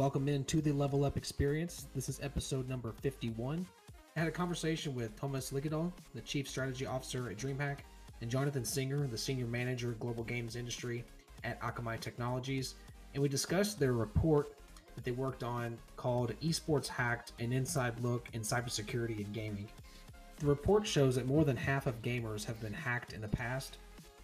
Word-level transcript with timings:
Welcome 0.00 0.28
into 0.28 0.62
the 0.62 0.72
Level 0.72 1.04
Up 1.04 1.18
Experience. 1.18 1.86
This 1.94 2.08
is 2.08 2.20
episode 2.22 2.66
number 2.70 2.94
51. 3.02 3.66
I 4.16 4.18
had 4.18 4.28
a 4.28 4.32
conversation 4.32 4.94
with 4.94 5.14
Tomas 5.14 5.50
Lyckedal, 5.50 5.92
the 6.14 6.22
Chief 6.22 6.48
Strategy 6.48 6.86
Officer 6.86 7.28
at 7.28 7.36
DreamHack, 7.36 7.80
and 8.22 8.30
Jonathan 8.30 8.64
Singer, 8.64 9.06
the 9.06 9.18
Senior 9.18 9.44
Manager 9.44 9.90
of 9.90 10.00
Global 10.00 10.24
Games 10.24 10.56
Industry 10.56 11.04
at 11.44 11.60
Akamai 11.60 12.00
Technologies, 12.00 12.76
and 13.12 13.22
we 13.22 13.28
discussed 13.28 13.78
their 13.78 13.92
report 13.92 14.56
that 14.94 15.04
they 15.04 15.10
worked 15.10 15.42
on 15.42 15.76
called 15.96 16.32
Esports 16.40 16.86
Hacked 16.86 17.34
An 17.38 17.52
Inside 17.52 18.00
Look 18.00 18.30
in 18.32 18.40
Cybersecurity 18.40 19.22
and 19.22 19.34
Gaming. 19.34 19.68
The 20.38 20.46
report 20.46 20.86
shows 20.86 21.14
that 21.16 21.26
more 21.26 21.44
than 21.44 21.58
half 21.58 21.86
of 21.86 22.00
gamers 22.00 22.42
have 22.46 22.58
been 22.62 22.72
hacked 22.72 23.12
in 23.12 23.20
the 23.20 23.28
past. 23.28 23.76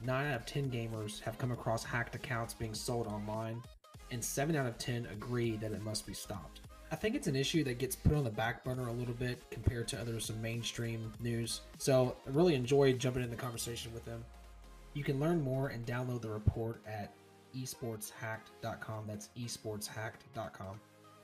9 0.02 0.27
out 0.27 0.40
of 0.40 0.46
10 0.46 0.71
gamers 0.71 1.21
have 1.21 1.36
come 1.36 1.52
across 1.52 1.85
hacked 1.85 2.14
accounts 2.14 2.54
being 2.54 2.72
sold 2.72 3.07
online, 3.08 3.63
and 4.10 4.24
7 4.24 4.56
out 4.56 4.66
of 4.66 4.78
10 4.78 5.06
agree 5.06 5.56
that 5.56 5.72
it 5.72 5.82
must 5.82 6.06
be 6.06 6.14
stopped. 6.14 6.60
I 6.90 6.96
think 6.96 7.16
it's 7.16 7.26
an 7.26 7.34
issue 7.34 7.64
that 7.64 7.78
gets 7.78 7.96
put 7.96 8.14
on 8.14 8.22
the 8.22 8.30
back 8.30 8.62
burner 8.62 8.88
a 8.88 8.92
little 8.92 9.14
bit 9.14 9.42
compared 9.50 9.88
to 9.88 10.00
other 10.00 10.20
some 10.20 10.40
mainstream 10.40 11.12
news. 11.20 11.62
So 11.79 12.16
I 12.26 12.30
really 12.30 12.54
enjoyed 12.54 12.98
jumping 12.98 13.24
in 13.24 13.30
the 13.30 13.36
conversation 13.36 13.92
with 13.92 14.04
them. 14.04 14.24
You 14.94 15.02
can 15.02 15.18
learn 15.18 15.42
more 15.42 15.68
and 15.68 15.84
download 15.84 16.22
the 16.22 16.30
report 16.30 16.80
at 16.86 17.12
esportshacked.com. 17.56 19.04
That's 19.06 19.30
esportshacked.com. 19.36 20.80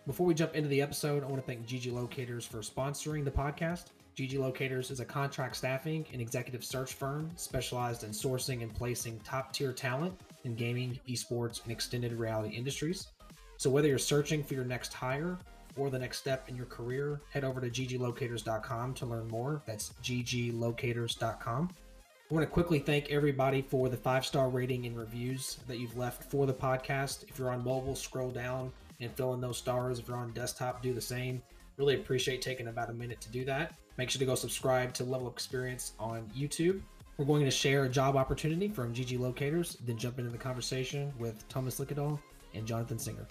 Before 0.06 0.27
we 0.27 0.34
jump 0.34 0.56
into 0.56 0.69
the 0.69 0.83
episode, 0.83 1.22
I 1.22 1.27
want 1.27 1.41
to 1.41 1.46
thank 1.46 1.64
GG 1.66 1.92
Locators 1.92 2.44
for 2.44 2.58
sponsoring 2.58 3.24
the 3.24 3.30
podcast. 3.30 3.86
GG 4.16 4.38
Locators 4.38 4.91
is 4.91 4.98
a 4.98 5.05
contract 5.05 5.56
staffing 5.56 6.05
and 6.12 6.20
executive 6.20 6.64
search 6.64 6.92
firm 6.92 7.30
specialized 7.36 8.02
in 8.02 8.10
sourcing 8.10 8.62
and 8.62 8.74
placing 8.74 9.20
top 9.20 9.52
tier 9.52 9.72
talent 9.72 10.12
in 10.45 10.55
gaming, 10.55 10.98
esports, 11.08 11.62
and 11.62 11.72
extended 11.72 12.12
reality 12.12 12.55
industries. 12.55 13.08
So, 13.56 13.70
whether 13.70 13.89
you're 13.89 13.98
searching 13.98 14.42
for 14.42 14.55
your 14.55 14.64
next 14.64 14.92
hire 14.92 15.39
or 15.77 15.91
the 15.91 15.98
next 15.98 16.19
step 16.19 16.48
in 16.48 16.56
your 16.56 16.67
career, 16.67 17.20
head 17.30 17.44
over 17.44 17.61
to 17.61 17.70
gglocators.com 17.70 18.94
to 18.94 19.06
learn 19.06 19.28
more. 19.28 19.62
That's 19.67 19.92
gglocators.com. 20.02 21.70
I 22.30 22.34
want 22.34 22.47
to 22.47 22.50
quickly 22.50 22.78
thank 22.78 23.11
everybody 23.11 23.61
for 23.61 23.89
the 23.89 23.97
five 23.97 24.25
star 24.25 24.48
rating 24.48 24.86
and 24.86 24.97
reviews 24.97 25.58
that 25.69 25.78
you've 25.78 25.97
left 25.97 26.30
for 26.30 26.47
the 26.47 26.55
podcast. 26.55 27.28
If 27.28 27.39
you're 27.39 27.50
on 27.50 27.62
mobile, 27.62 27.95
scroll 27.95 28.30
down 28.30 28.72
and 29.00 29.12
fill 29.12 29.34
in 29.34 29.41
those 29.41 29.58
stars. 29.58 29.98
If 29.98 30.08
you're 30.08 30.17
on 30.17 30.33
desktop, 30.33 30.83
do 30.83 30.95
the 30.95 31.00
same. 31.00 31.42
Really 31.77 31.95
appreciate 31.95 32.41
taking 32.41 32.69
about 32.69 32.91
a 32.91 32.95
minute 32.95 33.20
to 33.20 33.28
do 33.30 33.45
that. 33.45 33.74
Make 33.98 34.08
sure 34.08 34.19
to 34.19 34.24
go 34.24 34.34
subscribe 34.34 34.95
to 34.95 35.05
Level 35.05 35.28
Experience 35.28 35.92
on 35.98 36.30
YouTube. 36.36 36.80
We're 37.18 37.27
going 37.27 37.44
to 37.44 37.50
share 37.50 37.84
a 37.84 37.88
job 37.88 38.16
opportunity 38.16 38.68
from 38.68 38.94
GG 38.94 39.18
Locators, 39.18 39.77
then 39.84 39.98
jump 39.98 40.18
into 40.18 40.30
the 40.30 40.38
conversation 40.38 41.12
with 41.18 41.46
Tomas 41.48 41.78
Lyckedal 41.78 42.18
and 42.55 42.66
Jonathan 42.66 42.98
Singer. 42.98 43.27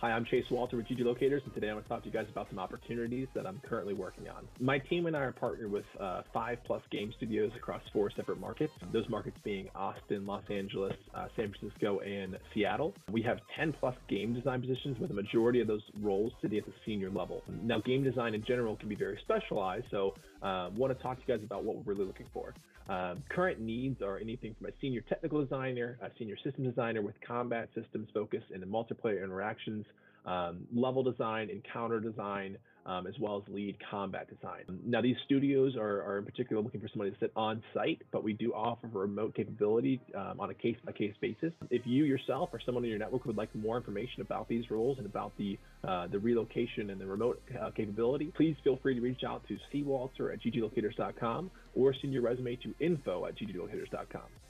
Hi, 0.00 0.12
I'm 0.12 0.24
Chase 0.24 0.44
Walter 0.48 0.76
with 0.76 0.86
GG 0.86 1.00
Locators, 1.00 1.42
and 1.44 1.52
today 1.52 1.70
I 1.70 1.72
want 1.72 1.84
to 1.84 1.88
talk 1.88 2.02
to 2.02 2.06
you 2.06 2.12
guys 2.12 2.26
about 2.30 2.48
some 2.48 2.60
opportunities 2.60 3.26
that 3.34 3.48
I'm 3.48 3.60
currently 3.68 3.94
working 3.94 4.28
on. 4.28 4.46
My 4.60 4.78
team 4.78 5.06
and 5.06 5.16
I 5.16 5.22
are 5.22 5.32
partnered 5.32 5.72
with 5.72 5.86
uh, 5.98 6.22
five 6.32 6.58
plus 6.64 6.82
game 6.92 7.12
studios 7.16 7.50
across 7.56 7.82
four 7.92 8.08
separate 8.14 8.38
markets, 8.38 8.72
those 8.92 9.08
markets 9.08 9.36
being 9.42 9.68
Austin, 9.74 10.24
Los 10.24 10.44
Angeles, 10.50 10.94
uh, 11.16 11.26
San 11.34 11.52
Francisco, 11.52 11.98
and 11.98 12.38
Seattle. 12.54 12.94
We 13.10 13.22
have 13.22 13.38
10 13.58 13.72
plus 13.80 13.96
game 14.08 14.34
design 14.34 14.60
positions, 14.60 15.00
with 15.00 15.10
a 15.10 15.14
majority 15.14 15.60
of 15.60 15.66
those 15.66 15.82
roles 16.00 16.30
sitting 16.40 16.58
at 16.58 16.66
the 16.66 16.72
senior 16.86 17.10
level. 17.10 17.42
Now, 17.64 17.80
game 17.80 18.04
design 18.04 18.36
in 18.36 18.44
general 18.44 18.76
can 18.76 18.88
be 18.88 18.94
very 18.94 19.18
specialized, 19.24 19.86
so 19.90 20.14
uh, 20.42 20.70
want 20.76 20.96
to 20.96 21.02
talk 21.02 21.16
to 21.16 21.22
you 21.26 21.36
guys 21.36 21.44
about 21.44 21.64
what 21.64 21.74
we're 21.74 21.94
really 21.94 22.04
looking 22.04 22.26
for. 22.32 22.54
Um, 22.88 23.22
current 23.28 23.60
needs 23.60 24.00
are 24.00 24.16
anything 24.16 24.54
from 24.58 24.68
a 24.68 24.70
senior 24.80 25.02
technical 25.02 25.42
designer, 25.42 25.98
a 26.00 26.08
senior 26.18 26.36
system 26.42 26.64
designer 26.64 27.02
with 27.02 27.14
combat 27.26 27.68
systems 27.74 28.08
focus 28.14 28.42
and 28.52 28.62
the 28.62 28.66
multiplayer 28.66 29.22
interactions, 29.22 29.84
um, 30.28 30.66
level 30.74 31.02
design, 31.02 31.48
encounter 31.50 32.00
design, 32.00 32.58
um, 32.84 33.06
as 33.06 33.14
well 33.18 33.36
as 33.36 33.54
lead 33.54 33.76
combat 33.90 34.28
design. 34.28 34.62
Now, 34.86 35.02
these 35.02 35.16
studios 35.24 35.76
are, 35.76 36.02
are, 36.02 36.18
in 36.18 36.24
particular 36.24 36.62
looking 36.62 36.80
for 36.80 36.88
somebody 36.88 37.10
to 37.10 37.16
sit 37.18 37.32
on 37.36 37.62
site, 37.74 38.02
but 38.12 38.24
we 38.24 38.32
do 38.32 38.52
offer 38.52 38.88
remote 38.88 39.34
capability 39.34 40.00
um, 40.14 40.40
on 40.40 40.50
a 40.50 40.54
case 40.54 40.76
by 40.84 40.92
case 40.92 41.14
basis. 41.20 41.52
If 41.70 41.82
you 41.86 42.04
yourself 42.04 42.50
or 42.52 42.60
someone 42.64 42.84
in 42.84 42.90
your 42.90 42.98
network 42.98 43.26
would 43.26 43.36
like 43.36 43.54
more 43.54 43.76
information 43.76 44.22
about 44.22 44.48
these 44.48 44.70
roles 44.70 44.98
and 44.98 45.06
about 45.06 45.36
the 45.36 45.58
uh, 45.86 46.08
the 46.08 46.18
relocation 46.18 46.90
and 46.90 47.00
the 47.00 47.06
remote 47.06 47.42
uh, 47.60 47.70
capability, 47.70 48.32
please 48.36 48.56
feel 48.64 48.78
free 48.82 48.94
to 48.94 49.00
reach 49.00 49.22
out 49.26 49.46
to 49.48 49.58
cwalter 49.72 50.32
at 50.32 50.40
gglocators.com 50.40 51.50
or 51.74 51.94
send 52.00 52.12
your 52.12 52.22
resume 52.22 52.56
to 52.56 52.74
info 52.80 53.26
at 53.26 53.36
gglocators.com. 53.36 54.47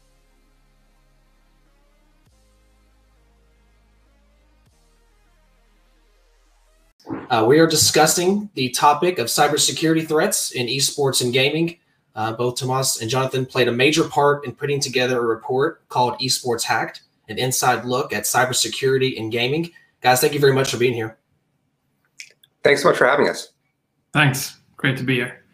Uh, 7.30 7.44
we 7.46 7.58
are 7.58 7.66
discussing 7.66 8.48
the 8.54 8.70
topic 8.70 9.18
of 9.18 9.26
cybersecurity 9.26 10.06
threats 10.06 10.52
in 10.52 10.66
esports 10.66 11.22
and 11.22 11.32
gaming. 11.32 11.76
Uh, 12.14 12.32
both 12.32 12.56
Tomas 12.56 13.02
and 13.02 13.10
Jonathan 13.10 13.44
played 13.44 13.68
a 13.68 13.72
major 13.72 14.04
part 14.04 14.46
in 14.46 14.52
putting 14.52 14.80
together 14.80 15.18
a 15.18 15.26
report 15.26 15.86
called 15.88 16.18
Esports 16.20 16.62
Hacked, 16.62 17.02
an 17.28 17.38
inside 17.38 17.84
look 17.84 18.14
at 18.14 18.24
cybersecurity 18.24 19.14
in 19.14 19.28
gaming. 19.28 19.70
Guys, 20.00 20.20
thank 20.20 20.32
you 20.32 20.40
very 20.40 20.54
much 20.54 20.70
for 20.70 20.78
being 20.78 20.94
here. 20.94 21.18
Thanks 22.64 22.82
so 22.82 22.88
much 22.88 22.96
for 22.96 23.06
having 23.06 23.28
us. 23.28 23.52
Thanks. 24.12 24.56
Great 24.76 24.96
to 24.96 25.04
be 25.04 25.16
here. 25.16 25.44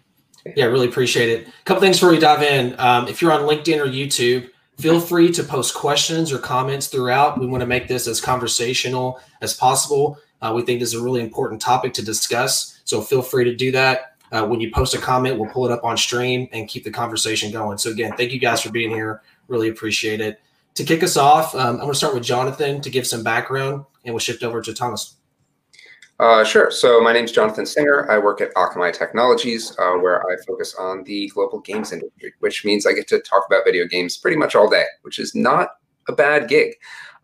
Yeah, 0.56 0.66
really 0.66 0.88
appreciate 0.88 1.28
it. 1.28 1.48
A 1.48 1.64
couple 1.64 1.80
things 1.80 1.96
before 1.96 2.10
we 2.10 2.18
dive 2.18 2.42
in. 2.42 2.78
Um, 2.78 3.08
if 3.08 3.20
you're 3.20 3.32
on 3.32 3.42
LinkedIn 3.42 3.80
or 3.80 3.86
YouTube, 3.86 4.48
feel 4.78 5.00
free 5.00 5.32
to 5.32 5.42
post 5.42 5.74
questions 5.74 6.32
or 6.32 6.38
comments 6.38 6.86
throughout. 6.86 7.40
We 7.40 7.46
want 7.46 7.62
to 7.62 7.66
make 7.66 7.88
this 7.88 8.06
as 8.06 8.20
conversational 8.20 9.20
as 9.40 9.54
possible. 9.54 10.18
Uh, 10.42 10.52
we 10.54 10.62
think 10.62 10.80
this 10.80 10.94
is 10.94 11.00
a 11.00 11.02
really 11.02 11.20
important 11.20 11.60
topic 11.60 11.92
to 11.94 12.04
discuss. 12.04 12.80
So 12.84 13.00
feel 13.00 13.22
free 13.22 13.44
to 13.44 13.54
do 13.54 13.72
that. 13.72 14.16
Uh, 14.32 14.44
when 14.46 14.60
you 14.60 14.70
post 14.72 14.94
a 14.94 14.98
comment, 14.98 15.38
we'll 15.38 15.50
pull 15.50 15.64
it 15.64 15.72
up 15.72 15.84
on 15.84 15.96
stream 15.96 16.48
and 16.52 16.68
keep 16.68 16.84
the 16.84 16.90
conversation 16.90 17.52
going. 17.52 17.78
So 17.78 17.90
again, 17.90 18.14
thank 18.16 18.32
you 18.32 18.40
guys 18.40 18.60
for 18.60 18.70
being 18.70 18.90
here. 18.90 19.22
Really 19.48 19.68
appreciate 19.68 20.20
it. 20.20 20.40
To 20.74 20.84
kick 20.84 21.04
us 21.04 21.16
off, 21.16 21.54
um, 21.54 21.76
I'm 21.76 21.76
going 21.76 21.92
to 21.92 21.94
start 21.94 22.14
with 22.14 22.24
Jonathan 22.24 22.80
to 22.80 22.90
give 22.90 23.06
some 23.06 23.22
background, 23.22 23.84
and 24.04 24.12
we'll 24.12 24.18
shift 24.18 24.42
over 24.42 24.60
to 24.60 24.74
Tomas. 24.74 25.16
Uh, 26.18 26.44
sure. 26.44 26.70
So 26.70 27.00
my 27.00 27.12
name 27.12 27.24
is 27.24 27.32
Jonathan 27.32 27.66
Singer. 27.66 28.10
I 28.10 28.18
work 28.18 28.40
at 28.40 28.52
Akamai 28.54 28.92
Technologies, 28.92 29.76
uh, 29.78 29.92
where 29.94 30.20
I 30.22 30.36
focus 30.46 30.74
on 30.78 31.04
the 31.04 31.28
global 31.34 31.60
games 31.60 31.92
industry, 31.92 32.34
which 32.40 32.64
means 32.64 32.86
I 32.86 32.92
get 32.92 33.08
to 33.08 33.20
talk 33.20 33.44
about 33.46 33.64
video 33.64 33.86
games 33.86 34.16
pretty 34.16 34.36
much 34.36 34.54
all 34.54 34.68
day, 34.68 34.84
which 35.02 35.18
is 35.18 35.34
not 35.34 35.70
a 36.08 36.12
bad 36.12 36.48
gig. 36.48 36.74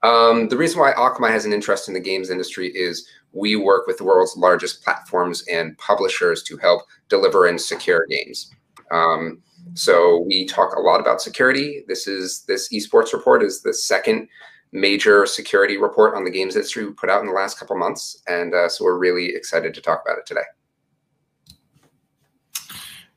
Um, 0.03 0.49
the 0.49 0.57
reason 0.57 0.81
why 0.81 0.93
Akamai 0.93 1.31
has 1.31 1.45
an 1.45 1.53
interest 1.53 1.89
in 1.89 1.95
the 1.95 2.01
games 2.01 2.31
industry 2.31 2.69
is 2.69 3.07
we 3.33 3.57
work 3.57 3.87
with 3.87 3.99
the 3.99 4.05
world's 4.05 4.37
largest 4.37 4.83
platforms 4.83 5.45
and 5.47 5.77
publishers 5.79 6.43
to 6.45 6.57
help 6.57 6.83
deliver 7.09 7.47
and 7.47 7.61
secure 7.61 8.07
games. 8.09 8.51
Um, 8.91 9.43
so 9.75 10.25
we 10.27 10.47
talk 10.47 10.75
a 10.75 10.81
lot 10.81 11.01
about 11.01 11.21
security. 11.21 11.85
This 11.87 12.07
is 12.07 12.45
this 12.49 12.73
esports 12.73 13.13
report 13.13 13.43
is 13.43 13.63
the 13.63 13.75
second 13.75 14.29
major 14.73 15.27
security 15.27 15.77
report 15.77 16.15
on 16.15 16.25
the 16.25 16.31
games 16.31 16.57
industry 16.57 16.87
we 16.87 16.93
put 16.93 17.11
out 17.11 17.21
in 17.21 17.27
the 17.27 17.33
last 17.33 17.59
couple 17.59 17.77
months, 17.77 18.23
and 18.27 18.55
uh, 18.55 18.69
so 18.69 18.85
we're 18.85 18.99
really 18.99 19.35
excited 19.35 19.75
to 19.75 19.81
talk 19.81 20.03
about 20.05 20.19
it 20.19 20.27
today. 20.27 20.43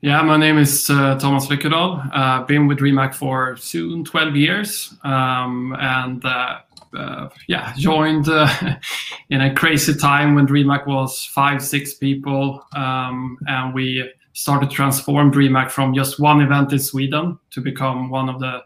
Yeah, 0.01 0.21
my 0.21 0.35
name 0.35 0.57
is 0.57 0.89
uh, 0.89 1.17
Tomas 1.17 1.47
Lyckedal. 1.47 2.09
Uh, 2.13 2.43
been 2.43 2.67
with 2.67 2.79
DreamHack 2.79 3.13
for 3.13 3.55
soon 3.55 4.03
12 4.03 4.35
years, 4.35 4.93
um, 5.03 5.75
and 5.79 6.23
uh, 6.25 6.59
uh, 6.95 7.29
yeah, 7.47 7.73
joined 7.77 8.29
uh, 8.29 8.75
in 9.29 9.41
a 9.41 9.53
crazy 9.53 9.93
time 9.93 10.35
when 10.35 10.47
DreamHack 10.47 10.87
was 10.87 11.25
five, 11.25 11.61
six 11.61 11.93
people, 11.93 12.65
um, 12.75 13.37
and 13.47 13.73
we 13.73 14.11
started 14.33 14.69
to 14.69 14.75
transform 14.75 15.31
DreamHack 15.31 15.71
from 15.71 15.93
just 15.93 16.19
one 16.19 16.41
event 16.41 16.71
in 16.71 16.79
Sweden 16.79 17.37
to 17.51 17.61
become 17.61 18.09
one 18.09 18.29
of 18.29 18.39
the 18.39 18.63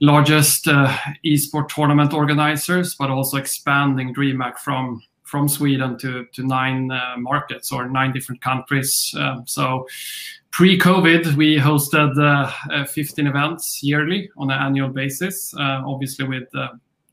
largest 0.00 0.68
uh, 0.68 0.96
esport 1.24 1.68
tournament 1.68 2.12
organizers, 2.12 2.94
but 2.94 3.10
also 3.10 3.36
expanding 3.36 4.14
DreamHack 4.14 4.58
from 4.58 5.02
from 5.24 5.46
Sweden 5.46 5.98
to 5.98 6.24
to 6.32 6.46
nine 6.46 6.90
uh, 6.90 7.14
markets 7.18 7.70
or 7.70 7.88
nine 7.88 8.12
different 8.12 8.40
countries. 8.40 9.14
Um, 9.18 9.44
so 9.46 9.86
pre-COVID, 10.50 11.34
we 11.36 11.56
hosted 11.56 12.16
uh, 12.18 12.84
15 12.86 13.26
events 13.26 13.82
yearly 13.82 14.30
on 14.38 14.50
an 14.50 14.60
annual 14.60 14.88
basis, 14.88 15.54
uh, 15.54 15.82
obviously 15.84 16.26
with 16.26 16.48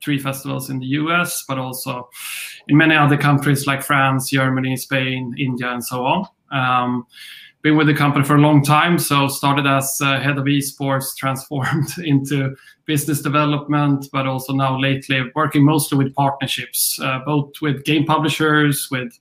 three 0.06 0.19
festivals 0.19 0.69
in 0.69 0.80
the 0.80 0.86
US, 1.02 1.44
but 1.48 1.57
also 1.57 2.07
in 2.68 2.78
many 2.78 2.96
other 2.96 3.18
countries 3.18 3.66
like 3.66 3.84
France, 3.84 4.30
Germany, 4.30 4.78
Spain, 4.78 5.34
India, 5.38 5.72
and 5.72 5.84
so 5.84 6.06
on. 6.06 6.28
Um, 6.52 7.07
been 7.63 7.75
with 7.75 7.88
the 7.88 7.96
company 7.96 8.24
for 8.24 8.36
a 8.36 8.40
long 8.40 8.63
time, 8.63 9.00
so 9.00 9.28
started 9.28 9.66
as 9.66 10.00
uh, 10.00 10.19
head 10.19 10.38
of 10.38 10.46
esports, 10.46 11.16
transformed 11.18 11.98
into 11.98 12.56
business 12.86 13.22
development, 13.22 14.07
but 14.13 14.28
also 14.28 14.54
now 14.54 14.80
lately 14.80 15.19
working 15.34 15.66
mostly 15.66 15.98
with 15.98 16.13
partnerships, 16.13 17.00
uh, 17.02 17.19
both 17.25 17.52
with 17.63 17.84
game 17.84 18.06
publishers, 18.06 18.88
with 18.92 19.19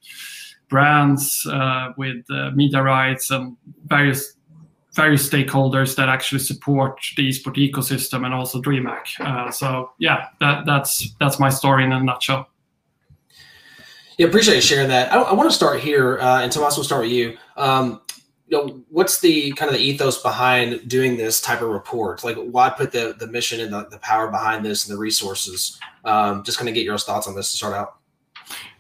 brands, 0.69 1.47
uh, 1.51 1.93
with 1.97 2.23
uh, 2.31 2.51
media 2.51 2.83
rights, 2.83 3.31
and 3.31 3.57
various 3.87 4.35
various 4.95 5.29
stakeholders 5.29 5.97
that 5.97 6.09
actually 6.09 6.39
support 6.39 7.01
the 7.17 7.29
esport 7.29 7.57
ecosystem 7.57 8.25
and 8.25 8.33
also 8.33 8.63
DreamHack. 8.63 9.21
Uh, 9.21 9.51
so 9.51 9.91
yeah, 9.99 10.29
that, 10.41 10.65
that's 10.67 11.15
that's 11.21 11.39
my 11.39 11.51
story 11.51 11.85
in 11.85 11.93
a 11.93 12.03
nutshell. 12.03 12.49
Yeah, 14.19 14.29
appreciate 14.29 14.55
you 14.55 14.61
sharing 14.61 14.89
that. 14.89 15.13
I, 15.13 15.21
I 15.21 15.33
want 15.35 15.51
to 15.51 15.57
start 15.57 15.81
here, 15.81 16.21
uh, 16.21 16.43
and 16.43 16.53
Tomas, 16.53 16.77
we'll 16.77 16.85
start 16.85 17.03
with 17.03 17.11
you. 17.11 17.37
Um, 17.57 18.01
you 18.47 18.57
know, 18.59 18.85
what's 18.91 19.21
the 19.21 19.51
kind 19.53 19.71
of 19.71 19.77
the 19.77 19.83
ethos 19.83 20.23
behind 20.23 20.89
doing 20.89 21.17
this 21.17 21.41
type 21.41 21.63
of 21.63 21.71
report? 21.71 22.23
Like, 22.23 22.37
why 22.37 22.71
put 22.71 22.93
the 22.93 23.17
the 23.19 23.27
mission 23.27 23.61
and 23.61 23.73
the, 23.73 23.87
the 23.91 23.99
power 23.99 24.29
behind 24.29 24.65
this 24.65 24.87
and 24.87 24.95
the 24.95 25.01
resources? 25.01 25.81
Um, 26.05 26.45
just 26.45 26.59
kind 26.59 26.69
of 26.69 26.75
get 26.75 26.85
your 26.85 26.99
thoughts 26.99 27.27
on 27.27 27.35
this 27.35 27.51
to 27.51 27.57
start 27.57 27.75
out. 27.75 27.97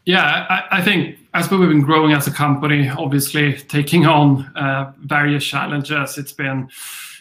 Yeah, 0.06 0.64
I, 0.70 0.82
think 0.82 1.18
as 1.32 1.50
we've 1.50 1.66
been 1.66 1.80
growing 1.80 2.12
as 2.12 2.26
a 2.26 2.30
company, 2.30 2.90
obviously 2.90 3.54
taking 3.56 4.06
on 4.06 4.44
uh, 4.54 4.92
various 4.98 5.44
challenges, 5.44 6.18
it's 6.18 6.32
been, 6.32 6.68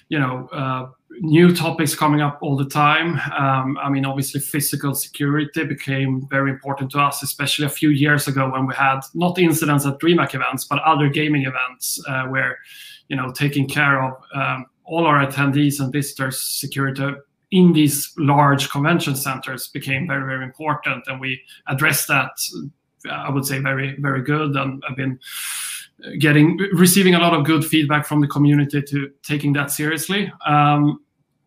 you 0.10 0.20
know, 0.20 0.50
uh, 0.52 0.90
new 1.22 1.56
topics 1.56 1.96
coming 1.96 2.20
up 2.20 2.40
all 2.42 2.58
the 2.58 2.68
time. 2.68 3.22
Um, 3.38 3.78
I 3.78 3.90
mean, 3.90 4.06
obviously, 4.06 4.42
physical 4.42 4.96
security 4.96 5.64
became 5.64 6.28
very 6.30 6.52
important 6.52 6.92
to 6.92 7.00
us, 7.00 7.24
especially 7.24 7.68
a 7.68 7.70
few 7.70 7.90
years 7.90 8.28
ago 8.28 8.50
when 8.52 8.68
we 8.68 8.76
had 8.76 9.00
not 9.14 9.40
incidents 9.40 9.86
at 9.86 10.00
DreamHack 10.00 10.36
events, 10.36 10.66
but 10.66 10.80
other 10.80 11.08
gaming 11.08 11.44
events 11.44 12.04
uh, 12.10 12.26
where, 12.26 12.58
you 13.08 13.16
know, 13.16 13.32
taking 13.32 13.66
care 13.66 14.04
of 14.04 14.22
um, 14.36 14.66
all 14.84 15.06
our 15.06 15.26
attendees 15.26 15.80
and 15.80 15.94
visitors' 15.94 16.42
security 16.42 17.14
in 17.54 17.72
these 17.72 18.12
large 18.18 18.72
convention 18.72 19.16
centers 19.16 19.68
became 19.68 20.08
very, 20.08 20.26
very 20.26 20.44
important. 20.44 21.04
And 21.06 21.22
we 21.22 21.40
addressed 21.68 22.08
that, 22.08 22.32
I 23.10 23.30
would 23.30 23.46
say, 23.46 23.60
very, 23.60 23.96
very 24.00 24.24
good. 24.24 24.56
And 24.56 24.84
I've 24.90 24.98
been 24.98 25.20
getting 26.18 26.58
receiving 26.74 27.14
a 27.14 27.20
lot 27.20 27.36
of 27.36 27.46
good 27.46 27.64
feedback 27.64 28.08
from 28.08 28.22
the 28.22 28.28
community 28.28 28.82
to 28.82 29.12
taking 29.22 29.54
that 29.54 29.70
seriously. 29.70 30.34
Um, 30.48 31.00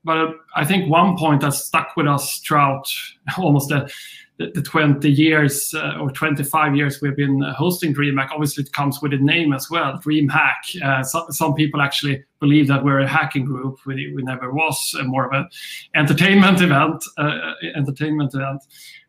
but 0.05 0.37
I 0.55 0.65
think 0.65 0.89
one 0.89 1.17
point 1.17 1.41
that 1.41 1.55
stuck 1.55 1.97
with 1.97 2.07
us 2.07 2.39
throughout 2.39 2.87
almost 3.37 3.71
the 3.71 3.91
the, 4.39 4.51
the 4.55 4.63
20 4.63 5.11
years 5.11 5.73
uh, 5.75 5.99
or 5.99 6.11
25 6.11 6.77
years 6.77 7.01
we've 7.01 7.17
been 7.17 7.41
hosting 7.57 7.95
DreamHack, 7.95 8.29
obviously 8.33 8.65
it 8.65 8.73
comes 8.73 9.01
with 9.01 9.13
a 9.15 9.19
name 9.19 9.53
as 9.53 9.71
well, 9.71 9.95
DreamHack. 10.05 10.83
Uh, 10.83 11.03
so, 11.03 11.27
some 11.31 11.55
people 11.55 11.81
actually 11.81 12.23
believe 12.41 12.69
that 12.69 12.85
we're 12.85 13.01
a 13.01 13.09
hacking 13.09 13.45
group. 13.45 13.79
We, 13.87 14.13
we 14.15 14.23
never 14.23 14.53
was 14.53 14.95
uh, 14.99 15.05
more 15.05 15.27
of 15.27 15.33
an 15.33 15.49
entertainment 15.95 16.61
event. 16.63 17.03
Uh, 17.17 17.53
entertainment 17.75 18.35
event. 18.35 18.63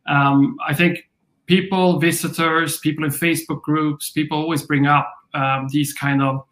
Um, 0.07 0.57
I 0.65 0.73
think 0.73 1.09
people, 1.45 1.99
visitors, 1.99 2.77
people 2.79 3.03
in 3.03 3.11
Facebook 3.11 3.61
groups, 3.61 4.11
people 4.11 4.37
always 4.37 4.63
bring 4.63 4.87
up 4.87 5.13
um, 5.33 5.67
these 5.71 5.93
kind 5.93 6.21
of 6.21 6.45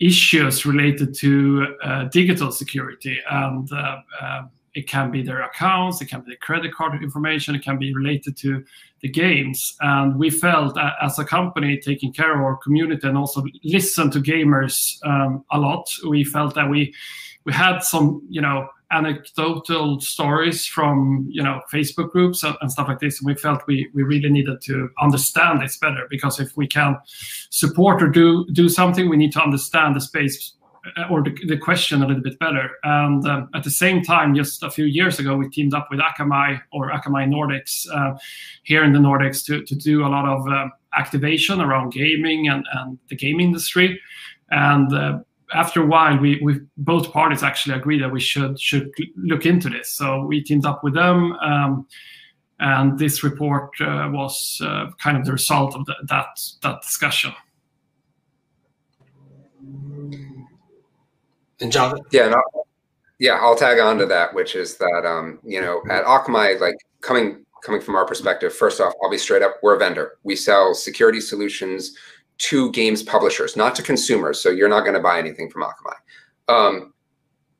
issues 0.00 0.66
related 0.66 1.14
to 1.14 1.66
uh, 1.82 2.04
digital 2.04 2.50
security 2.50 3.18
and 3.30 3.70
uh, 3.72 4.42
it 4.74 4.88
can 4.88 5.10
be 5.10 5.22
their 5.22 5.42
accounts, 5.42 6.00
it 6.00 6.06
can 6.06 6.20
be 6.22 6.32
the 6.32 6.36
credit 6.36 6.74
card 6.74 7.02
information, 7.02 7.54
it 7.54 7.62
can 7.62 7.78
be 7.78 7.94
related 7.94 8.36
to 8.38 8.64
the 9.00 9.08
games. 9.08 9.76
And 9.80 10.18
we 10.18 10.30
felt 10.30 10.76
as 11.00 11.18
a 11.18 11.24
company 11.24 11.78
taking 11.78 12.12
care 12.12 12.34
of 12.34 12.40
our 12.40 12.56
community 12.56 13.06
and 13.06 13.16
also 13.16 13.42
listen 13.62 14.10
to 14.10 14.20
gamers 14.20 14.96
um, 15.04 15.44
a 15.50 15.58
lot, 15.58 15.86
we 16.08 16.24
felt 16.24 16.54
that 16.54 16.68
we 16.68 16.94
we 17.44 17.52
had 17.52 17.80
some, 17.80 18.22
you 18.30 18.40
know, 18.40 18.68
anecdotal 18.90 20.00
stories 20.00 20.66
from 20.66 21.26
you 21.28 21.42
know 21.42 21.60
Facebook 21.72 22.10
groups 22.10 22.42
and 22.42 22.70
stuff 22.70 22.88
like 22.88 23.00
this. 23.00 23.20
And 23.20 23.26
we 23.26 23.34
felt 23.34 23.66
we 23.66 23.90
we 23.92 24.02
really 24.02 24.30
needed 24.30 24.60
to 24.62 24.88
understand 25.00 25.60
this 25.60 25.76
better 25.76 26.06
because 26.08 26.40
if 26.40 26.56
we 26.56 26.66
can 26.66 26.96
support 27.50 28.02
or 28.02 28.08
do 28.08 28.46
do 28.52 28.68
something, 28.68 29.08
we 29.08 29.16
need 29.16 29.32
to 29.32 29.42
understand 29.42 29.96
the 29.96 30.00
space 30.00 30.54
or 31.10 31.22
the, 31.22 31.34
the, 31.46 31.56
question 31.56 32.02
a 32.02 32.06
little 32.06 32.22
bit 32.22 32.38
better. 32.38 32.70
And 32.82 33.26
um, 33.26 33.48
at 33.54 33.64
the 33.64 33.70
same 33.70 34.02
time, 34.02 34.34
just 34.34 34.62
a 34.62 34.70
few 34.70 34.84
years 34.84 35.18
ago, 35.18 35.36
we 35.36 35.48
teamed 35.48 35.74
up 35.74 35.88
with 35.90 36.00
Akamai 36.00 36.60
or 36.72 36.90
Akamai 36.90 37.26
Nordics 37.28 37.86
uh, 37.92 38.18
here 38.64 38.84
in 38.84 38.92
the 38.92 38.98
Nordics 38.98 39.44
to, 39.46 39.62
to 39.64 39.74
do 39.74 40.06
a 40.06 40.08
lot 40.08 40.26
of 40.26 40.46
um, 40.46 40.72
activation 40.96 41.60
around 41.60 41.92
gaming 41.92 42.48
and, 42.48 42.66
and 42.74 42.98
the 43.08 43.16
game 43.16 43.40
industry. 43.40 44.00
And 44.50 44.92
uh, 44.92 45.18
after 45.54 45.82
a 45.82 45.86
while, 45.86 46.18
we, 46.18 46.40
we 46.42 46.60
both 46.76 47.12
parties 47.12 47.42
actually 47.42 47.76
agreed 47.76 48.02
that 48.02 48.12
we 48.12 48.20
should 48.20 48.60
should 48.60 48.90
look 49.16 49.46
into 49.46 49.68
this. 49.68 49.92
So 49.94 50.24
we 50.24 50.42
teamed 50.42 50.66
up 50.66 50.84
with 50.84 50.94
them. 50.94 51.32
Um, 51.34 51.86
and 52.60 52.98
this 52.98 53.24
report 53.24 53.70
uh, 53.80 54.08
was 54.12 54.60
uh, 54.64 54.86
kind 55.02 55.16
of 55.16 55.24
the 55.24 55.32
result 55.32 55.74
of 55.74 55.84
the, 55.86 55.94
that 56.08 56.40
that 56.62 56.82
discussion. 56.82 57.32
And 61.64 61.72
Jonathan? 61.72 62.04
Yeah, 62.12 62.34
yeah, 63.18 63.38
I'll 63.40 63.56
tag 63.56 63.78
on 63.78 63.96
to 63.96 64.04
that, 64.04 64.34
which 64.34 64.54
is 64.54 64.76
that 64.76 65.06
um, 65.06 65.38
you 65.42 65.62
know, 65.62 65.82
at 65.90 66.04
Akamai, 66.04 66.60
like 66.60 66.76
coming 67.00 67.42
coming 67.64 67.80
from 67.80 67.94
our 67.94 68.04
perspective, 68.04 68.52
first 68.52 68.82
off, 68.82 68.92
I'll 69.02 69.10
be 69.10 69.16
straight 69.16 69.40
up, 69.40 69.56
we're 69.62 69.76
a 69.76 69.78
vendor. 69.78 70.18
We 70.24 70.36
sell 70.36 70.74
security 70.74 71.22
solutions 71.22 71.96
to 72.36 72.70
games 72.72 73.02
publishers, 73.02 73.56
not 73.56 73.74
to 73.76 73.82
consumers. 73.82 74.40
So 74.40 74.50
you're 74.50 74.68
not 74.68 74.82
going 74.82 74.92
to 74.92 75.00
buy 75.00 75.18
anything 75.18 75.48
from 75.48 75.62
Akamai. 75.62 76.54
Um, 76.54 76.92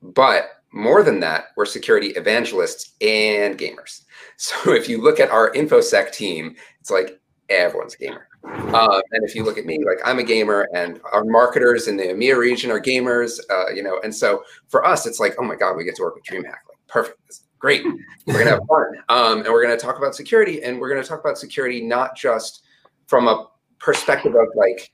but 0.03 0.61
more 0.71 1.01
than 1.01 1.19
that, 1.21 1.45
we're 1.57 1.65
security 1.65 2.09
evangelists 2.09 2.93
and 3.01 3.57
gamers. 3.57 4.03
So 4.37 4.73
if 4.73 4.89
you 4.89 5.01
look 5.01 5.21
at 5.21 5.31
our 5.31 5.53
InfoSec 5.53 6.11
team, 6.11 6.57
it's 6.81 6.91
like 6.91 7.21
everyone's 7.47 7.93
a 7.93 7.97
gamer. 7.97 8.27
Um, 8.45 9.01
and 9.11 9.23
if 9.23 9.35
you 9.35 9.43
look 9.43 9.57
at 9.57 9.65
me, 9.65 9.79
like 9.85 9.99
I'm 10.05 10.19
a 10.19 10.23
gamer, 10.23 10.67
and 10.73 10.99
our 11.11 11.23
marketers 11.23 11.87
in 11.87 11.97
the 11.97 12.03
EMEA 12.03 12.37
region 12.37 12.71
are 12.71 12.79
gamers, 12.79 13.39
uh, 13.49 13.71
you 13.73 13.83
know. 13.83 13.99
And 14.03 14.13
so 14.13 14.43
for 14.67 14.85
us, 14.85 15.05
it's 15.05 15.19
like, 15.19 15.35
oh 15.39 15.43
my 15.43 15.55
god, 15.55 15.75
we 15.75 15.83
get 15.83 15.95
to 15.95 16.03
work 16.03 16.15
with 16.15 16.25
DreamHack. 16.25 16.45
Like 16.45 16.77
perfect, 16.87 17.39
great. 17.59 17.83
We're 18.25 18.39
gonna 18.39 18.51
have 18.51 18.67
fun, 18.67 19.03
um, 19.09 19.37
and 19.39 19.47
we're 19.47 19.63
gonna 19.63 19.77
talk 19.77 19.97
about 19.97 20.15
security, 20.15 20.63
and 20.63 20.79
we're 20.79 20.89
gonna 20.89 21.03
talk 21.03 21.19
about 21.19 21.37
security 21.37 21.81
not 21.81 22.15
just 22.15 22.63
from 23.07 23.27
a 23.27 23.47
perspective 23.79 24.35
of 24.35 24.47
like 24.55 24.91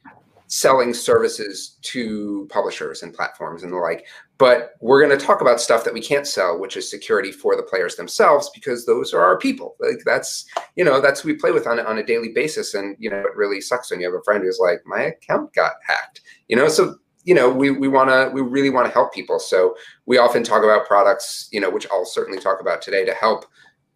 selling 0.47 0.93
services 0.93 1.77
to 1.81 2.45
publishers 2.51 3.03
and 3.03 3.13
platforms 3.13 3.63
and 3.63 3.71
the 3.71 3.77
like. 3.77 4.05
But 4.41 4.71
we're 4.79 5.05
going 5.05 5.15
to 5.15 5.23
talk 5.23 5.41
about 5.41 5.61
stuff 5.61 5.83
that 5.83 5.93
we 5.93 6.01
can't 6.01 6.25
sell, 6.25 6.59
which 6.59 6.75
is 6.75 6.89
security 6.89 7.31
for 7.31 7.55
the 7.55 7.61
players 7.61 7.95
themselves, 7.95 8.49
because 8.55 8.87
those 8.87 9.13
are 9.13 9.21
our 9.21 9.37
people. 9.37 9.75
Like 9.79 10.01
that's, 10.03 10.47
you 10.75 10.83
know, 10.83 10.99
that's 10.99 11.21
who 11.21 11.29
we 11.29 11.35
play 11.35 11.51
with 11.51 11.67
on, 11.67 11.79
on 11.79 11.99
a 11.99 12.03
daily 12.03 12.29
basis. 12.29 12.73
And, 12.73 12.95
you 12.97 13.11
know, 13.11 13.19
it 13.19 13.35
really 13.35 13.61
sucks 13.61 13.91
when 13.91 13.99
you 13.99 14.07
have 14.07 14.19
a 14.19 14.23
friend 14.23 14.43
who's 14.43 14.57
like, 14.59 14.81
my 14.83 15.03
account 15.03 15.53
got 15.53 15.73
hacked, 15.85 16.21
you 16.47 16.55
know? 16.55 16.69
So, 16.69 16.95
you 17.23 17.35
know, 17.35 17.51
we, 17.51 17.69
we 17.69 17.87
want 17.87 18.09
to, 18.09 18.31
we 18.33 18.41
really 18.41 18.71
want 18.71 18.87
to 18.87 18.91
help 18.91 19.13
people. 19.13 19.37
So 19.37 19.75
we 20.07 20.17
often 20.17 20.41
talk 20.41 20.63
about 20.63 20.87
products, 20.87 21.47
you 21.51 21.61
know, 21.61 21.69
which 21.69 21.85
I'll 21.91 22.03
certainly 22.03 22.39
talk 22.39 22.61
about 22.61 22.81
today 22.81 23.05
to 23.05 23.13
help 23.13 23.45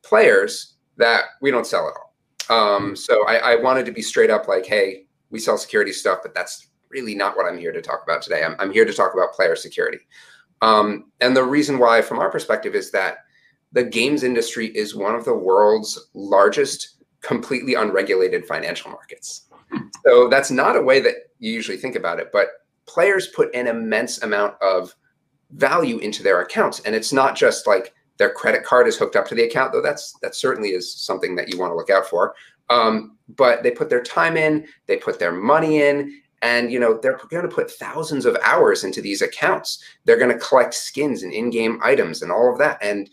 players 0.04 0.76
that 0.98 1.24
we 1.42 1.50
don't 1.50 1.66
sell 1.66 1.88
at 1.88 1.96
all. 1.98 2.76
Um, 2.78 2.96
so 2.96 3.28
I, 3.28 3.38
I 3.38 3.56
wanted 3.56 3.88
to 3.88 3.92
be 3.92 4.04
straight 4.04 4.30
up 4.30 4.48
like, 4.48 4.68
hey, 4.68 5.08
we 5.32 5.40
sell 5.40 5.58
security 5.58 5.92
stuff, 5.92 6.20
but 6.22 6.36
that's 6.36 6.68
really 6.92 7.16
not 7.16 7.36
what 7.36 7.48
I'm 7.48 7.58
here 7.58 7.72
to 7.72 7.82
talk 7.82 8.04
about 8.04 8.22
today. 8.22 8.44
I'm, 8.44 8.56
I'm 8.60 8.72
here 8.72 8.86
to 8.86 8.94
talk 8.94 9.16
about 9.16 9.34
player 9.34 9.56
security. 9.56 9.98
Um, 10.62 11.12
and 11.22 11.36
the 11.36 11.44
reason 11.44 11.80
why, 11.80 12.02
from 12.02 12.20
our 12.20 12.30
perspective, 12.30 12.76
is 12.76 12.92
that 12.92 13.20
the 13.72 13.84
games 13.84 14.24
industry 14.24 14.68
is 14.68 14.96
one 14.96 15.16
of 15.16 15.26
the 15.26 15.36
world's 15.36 16.10
largest 16.14 17.04
completely 17.22 17.74
unregulated 17.74 18.46
financial 18.46 18.92
markets. 18.92 19.48
So 20.06 20.30
that's 20.30 20.52
not 20.52 20.76
a 20.76 20.82
way 20.82 21.00
that 21.02 21.16
you 21.40 21.52
usually 21.52 21.78
think 21.78 21.96
about 21.96 22.20
it, 22.20 22.30
but 22.32 22.48
players 22.86 23.28
put 23.28 23.54
an 23.56 23.68
immense 23.68 24.22
amount 24.22 24.56
of 24.62 24.96
value 25.52 25.98
into 25.98 26.24
their 26.24 26.42
accounts. 26.42 26.80
And 26.82 26.96
it's 26.96 27.12
not 27.12 27.36
just 27.36 27.68
like 27.68 27.94
their 28.18 28.32
credit 28.32 28.64
card 28.64 28.88
is 28.88 28.98
hooked 28.98 29.16
up 29.16 29.28
to 29.28 29.36
the 29.36 29.44
account, 29.44 29.74
though 29.74 29.82
that's 29.82 30.14
that 30.22 30.36
certainly 30.36 30.70
is 30.70 30.94
something 30.94 31.36
that 31.36 31.52
you 31.52 31.60
want 31.60 31.72
to 31.72 31.76
look 31.76 31.90
out 31.90 32.06
for. 32.06 32.36
Um, 32.70 33.18
but 33.36 33.64
they 33.64 33.72
put 33.72 33.90
their 33.90 34.02
time 34.04 34.38
in, 34.38 34.68
they 34.88 34.98
put 34.98 35.20
their 35.20 35.32
money 35.32 35.82
in, 35.82 36.22
and 36.46 36.72
you 36.72 36.80
know 36.80 37.00
they're 37.02 37.20
going 37.30 37.50
to 37.50 37.56
put 37.56 37.72
thousands 37.72 38.24
of 38.24 38.38
hours 38.44 38.84
into 38.84 39.02
these 39.02 39.24
accounts. 39.24 39.84
They're 40.06 40.20
going 40.20 40.32
to 40.32 40.46
collect 40.46 40.76
skins 40.76 41.24
and 41.24 41.34
in-game 41.34 41.80
items 41.84 42.22
and 42.22 42.32
all 42.32 42.52
of 42.52 42.60
that, 42.60 42.78
and 42.82 43.10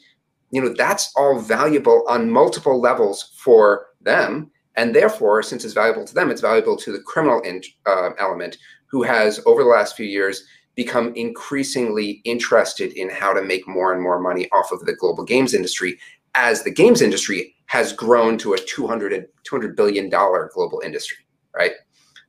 you 0.50 0.60
know 0.60 0.74
that's 0.76 1.10
all 1.16 1.38
valuable 1.38 2.04
on 2.06 2.30
multiple 2.30 2.78
levels 2.78 3.32
for 3.38 3.86
them. 4.02 4.50
And 4.76 4.94
therefore, 4.94 5.42
since 5.42 5.64
it's 5.64 5.74
valuable 5.74 6.04
to 6.04 6.14
them, 6.14 6.30
it's 6.30 6.40
valuable 6.40 6.76
to 6.76 6.92
the 6.92 7.00
criminal 7.00 7.40
in, 7.40 7.62
uh, 7.86 8.10
element 8.18 8.58
who 8.86 9.02
has 9.02 9.40
over 9.46 9.62
the 9.62 9.68
last 9.68 9.96
few 9.96 10.06
years 10.06 10.44
become 10.74 11.12
increasingly 11.14 12.22
interested 12.24 12.92
in 12.92 13.10
how 13.10 13.32
to 13.32 13.42
make 13.42 13.66
more 13.68 13.92
and 13.92 14.02
more 14.02 14.18
money 14.18 14.48
off 14.52 14.72
of 14.72 14.80
the 14.80 14.94
global 14.94 15.24
games 15.24 15.54
industry 15.54 15.98
as 16.34 16.62
the 16.62 16.70
games 16.70 17.02
industry 17.02 17.54
has 17.66 17.92
grown 17.92 18.36
to 18.38 18.52
a 18.54 18.58
200 18.58 19.26
200 19.44 19.76
billion 19.76 20.08
dollar 20.10 20.50
global 20.54 20.80
industry 20.84 21.18
right 21.54 21.72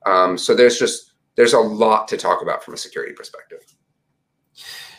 um, 0.06 0.38
so 0.38 0.56
there's 0.56 0.78
just 0.78 1.14
there's 1.36 1.54
a 1.54 1.60
lot 1.60 2.08
to 2.08 2.18
talk 2.18 2.42
about 2.42 2.64
from 2.64 2.74
a 2.74 2.78
security 2.78 3.14
perspective 3.14 3.60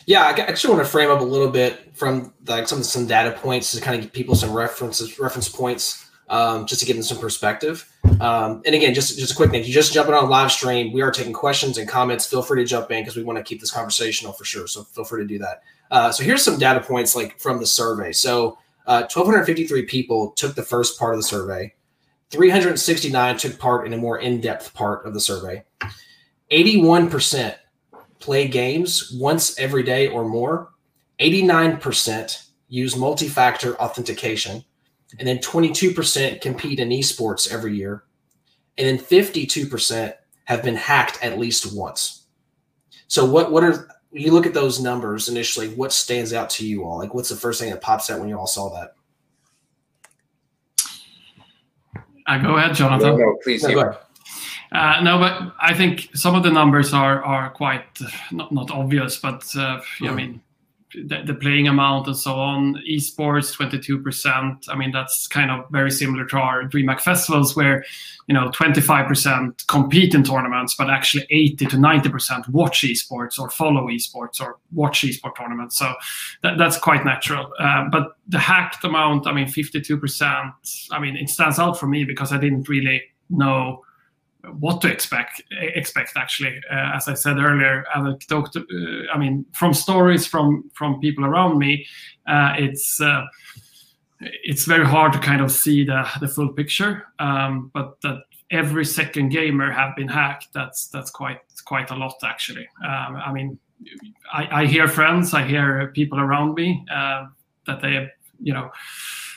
yeah 0.05 0.23
i 0.23 0.31
actually 0.31 0.73
want 0.73 0.85
to 0.85 0.89
frame 0.89 1.09
up 1.09 1.21
a 1.21 1.23
little 1.23 1.49
bit 1.49 1.95
from 1.95 2.33
like 2.47 2.67
some 2.67 2.83
some 2.83 3.07
data 3.07 3.31
points 3.39 3.71
to 3.71 3.81
kind 3.81 3.95
of 3.95 4.01
give 4.01 4.13
people 4.13 4.35
some 4.35 4.51
references 4.51 5.19
reference 5.19 5.49
points 5.49 6.05
um, 6.29 6.65
just 6.65 6.81
to 6.81 6.87
give 6.87 6.95
them 6.95 7.03
some 7.03 7.19
perspective. 7.19 7.87
Um, 8.19 8.61
and 8.65 8.73
again, 8.75 8.93
just 8.93 9.17
just 9.17 9.33
a 9.33 9.35
quick 9.35 9.51
thing: 9.51 9.61
if 9.61 9.67
you 9.67 9.73
just 9.73 9.93
jumping 9.93 10.13
on 10.13 10.29
live 10.29 10.51
stream. 10.51 10.93
We 10.93 11.01
are 11.01 11.11
taking 11.11 11.33
questions 11.33 11.77
and 11.77 11.87
comments. 11.87 12.25
Feel 12.25 12.41
free 12.41 12.63
to 12.63 12.67
jump 12.67 12.91
in 12.91 13.01
because 13.01 13.15
we 13.15 13.23
want 13.23 13.37
to 13.37 13.43
keep 13.43 13.59
this 13.59 13.71
conversational 13.71 14.33
for 14.33 14.45
sure. 14.45 14.67
So 14.67 14.83
feel 14.83 15.03
free 15.03 15.23
to 15.23 15.27
do 15.27 15.39
that. 15.39 15.61
Uh, 15.91 16.11
so 16.11 16.23
here's 16.23 16.43
some 16.43 16.57
data 16.57 16.79
points 16.79 17.15
like 17.15 17.39
from 17.39 17.59
the 17.59 17.65
survey. 17.65 18.11
So 18.11 18.57
uh, 18.87 19.01
1,253 19.01 19.83
people 19.83 20.31
took 20.31 20.55
the 20.55 20.63
first 20.63 20.99
part 20.99 21.13
of 21.13 21.19
the 21.19 21.27
survey. 21.27 21.73
369 22.35 23.37
took 23.37 23.57
part 23.57 23.87
in 23.87 23.93
a 23.93 23.97
more 23.97 24.19
in-depth 24.19 24.73
part 24.73 25.05
of 25.05 25.13
the 25.13 25.19
survey. 25.19 25.63
81% 26.51 27.55
play 28.19 28.47
games 28.47 29.11
once 29.19 29.57
every 29.59 29.83
day 29.83 30.07
or 30.07 30.27
more. 30.27 30.73
89% 31.19 32.47
use 32.67 32.95
multi-factor 32.95 33.75
authentication 33.81 34.63
and 35.19 35.27
then 35.27 35.37
22% 35.37 36.41
compete 36.41 36.79
in 36.79 36.89
esports 36.89 37.51
every 37.51 37.75
year, 37.75 38.03
and 38.77 38.87
then 38.87 38.97
52% 39.05 40.13
have 40.45 40.63
been 40.63 40.75
hacked 40.75 41.23
at 41.23 41.39
least 41.39 41.75
once. 41.75 42.25
So 43.07 43.23
what 43.23 43.51
what 43.51 43.63
are 43.63 43.87
you 44.11 44.31
look 44.31 44.45
at 44.45 44.53
those 44.53 44.81
numbers 44.81 45.29
initially? 45.29 45.69
What 45.69 45.93
stands 45.93 46.33
out 46.33 46.49
to 46.51 46.67
you 46.67 46.83
all? 46.83 46.97
Like, 46.97 47.13
what's 47.13 47.29
the 47.29 47.35
first 47.35 47.59
thing 47.59 47.69
that 47.69 47.81
pops 47.81 48.09
out 48.09 48.19
when 48.19 48.29
you 48.29 48.37
all 48.37 48.47
saw 48.47 48.69
that? 48.73 48.94
Uh, 52.27 52.37
go 52.39 52.57
ahead, 52.57 52.75
Jonathan. 52.75 53.17
No, 53.17 53.17
no 53.17 53.37
please. 53.43 53.63
No, 53.63 53.95
uh, 54.71 55.01
no, 55.01 55.19
but 55.19 55.53
I 55.61 55.73
think 55.73 56.09
some 56.13 56.35
of 56.35 56.43
the 56.43 56.51
numbers 56.51 56.93
are 56.93 57.23
are 57.23 57.49
quite 57.49 57.85
uh, 58.01 58.09
not 58.31 58.51
not 58.51 58.71
obvious, 58.71 59.17
but 59.17 59.43
uh, 59.55 59.79
mm. 59.99 60.09
I 60.09 60.13
mean 60.13 60.41
the, 60.93 61.23
the, 61.25 61.33
playing 61.33 61.67
amount 61.67 62.07
and 62.07 62.15
so 62.15 62.35
on. 62.35 62.81
Esports, 62.89 63.55
22%. 63.55 64.69
I 64.69 64.75
mean, 64.75 64.91
that's 64.91 65.27
kind 65.27 65.51
of 65.51 65.69
very 65.69 65.91
similar 65.91 66.25
to 66.25 66.37
our 66.37 66.63
DreamHack 66.63 67.01
festivals 67.01 67.55
where, 67.55 67.83
you 68.27 68.33
know, 68.33 68.49
25% 68.49 69.67
compete 69.67 70.13
in 70.13 70.23
tournaments, 70.23 70.75
but 70.75 70.89
actually 70.89 71.25
80 71.29 71.65
to 71.65 71.77
90% 71.77 72.49
watch 72.49 72.81
esports 72.81 73.39
or 73.39 73.49
follow 73.49 73.87
esports 73.87 74.39
or 74.39 74.57
watch 74.73 75.01
esport 75.01 75.35
tournaments. 75.37 75.77
So 75.77 75.93
that, 76.43 76.57
that's 76.57 76.77
quite 76.77 77.03
natural. 77.03 77.51
Uh, 77.59 77.85
but 77.91 78.17
the 78.27 78.39
hacked 78.39 78.83
amount, 78.83 79.27
I 79.27 79.33
mean, 79.33 79.47
52%, 79.47 80.51
I 80.91 80.99
mean, 80.99 81.17
it 81.17 81.29
stands 81.29 81.59
out 81.59 81.79
for 81.79 81.87
me 81.87 82.03
because 82.03 82.31
I 82.31 82.37
didn't 82.37 82.69
really 82.69 83.03
know 83.29 83.83
what 84.59 84.81
to 84.81 84.91
expect 84.91 85.41
expect 85.51 86.11
actually. 86.15 86.61
Uh, 86.71 86.91
as 86.95 87.07
i 87.07 87.13
said 87.13 87.37
earlier 87.37 87.85
anecdote 87.95 88.55
uh, 88.55 88.61
i 89.13 89.17
mean 89.17 89.45
from 89.53 89.73
stories 89.73 90.27
from 90.27 90.69
from 90.73 90.99
people 90.99 91.25
around 91.25 91.57
me 91.57 91.85
uh, 92.27 92.53
it's 92.57 92.99
uh, 93.01 93.25
it's 94.19 94.65
very 94.65 94.85
hard 94.85 95.13
to 95.13 95.19
kind 95.19 95.41
of 95.41 95.51
see 95.51 95.83
the 95.83 96.07
the 96.19 96.27
full 96.27 96.49
picture. 96.49 97.05
Um, 97.19 97.71
but 97.73 97.99
that 98.01 98.23
every 98.51 98.85
second 98.85 99.29
gamer 99.29 99.71
have 99.71 99.95
been 99.95 100.07
hacked 100.07 100.47
that's 100.53 100.87
that's 100.87 101.11
quite 101.11 101.39
quite 101.65 101.91
a 101.91 101.95
lot 101.95 102.15
actually. 102.23 102.67
Um, 102.83 103.15
i 103.15 103.31
mean 103.33 103.59
I, 104.31 104.61
I, 104.61 104.65
hear 104.67 104.87
friends 104.87 105.33
i 105.33 105.43
hear 105.43 105.91
people 105.93 106.19
around 106.19 106.53
me 106.53 106.85
uh, 106.89 107.25
that 107.65 107.81
they 107.81 107.95
have 107.95 108.07
you 108.39 108.53
know 108.53 108.69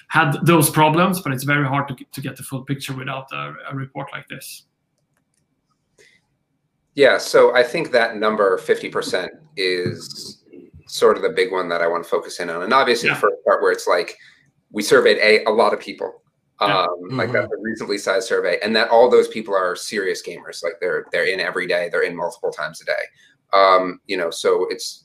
had 0.08 0.38
those 0.44 0.70
problems 0.70 1.20
but 1.20 1.32
it's 1.32 1.44
very 1.44 1.66
hard 1.66 1.88
to, 1.88 1.96
to 2.12 2.20
get 2.20 2.36
the 2.36 2.42
full 2.42 2.62
picture 2.62 2.94
without 2.94 3.26
a, 3.32 3.54
a 3.70 3.74
report 3.74 4.10
like 4.12 4.28
this 4.28 4.64
yeah, 6.98 7.16
so 7.16 7.54
I 7.54 7.62
think 7.62 7.92
that 7.92 8.16
number 8.16 8.58
50% 8.58 9.28
is 9.56 10.42
sort 10.88 11.16
of 11.16 11.22
the 11.22 11.28
big 11.28 11.52
one 11.52 11.68
that 11.68 11.80
I 11.80 11.86
want 11.86 12.02
to 12.02 12.10
focus 12.10 12.40
in 12.40 12.50
on. 12.50 12.64
And 12.64 12.72
obviously 12.72 13.08
yeah. 13.08 13.14
the 13.14 13.20
first 13.20 13.36
part 13.44 13.62
where 13.62 13.70
it's 13.70 13.86
like 13.86 14.16
we 14.72 14.82
surveyed 14.82 15.18
a, 15.18 15.44
a 15.48 15.50
lot 15.52 15.72
of 15.72 15.78
people. 15.78 16.22
Yeah. 16.60 16.80
Um, 16.80 16.88
mm-hmm. 16.88 17.16
like 17.16 17.30
that's 17.30 17.52
a 17.52 17.56
reasonably 17.62 17.98
sized 17.98 18.26
survey, 18.26 18.58
and 18.64 18.74
that 18.74 18.90
all 18.90 19.08
those 19.08 19.28
people 19.28 19.54
are 19.54 19.76
serious 19.76 20.26
gamers. 20.26 20.64
Like 20.64 20.72
they're 20.80 21.06
they're 21.12 21.32
in 21.32 21.38
every 21.38 21.68
day, 21.68 21.88
they're 21.88 22.02
in 22.02 22.16
multiple 22.16 22.50
times 22.50 22.80
a 22.80 22.84
day. 22.84 22.92
Um, 23.52 24.00
you 24.08 24.16
know, 24.16 24.30
so 24.30 24.66
it's 24.68 25.04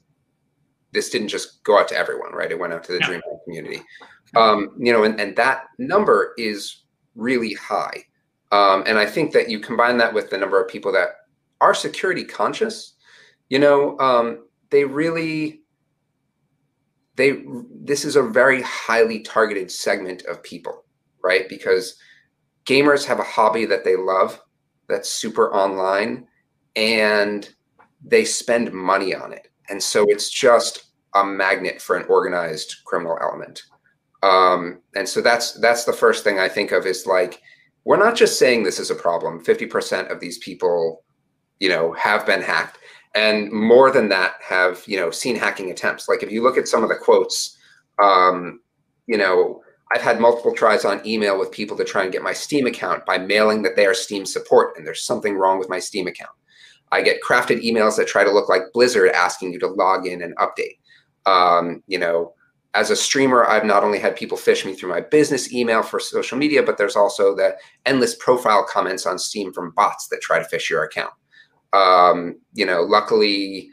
this 0.94 1.12
didn't 1.12 1.28
just 1.28 1.64
go 1.64 1.78
out 1.78 1.88
to 1.90 1.96
everyone, 1.96 2.32
right? 2.32 2.50
It 2.50 2.58
went 2.58 2.74
out 2.74 2.84
to 2.86 2.94
the 2.94 2.98
yeah. 3.02 3.08
DreamHack 3.08 3.44
community. 3.44 3.84
Um, 4.36 4.72
you 4.80 4.92
know, 4.92 5.04
and, 5.04 5.22
and 5.22 5.36
that 5.36 5.66
number 5.78 6.34
is 6.40 6.86
really 7.14 7.54
high. 7.54 8.04
Um, 8.52 8.84
and 8.88 8.98
I 8.98 9.06
think 9.06 9.32
that 9.34 9.48
you 9.48 9.60
combine 9.60 9.98
that 9.98 10.12
with 10.12 10.32
the 10.32 10.40
number 10.40 10.60
of 10.60 10.68
people 10.68 10.92
that 10.94 11.18
are 11.64 11.74
security 11.74 12.26
conscious. 12.26 12.96
You 13.50 13.60
know, 13.60 13.98
um, 14.00 14.48
they 14.70 14.84
really 14.84 15.62
they 17.16 17.44
this 17.84 18.04
is 18.04 18.16
a 18.16 18.24
very 18.24 18.62
highly 18.62 19.20
targeted 19.22 19.72
segment 19.72 20.24
of 20.24 20.44
people, 20.44 20.84
right? 21.24 21.48
Because 21.48 21.96
gamers 22.66 23.06
have 23.06 23.20
a 23.20 23.24
hobby 23.24 23.66
that 23.66 23.86
they 23.86 23.96
love 23.96 24.42
that's 24.90 25.10
super 25.10 25.54
online 25.54 26.28
and 26.76 27.50
they 28.04 28.26
spend 28.26 28.74
money 28.74 29.16
on 29.16 29.32
it. 29.32 29.48
And 29.70 29.82
so 29.82 30.06
it's 30.10 30.30
just 30.30 30.92
a 31.16 31.24
magnet 31.24 31.82
for 31.82 31.96
an 31.96 32.06
organized 32.10 32.84
criminal 32.84 33.18
element. 33.22 33.64
Um, 34.22 34.82
and 34.96 35.08
so 35.08 35.22
that's 35.22 35.54
that's 35.54 35.86
the 35.86 35.94
first 35.94 36.26
thing 36.26 36.40
I 36.40 36.50
think 36.50 36.72
of 36.72 36.86
is 36.86 37.06
like 37.06 37.42
we're 37.86 37.98
not 37.98 38.16
just 38.16 38.40
saying 38.40 38.64
this 38.64 38.80
is 38.80 38.92
a 38.92 38.96
problem. 38.96 39.44
50% 39.44 40.12
of 40.12 40.20
these 40.20 40.38
people 40.40 41.04
you 41.60 41.70
know, 41.70 41.94
have 41.94 42.26
been 42.26 42.42
hacked. 42.42 42.80
And 43.16 43.52
more 43.52 43.92
than 43.92 44.10
that, 44.10 44.36
have, 44.42 44.84
you 44.88 44.98
know, 44.98 45.12
seen 45.12 45.36
hacking 45.36 45.70
attempts. 45.70 46.10
Like 46.10 46.24
if 46.24 46.32
you 46.32 46.42
look 46.42 46.58
at 46.58 46.68
some 46.68 46.84
of 46.84 46.90
the 46.90 46.96
quotes, 46.96 47.58
um, 48.02 48.60
you 49.06 49.18
know, 49.18 49.62
I've 49.94 50.02
had 50.02 50.20
multiple 50.20 50.54
tries 50.54 50.86
on 50.86 51.06
email 51.06 51.38
with 51.38 51.52
people 51.52 51.78
to 51.78 51.84
try 51.84 52.04
and 52.04 52.12
get 52.12 52.24
my 52.24 52.34
Steam 52.34 52.66
account 52.66 53.06
by 53.06 53.20
mailing 53.20 53.62
that 53.62 53.76
they 53.76 53.86
are 53.86 53.94
Steam 53.94 54.26
support 54.26 54.76
and 54.76 54.88
there's 54.88 55.04
something 55.04 55.36
wrong 55.36 55.60
with 55.60 55.70
my 55.70 55.80
Steam 55.80 56.08
account. 56.08 56.32
I 56.92 57.02
get 57.02 57.22
crafted 57.22 57.64
emails 57.64 57.98
that 57.98 58.08
try 58.08 58.24
to 58.24 58.32
look 58.32 58.50
like 58.50 58.74
Blizzard 58.74 59.12
asking 59.12 59.54
you 59.54 59.60
to 59.60 59.68
log 59.68 60.08
in 60.08 60.22
and 60.22 60.36
update. 60.38 60.80
Um, 61.26 61.84
you 61.88 62.00
know, 62.00 62.34
as 62.76 62.90
a 62.90 62.96
streamer, 62.96 63.46
I've 63.46 63.66
not 63.66 63.84
only 63.84 64.00
had 64.00 64.16
people 64.16 64.38
phish 64.38 64.66
me 64.66 64.74
through 64.74 64.90
my 64.90 65.02
business 65.02 65.54
email 65.54 65.84
for 65.84 66.00
social 66.00 66.38
media, 66.38 66.64
but 66.64 66.78
there's 66.78 66.96
also 66.96 67.36
the 67.36 67.56
endless 67.86 68.16
profile 68.16 68.66
comments 68.68 69.06
on 69.06 69.20
Steam 69.20 69.54
from 69.54 69.72
bots 69.72 70.08
that 70.08 70.22
try 70.22 70.40
to 70.40 70.46
phish 70.46 70.70
your 70.70 70.84
account. 70.84 71.14
Um, 71.74 72.40
you 72.54 72.66
know, 72.66 72.82
luckily, 72.82 73.70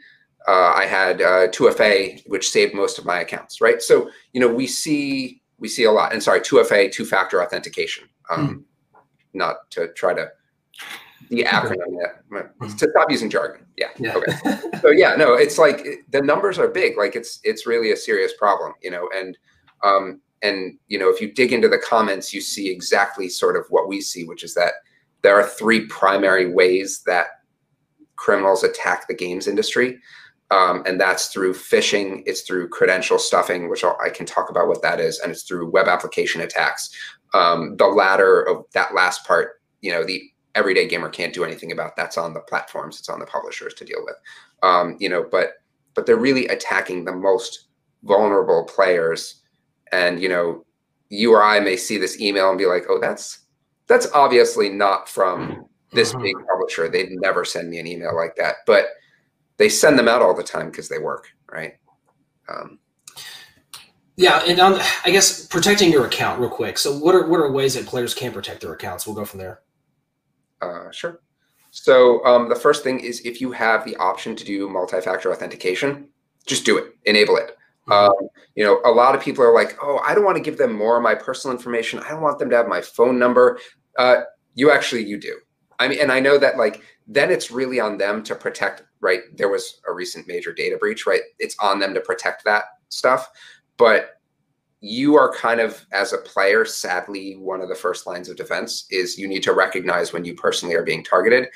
uh, 0.47 0.73
I 0.75 0.85
had 0.85 1.21
uh, 1.21 1.47
2FA, 1.49 2.23
which 2.27 2.49
saved 2.49 2.73
most 2.73 2.97
of 2.97 3.05
my 3.05 3.19
accounts, 3.19 3.61
right? 3.61 3.81
So, 3.81 4.09
you 4.33 4.41
know, 4.41 4.47
we 4.47 4.67
see 4.67 5.41
we 5.59 5.67
see 5.67 5.83
a 5.83 5.91
lot. 5.91 6.11
And 6.11 6.21
sorry, 6.21 6.41
2FA, 6.41 6.91
two-factor 6.91 7.41
authentication. 7.41 8.09
Um, 8.31 8.65
mm. 8.93 9.01
Not 9.33 9.69
to 9.71 9.89
try 9.93 10.13
to 10.15 10.31
the 11.29 11.43
acronym 11.43 11.97
that 12.31 12.77
to 12.77 12.89
stop 12.89 13.09
using 13.09 13.29
jargon. 13.29 13.65
Yeah. 13.77 13.87
yeah. 13.97 14.15
Okay. 14.15 14.31
so 14.81 14.89
yeah, 14.89 15.15
no, 15.15 15.35
it's 15.35 15.57
like 15.57 15.85
the 16.09 16.21
numbers 16.21 16.59
are 16.59 16.67
big. 16.67 16.97
Like 16.97 17.15
it's 17.15 17.39
it's 17.43 17.65
really 17.65 17.91
a 17.91 17.95
serious 17.95 18.33
problem, 18.37 18.73
you 18.81 18.91
know. 18.91 19.09
And 19.15 19.37
um, 19.83 20.19
and 20.41 20.77
you 20.87 20.99
know, 20.99 21.09
if 21.09 21.21
you 21.21 21.31
dig 21.31 21.53
into 21.53 21.69
the 21.69 21.77
comments, 21.77 22.33
you 22.33 22.41
see 22.41 22.69
exactly 22.69 23.29
sort 23.29 23.55
of 23.55 23.65
what 23.69 23.87
we 23.87 24.01
see, 24.01 24.25
which 24.25 24.43
is 24.43 24.53
that 24.55 24.73
there 25.21 25.39
are 25.39 25.47
three 25.47 25.85
primary 25.85 26.51
ways 26.51 27.01
that 27.05 27.27
criminals 28.21 28.63
attack 28.63 29.07
the 29.07 29.15
games 29.15 29.47
industry. 29.47 29.99
Um, 30.51 30.83
and 30.85 30.99
that's 30.99 31.27
through 31.27 31.53
phishing, 31.53 32.23
it's 32.25 32.41
through 32.41 32.69
credential 32.69 33.17
stuffing, 33.17 33.69
which 33.69 33.83
I'll, 33.83 33.97
i 34.03 34.09
can 34.09 34.25
talk 34.25 34.49
about 34.49 34.67
what 34.67 34.81
that 34.81 34.99
is, 34.99 35.19
and 35.19 35.31
it's 35.31 35.43
through 35.43 35.71
web 35.71 35.87
application 35.87 36.41
attacks. 36.41 36.93
Um, 37.33 37.77
the 37.77 37.87
latter 37.87 38.41
of 38.41 38.65
that 38.73 38.93
last 38.93 39.25
part, 39.25 39.61
you 39.81 39.91
know, 39.91 40.03
the 40.03 40.21
everyday 40.53 40.87
gamer 40.87 41.09
can't 41.09 41.33
do 41.33 41.45
anything 41.45 41.71
about. 41.71 41.95
That's 41.95 42.17
on 42.17 42.33
the 42.33 42.41
platforms, 42.41 42.99
it's 42.99 43.09
on 43.09 43.19
the 43.19 43.25
publishers 43.25 43.73
to 43.75 43.85
deal 43.85 44.03
with. 44.03 44.15
Um, 44.61 44.97
you 44.99 45.09
know, 45.09 45.25
but 45.31 45.53
but 45.95 46.05
they're 46.05 46.17
really 46.17 46.47
attacking 46.47 47.05
the 47.05 47.15
most 47.15 47.67
vulnerable 48.03 48.65
players. 48.65 49.41
And 49.93 50.21
you 50.21 50.29
know, 50.29 50.65
you 51.09 51.33
or 51.33 51.41
I 51.41 51.59
may 51.61 51.77
see 51.77 51.97
this 51.97 52.19
email 52.19 52.49
and 52.49 52.57
be 52.57 52.65
like, 52.65 52.83
oh, 52.89 52.99
that's 52.99 53.39
that's 53.87 54.07
obviously 54.13 54.69
not 54.69 55.07
from 55.07 55.65
this 55.91 56.13
uh-huh. 56.13 56.23
big 56.23 56.35
publisher, 56.47 56.89
they'd 56.89 57.11
never 57.11 57.45
send 57.45 57.69
me 57.69 57.79
an 57.79 57.87
email 57.87 58.15
like 58.15 58.35
that. 58.37 58.57
But 58.65 58.87
they 59.57 59.69
send 59.69 59.97
them 59.99 60.07
out 60.07 60.21
all 60.21 60.33
the 60.33 60.43
time 60.43 60.69
because 60.69 60.89
they 60.89 60.99
work, 60.99 61.27
right? 61.51 61.73
Um, 62.49 62.79
yeah, 64.17 64.43
and 64.45 64.59
on, 64.59 64.79
I 65.05 65.11
guess 65.11 65.45
protecting 65.47 65.91
your 65.91 66.05
account 66.05 66.39
real 66.39 66.49
quick. 66.49 66.77
So, 66.77 66.97
what 66.97 67.15
are 67.15 67.27
what 67.27 67.39
are 67.39 67.51
ways 67.51 67.75
that 67.75 67.85
players 67.85 68.13
can 68.13 68.31
protect 68.31 68.61
their 68.61 68.73
accounts? 68.73 69.07
We'll 69.07 69.15
go 69.15 69.25
from 69.25 69.39
there. 69.39 69.61
Uh, 70.61 70.91
sure. 70.91 71.21
So, 71.71 72.23
um, 72.25 72.49
the 72.49 72.55
first 72.55 72.83
thing 72.83 72.99
is 72.99 73.21
if 73.21 73.39
you 73.39 73.51
have 73.51 73.85
the 73.85 73.95
option 73.95 74.35
to 74.35 74.43
do 74.43 74.69
multi-factor 74.69 75.31
authentication, 75.31 76.09
just 76.45 76.65
do 76.65 76.77
it. 76.77 76.93
Enable 77.05 77.37
it. 77.37 77.57
Mm-hmm. 77.87 77.91
Um, 77.93 78.29
you 78.55 78.63
know, 78.63 78.81
a 78.85 78.91
lot 78.91 79.15
of 79.15 79.21
people 79.21 79.43
are 79.43 79.53
like, 79.53 79.77
"Oh, 79.81 79.99
I 80.05 80.13
don't 80.13 80.25
want 80.25 80.37
to 80.37 80.43
give 80.43 80.57
them 80.57 80.73
more 80.73 80.97
of 80.97 81.03
my 81.03 81.15
personal 81.15 81.55
information. 81.55 81.99
I 81.99 82.09
don't 82.09 82.21
want 82.21 82.37
them 82.37 82.49
to 82.49 82.55
have 82.57 82.67
my 82.67 82.81
phone 82.81 83.17
number." 83.17 83.59
Uh, 83.97 84.21
you 84.53 84.71
actually 84.71 85.05
you 85.05 85.19
do. 85.19 85.35
I 85.81 85.87
mean, 85.87 85.99
and 85.99 86.11
I 86.11 86.19
know 86.19 86.37
that 86.37 86.57
like 86.57 86.83
then 87.07 87.31
it's 87.31 87.49
really 87.49 87.79
on 87.79 87.97
them 87.97 88.23
to 88.23 88.35
protect, 88.35 88.83
right? 88.99 89.21
There 89.35 89.49
was 89.49 89.81
a 89.87 89.91
recent 89.91 90.27
major 90.27 90.53
data 90.53 90.77
breach, 90.77 91.07
right? 91.07 91.21
It's 91.39 91.57
on 91.59 91.79
them 91.79 91.95
to 91.95 91.99
protect 91.99 92.45
that 92.45 92.65
stuff. 92.89 93.27
But 93.77 94.21
you 94.79 95.15
are 95.15 95.33
kind 95.33 95.59
of 95.59 95.85
as 95.91 96.13
a 96.13 96.17
player 96.19 96.65
sadly 96.65 97.35
one 97.37 97.61
of 97.61 97.69
the 97.69 97.75
first 97.75 98.07
lines 98.07 98.29
of 98.29 98.35
defense 98.35 98.87
is 98.89 99.17
you 99.17 99.27
need 99.27 99.43
to 99.43 99.53
recognize 99.53 100.11
when 100.11 100.25
you 100.25 100.33
personally 100.33 100.73
are 100.73 100.81
being 100.81 101.03
targeted 101.03 101.47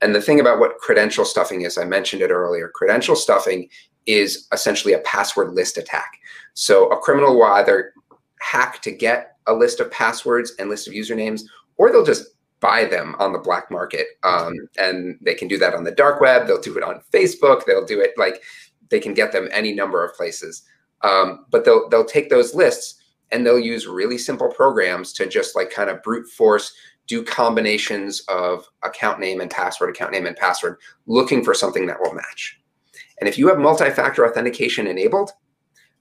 and 0.00 0.14
the 0.14 0.22
thing 0.22 0.38
about 0.38 0.60
what 0.60 0.78
credential 0.78 1.24
stuffing 1.24 1.62
is 1.62 1.76
i 1.76 1.84
mentioned 1.84 2.22
it 2.22 2.30
earlier 2.30 2.68
credential 2.68 3.16
stuffing 3.16 3.68
is 4.06 4.46
essentially 4.52 4.94
a 4.94 5.00
password 5.00 5.54
list 5.54 5.76
attack 5.76 6.20
so 6.54 6.88
a 6.90 6.96
criminal 7.00 7.34
will 7.34 7.52
either 7.54 7.92
hack 8.40 8.80
to 8.80 8.92
get 8.92 9.36
a 9.48 9.52
list 9.52 9.80
of 9.80 9.90
passwords 9.90 10.52
and 10.60 10.70
list 10.70 10.86
of 10.86 10.94
usernames 10.94 11.42
or 11.78 11.90
they'll 11.90 12.04
just 12.04 12.28
buy 12.60 12.84
them 12.84 13.14
on 13.18 13.32
the 13.32 13.38
black 13.38 13.70
market 13.70 14.06
um, 14.24 14.54
and 14.78 15.18
they 15.20 15.34
can 15.34 15.48
do 15.48 15.58
that 15.58 15.74
on 15.74 15.84
the 15.84 15.92
dark 15.92 16.20
web 16.20 16.46
they'll 16.46 16.60
do 16.60 16.76
it 16.76 16.82
on 16.82 17.00
facebook 17.12 17.64
they'll 17.66 17.86
do 17.86 18.00
it 18.00 18.12
like 18.16 18.42
they 18.88 19.00
can 19.00 19.14
get 19.14 19.32
them 19.32 19.48
any 19.52 19.72
number 19.72 20.04
of 20.04 20.14
places 20.14 20.62
um, 21.02 21.46
but 21.50 21.64
they'll 21.64 21.88
they'll 21.88 22.04
take 22.04 22.30
those 22.30 22.54
lists 22.54 23.02
and 23.30 23.44
they'll 23.44 23.58
use 23.58 23.86
really 23.86 24.18
simple 24.18 24.48
programs 24.48 25.12
to 25.12 25.26
just 25.26 25.54
like 25.54 25.70
kind 25.70 25.90
of 25.90 26.02
brute 26.02 26.28
force 26.28 26.72
do 27.08 27.24
combinations 27.24 28.20
of 28.28 28.68
account 28.84 29.18
name 29.18 29.40
and 29.40 29.50
password, 29.50 29.90
account 29.90 30.12
name 30.12 30.26
and 30.26 30.36
password, 30.36 30.76
looking 31.06 31.42
for 31.42 31.54
something 31.54 31.86
that 31.86 31.98
will 31.98 32.12
match. 32.12 32.60
And 33.18 33.28
if 33.28 33.38
you 33.38 33.48
have 33.48 33.58
multi-factor 33.58 34.26
authentication 34.26 34.86
enabled, 34.86 35.32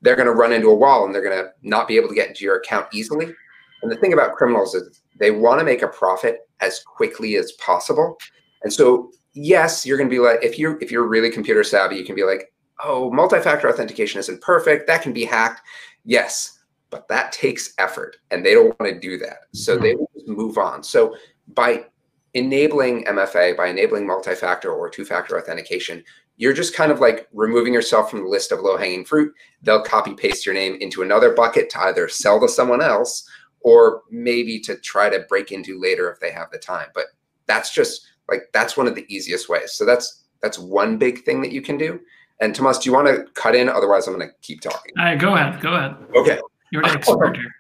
they're 0.02 0.18
going 0.18 0.28
to 0.28 0.34
run 0.34 0.54
into 0.54 0.68
a 0.68 0.76
wall 0.76 1.06
and 1.06 1.16
they're 1.16 1.24
going 1.24 1.38
to 1.44 1.50
not 1.64 1.88
be 1.88 1.96
able 1.96 2.10
to 2.10 2.16
get 2.16 2.28
into 2.28 2.44
your 2.44 2.58
account 2.58 2.88
easily. 2.94 3.34
And 3.82 3.92
the 3.92 3.96
thing 3.96 4.14
about 4.14 4.36
criminals 4.36 4.76
is 4.76 5.02
they 5.18 5.32
want 5.32 5.60
to 5.60 5.66
make 5.66 5.82
a 5.82 5.88
profit 5.88 6.47
as 6.62 6.80
quickly 6.80 7.36
as 7.38 7.52
possible. 7.54 8.18
And 8.64 8.72
so, 8.72 9.12
yes, 9.34 9.86
you're 9.86 9.98
going 9.98 10.10
to 10.10 10.16
be 10.16 10.20
like, 10.20 10.44
if 10.44 10.58
you're 10.58 10.80
if 10.82 10.92
you're 10.92 11.08
really 11.08 11.30
computer 11.30 11.64
savvy, 11.64 11.96
you 11.98 12.06
can 12.06 12.16
be 12.16 12.24
like, 12.24 12.52
oh, 12.84 13.12
multi-factor 13.12 13.70
authentication 13.70 14.20
isn't 14.20 14.42
perfect. 14.42 14.88
That 14.88 15.02
can 15.02 15.14
be 15.14 15.26
hacked. 15.26 15.62
Yes, 16.06 16.60
but 16.90 17.08
that 17.08 17.32
takes 17.32 17.74
effort 17.78 18.18
and 18.32 18.46
they 18.46 18.54
don't 18.54 18.78
want 18.80 18.92
to 18.94 19.00
do 19.00 19.18
that. 19.20 19.40
So 19.54 19.74
mm-hmm. 19.74 19.84
they 19.84 19.96
will 19.96 20.10
just 20.14 20.28
move 20.28 20.58
on. 20.58 20.84
So 20.84 21.16
by 21.54 21.86
enabling 22.34 23.06
MFA, 23.06 23.58
by 23.58 23.68
enabling 23.68 24.06
multi-factor 24.06 24.72
or 24.72 24.90
two-factor 24.90 25.40
authentication, 25.40 26.04
you're 26.38 26.54
just 26.54 26.76
kind 26.76 26.92
of 26.92 27.00
like 27.00 27.28
removing 27.34 27.74
yourself 27.74 28.12
from 28.12 28.22
the 28.24 28.30
list 28.30 28.52
of 28.52 28.60
low-hanging 28.60 29.06
fruit. 29.06 29.34
They'll 29.64 29.82
copy 29.82 30.14
paste 30.14 30.46
your 30.46 30.54
name 30.54 30.78
into 30.80 31.02
another 31.02 31.34
bucket 31.34 31.70
to 31.72 31.82
either 31.82 32.08
sell 32.08 32.40
to 32.42 32.48
someone 32.48 32.82
else 32.82 33.28
or 33.68 34.04
maybe 34.10 34.62
to 34.62 34.78
try 34.78 35.10
to 35.10 35.26
break 35.28 35.52
into 35.52 35.78
later 35.78 36.10
if 36.10 36.22
they 36.22 36.32
have 36.32 36.50
the 36.52 36.58
time. 36.58 36.88
But 36.96 37.08
that's 37.48 37.74
just 37.74 38.08
like 38.30 38.44
that's 38.54 38.78
one 38.78 38.88
of 38.88 38.96
the 38.96 39.06
easiest 39.14 39.50
ways. 39.50 39.74
So 39.74 39.84
that's 39.84 40.24
that's 40.42 40.58
one 40.58 40.98
big 40.98 41.26
thing 41.26 41.42
that 41.42 41.52
you 41.52 41.62
can 41.62 41.78
do. 41.78 42.00
And 42.40 42.56
Tomas, 42.56 42.78
do 42.78 42.90
you 42.90 42.96
want 42.96 43.08
to 43.08 43.26
cut 43.34 43.56
in? 43.56 43.68
Otherwise, 43.68 44.08
I'm 44.08 44.16
going 44.16 44.26
to 44.26 44.34
keep 44.42 44.62
talking. 44.62 44.94
Uh, 44.98 45.16
go 45.16 45.36
ahead. 45.36 45.60
Go 45.60 45.74
ahead. 45.74 45.98
Okay. 46.16 46.40
You're 46.72 46.84
the 46.84 46.90
expert 46.92 47.36
here. 47.36 47.54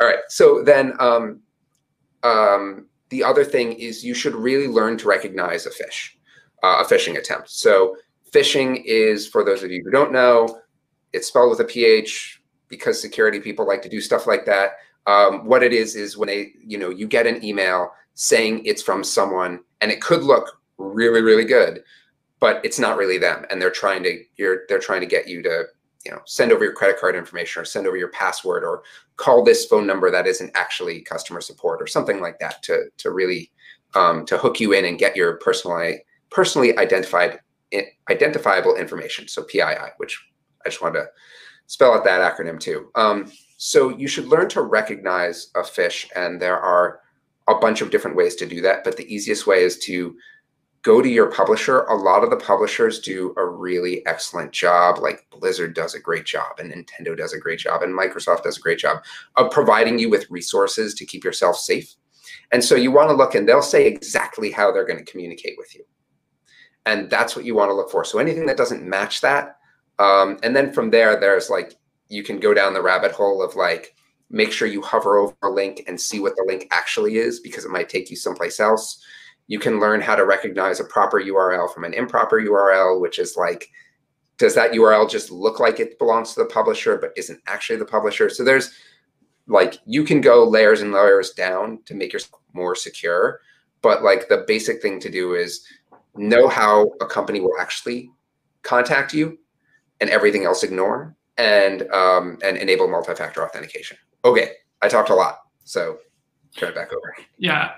All 0.00 0.08
right. 0.08 0.20
So 0.28 0.62
then, 0.62 0.94
um, 1.00 1.40
um, 2.22 2.86
the 3.10 3.22
other 3.22 3.44
thing 3.44 3.74
is 3.74 4.02
you 4.02 4.14
should 4.14 4.34
really 4.34 4.68
learn 4.68 4.96
to 4.98 5.08
recognize 5.08 5.66
a 5.66 5.70
fish, 5.70 6.16
uh, 6.62 6.82
a 6.82 6.84
phishing 6.86 7.18
attempt. 7.18 7.50
So 7.50 7.96
phishing 8.30 8.82
is, 8.86 9.28
for 9.28 9.44
those 9.44 9.62
of 9.62 9.70
you 9.70 9.82
who 9.84 9.90
don't 9.90 10.12
know, 10.12 10.60
it's 11.12 11.26
spelled 11.26 11.50
with 11.50 11.60
a 11.60 11.64
PH 11.64 12.40
because 12.68 13.02
security 13.02 13.38
people 13.38 13.66
like 13.66 13.82
to 13.82 13.88
do 13.90 14.00
stuff 14.00 14.26
like 14.26 14.46
that. 14.46 14.76
Um, 15.06 15.46
what 15.46 15.62
it 15.62 15.72
is 15.72 15.96
is 15.96 16.16
when 16.16 16.28
they, 16.28 16.52
you 16.64 16.78
know, 16.78 16.90
you 16.90 17.06
get 17.06 17.26
an 17.26 17.44
email 17.44 17.90
saying 18.14 18.64
it's 18.64 18.82
from 18.82 19.02
someone, 19.02 19.60
and 19.80 19.90
it 19.90 20.00
could 20.00 20.22
look 20.22 20.60
really, 20.78 21.22
really 21.22 21.44
good, 21.44 21.82
but 22.42 22.60
it's 22.64 22.80
not 22.80 22.96
really 22.96 23.18
them 23.18 23.46
and 23.50 23.62
they're 23.62 23.70
trying 23.70 24.02
to 24.02 24.20
you're 24.34 24.64
they're 24.68 24.80
trying 24.80 25.00
to 25.00 25.06
get 25.06 25.28
you 25.28 25.42
to 25.42 25.64
you 26.04 26.10
know 26.10 26.20
send 26.26 26.50
over 26.50 26.64
your 26.64 26.72
credit 26.72 26.98
card 26.98 27.14
information 27.14 27.62
or 27.62 27.64
send 27.64 27.86
over 27.86 27.96
your 27.96 28.08
password 28.08 28.64
or 28.64 28.82
call 29.16 29.44
this 29.44 29.66
phone 29.66 29.86
number 29.86 30.10
that 30.10 30.26
isn't 30.26 30.50
actually 30.56 31.00
customer 31.02 31.40
support 31.40 31.80
or 31.80 31.86
something 31.86 32.20
like 32.20 32.40
that 32.40 32.60
to 32.64 32.90
to 32.98 33.12
really 33.12 33.52
um, 33.94 34.26
to 34.26 34.36
hook 34.36 34.58
you 34.58 34.72
in 34.72 34.84
and 34.84 34.98
get 34.98 35.16
your 35.16 35.36
personally 35.36 36.04
personally 36.30 36.76
identified 36.78 37.38
identifiable 38.10 38.74
information. 38.74 39.28
So 39.28 39.44
PII 39.44 39.92
which 39.98 40.20
I 40.66 40.68
just 40.68 40.82
wanted 40.82 40.98
to 40.98 41.06
spell 41.68 41.94
out 41.94 42.04
that 42.04 42.36
acronym 42.36 42.58
too. 42.58 42.90
Um, 42.96 43.30
so 43.64 43.96
you 43.96 44.08
should 44.08 44.26
learn 44.26 44.48
to 44.48 44.60
recognize 44.60 45.48
a 45.54 45.62
fish 45.62 46.08
and 46.16 46.40
there 46.40 46.58
are 46.58 47.00
a 47.48 47.54
bunch 47.54 47.80
of 47.80 47.90
different 47.90 48.16
ways 48.16 48.34
to 48.34 48.46
do 48.46 48.60
that 48.60 48.82
but 48.82 48.96
the 48.96 49.14
easiest 49.14 49.46
way 49.46 49.62
is 49.62 49.78
to 49.78 50.16
go 50.82 51.00
to 51.00 51.08
your 51.08 51.30
publisher. 51.30 51.82
A 51.82 51.94
lot 51.94 52.24
of 52.24 52.30
the 52.30 52.36
publishers 52.36 52.98
do 52.98 53.32
a 53.36 53.46
really 53.46 54.04
excellent 54.06 54.52
job. 54.52 54.98
Like 54.98 55.26
Blizzard 55.30 55.74
does 55.74 55.94
a 55.94 56.00
great 56.00 56.26
job, 56.26 56.58
and 56.58 56.72
Nintendo 56.72 57.16
does 57.16 57.32
a 57.32 57.38
great 57.38 57.60
job, 57.60 57.82
and 57.82 57.96
Microsoft 57.96 58.42
does 58.42 58.58
a 58.58 58.60
great 58.60 58.78
job 58.78 59.02
of 59.36 59.50
providing 59.50 59.98
you 59.98 60.10
with 60.10 60.30
resources 60.30 60.94
to 60.94 61.06
keep 61.06 61.24
yourself 61.24 61.56
safe. 61.56 61.94
And 62.50 62.62
so 62.62 62.74
you 62.74 62.90
want 62.90 63.10
to 63.10 63.14
look, 63.14 63.34
and 63.34 63.48
they'll 63.48 63.62
say 63.62 63.86
exactly 63.86 64.50
how 64.50 64.72
they're 64.72 64.86
going 64.86 65.02
to 65.02 65.10
communicate 65.10 65.54
with 65.56 65.74
you. 65.74 65.84
And 66.84 67.08
that's 67.08 67.36
what 67.36 67.44
you 67.44 67.54
want 67.54 67.70
to 67.70 67.74
look 67.74 67.90
for. 67.90 68.04
So 68.04 68.18
anything 68.18 68.46
that 68.46 68.56
doesn't 68.56 68.82
match 68.82 69.20
that, 69.20 69.58
um, 70.00 70.38
and 70.42 70.54
then 70.54 70.72
from 70.72 70.90
there, 70.90 71.18
there's 71.18 71.48
like 71.48 71.76
you 72.12 72.22
can 72.22 72.38
go 72.38 72.52
down 72.52 72.74
the 72.74 72.82
rabbit 72.82 73.12
hole 73.12 73.42
of 73.42 73.56
like 73.56 73.94
make 74.30 74.52
sure 74.52 74.68
you 74.68 74.80
hover 74.82 75.18
over 75.18 75.34
a 75.42 75.50
link 75.50 75.84
and 75.86 76.00
see 76.00 76.20
what 76.20 76.34
the 76.36 76.44
link 76.46 76.66
actually 76.70 77.16
is 77.16 77.40
because 77.40 77.64
it 77.64 77.70
might 77.70 77.88
take 77.88 78.10
you 78.10 78.16
someplace 78.16 78.60
else 78.60 79.02
you 79.52 79.58
can 79.58 79.80
learn 79.80 80.00
how 80.00 80.14
to 80.14 80.24
recognize 80.24 80.80
a 80.80 80.84
proper 80.84 81.20
URL 81.20 81.72
from 81.72 81.84
an 81.84 81.94
improper 81.94 82.40
URL, 82.40 83.00
which 83.00 83.18
is 83.18 83.36
like, 83.36 83.68
does 84.38 84.54
that 84.54 84.72
URL 84.72 85.08
just 85.10 85.30
look 85.30 85.60
like 85.60 85.78
it 85.78 85.98
belongs 85.98 86.32
to 86.32 86.40
the 86.40 86.46
publisher, 86.48 86.96
but 86.96 87.12
isn't 87.16 87.40
actually 87.46 87.78
the 87.78 87.84
publisher? 87.84 88.28
So 88.28 88.44
there's 88.44 88.72
like, 89.46 89.78
you 89.84 90.04
can 90.04 90.20
go 90.20 90.48
layers 90.48 90.80
and 90.80 90.92
layers 90.92 91.32
down 91.32 91.80
to 91.84 91.94
make 91.94 92.12
yourself 92.12 92.40
more 92.52 92.74
secure. 92.74 93.40
But 93.82 94.02
like 94.02 94.28
the 94.28 94.44
basic 94.46 94.80
thing 94.80 95.00
to 95.00 95.10
do 95.10 95.34
is 95.34 95.66
know 96.14 96.48
how 96.48 96.90
a 97.00 97.06
company 97.06 97.40
will 97.40 97.58
actually 97.60 98.10
contact 98.62 99.12
you 99.12 99.38
and 100.00 100.08
everything 100.08 100.44
else 100.44 100.62
ignore 100.62 101.14
and 101.38 101.90
um, 101.92 102.38
and 102.42 102.56
enable 102.56 102.88
multi-factor 102.88 103.44
authentication. 103.44 103.96
Okay, 104.24 104.52
I 104.80 104.88
talked 104.88 105.10
a 105.10 105.14
lot, 105.14 105.40
so 105.64 105.98
turn 106.56 106.70
it 106.70 106.74
back 106.74 106.92
over. 106.92 107.14
Yeah, 107.38 107.72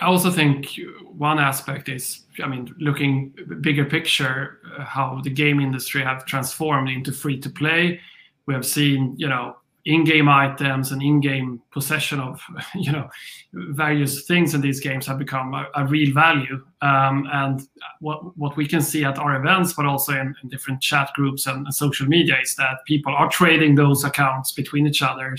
I 0.00 0.06
also 0.06 0.30
think 0.30 0.78
one 1.16 1.38
aspect 1.38 1.88
is, 1.88 2.24
I 2.42 2.46
mean, 2.46 2.74
looking 2.78 3.34
bigger 3.60 3.84
picture, 3.84 4.58
uh, 4.78 4.84
how 4.84 5.20
the 5.22 5.30
game 5.30 5.60
industry 5.60 6.02
have 6.02 6.26
transformed 6.26 6.88
into 6.88 7.12
free 7.12 7.38
to 7.40 7.50
play. 7.50 8.00
We 8.46 8.54
have 8.54 8.66
seen, 8.66 9.14
you 9.16 9.28
know, 9.28 9.56
in-game 9.88 10.28
items 10.28 10.92
and 10.92 11.02
in-game 11.02 11.62
possession 11.70 12.20
of, 12.20 12.42
you 12.74 12.92
know, 12.92 13.08
various 13.52 14.26
things 14.26 14.54
in 14.54 14.60
these 14.60 14.80
games 14.80 15.06
have 15.06 15.18
become 15.18 15.54
a, 15.54 15.66
a 15.76 15.86
real 15.86 16.12
value. 16.12 16.62
Um, 16.82 17.26
and 17.32 17.62
what 18.00 18.36
what 18.36 18.56
we 18.56 18.68
can 18.68 18.82
see 18.82 19.04
at 19.04 19.18
our 19.18 19.34
events, 19.36 19.72
but 19.72 19.86
also 19.86 20.12
in, 20.12 20.34
in 20.42 20.48
different 20.50 20.82
chat 20.82 21.10
groups 21.14 21.46
and, 21.46 21.64
and 21.66 21.74
social 21.74 22.06
media, 22.06 22.36
is 22.42 22.54
that 22.56 22.84
people 22.86 23.14
are 23.14 23.30
trading 23.30 23.74
those 23.74 24.04
accounts 24.04 24.52
between 24.52 24.86
each 24.86 25.02
other, 25.02 25.36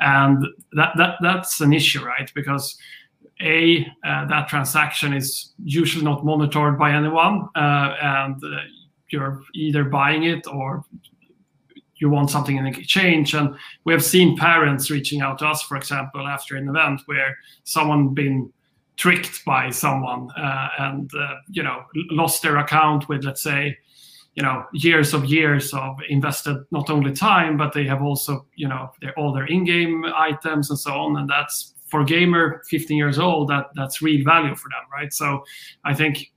and 0.00 0.44
that 0.72 0.92
that 0.96 1.14
that's 1.22 1.60
an 1.60 1.72
issue, 1.72 2.04
right? 2.04 2.30
Because 2.34 2.76
a 3.40 3.86
uh, 4.04 4.26
that 4.26 4.48
transaction 4.48 5.12
is 5.12 5.52
usually 5.64 6.04
not 6.04 6.24
monitored 6.24 6.78
by 6.78 6.90
anyone 6.92 7.48
uh, 7.54 7.94
and 8.02 8.42
uh, 8.42 8.60
you're 9.10 9.42
either 9.54 9.84
buying 9.84 10.24
it 10.24 10.46
or 10.46 10.84
you 11.98 12.10
want 12.10 12.30
something 12.30 12.56
in 12.56 12.66
exchange 12.66 13.34
and 13.34 13.54
we 13.84 13.92
have 13.92 14.04
seen 14.04 14.36
parents 14.36 14.90
reaching 14.90 15.20
out 15.20 15.38
to 15.38 15.46
us 15.46 15.62
for 15.62 15.76
example 15.76 16.26
after 16.26 16.56
an 16.56 16.68
event 16.68 17.00
where 17.06 17.36
someone 17.64 18.14
been 18.14 18.52
tricked 18.96 19.44
by 19.44 19.70
someone 19.70 20.30
uh, 20.36 20.68
and 20.78 21.10
uh, 21.14 21.34
you 21.50 21.62
know 21.62 21.84
lost 22.10 22.42
their 22.42 22.56
account 22.58 23.08
with 23.08 23.24
let's 23.24 23.42
say 23.42 23.76
you 24.34 24.42
know 24.42 24.64
years 24.72 25.14
of 25.14 25.24
years 25.26 25.72
of 25.74 25.96
invested 26.08 26.56
not 26.70 26.90
only 26.90 27.12
time 27.12 27.56
but 27.56 27.72
they 27.72 27.84
have 27.84 28.02
also 28.02 28.46
you 28.54 28.68
know 28.68 28.90
their 29.00 29.12
all 29.18 29.32
their 29.32 29.46
in-game 29.46 30.04
items 30.14 30.70
and 30.70 30.78
so 30.78 30.92
on 30.92 31.16
and 31.16 31.28
that's 31.28 31.74
for 31.86 32.04
gamer 32.04 32.62
15 32.68 32.96
years 32.96 33.18
old, 33.18 33.48
that 33.48 33.66
that's 33.74 34.02
real 34.02 34.24
value 34.24 34.54
for 34.54 34.68
them, 34.68 34.82
right? 34.92 35.12
So 35.12 35.44
I 35.84 35.94
think 35.94 36.32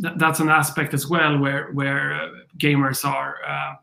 that, 0.00 0.18
that's 0.18 0.40
an 0.40 0.48
aspect 0.48 0.92
as 0.92 1.08
well 1.08 1.38
where 1.38 1.70
where 1.72 2.14
uh, 2.14 2.28
gamers 2.58 3.04
are 3.04 3.36
uh, 3.46 3.74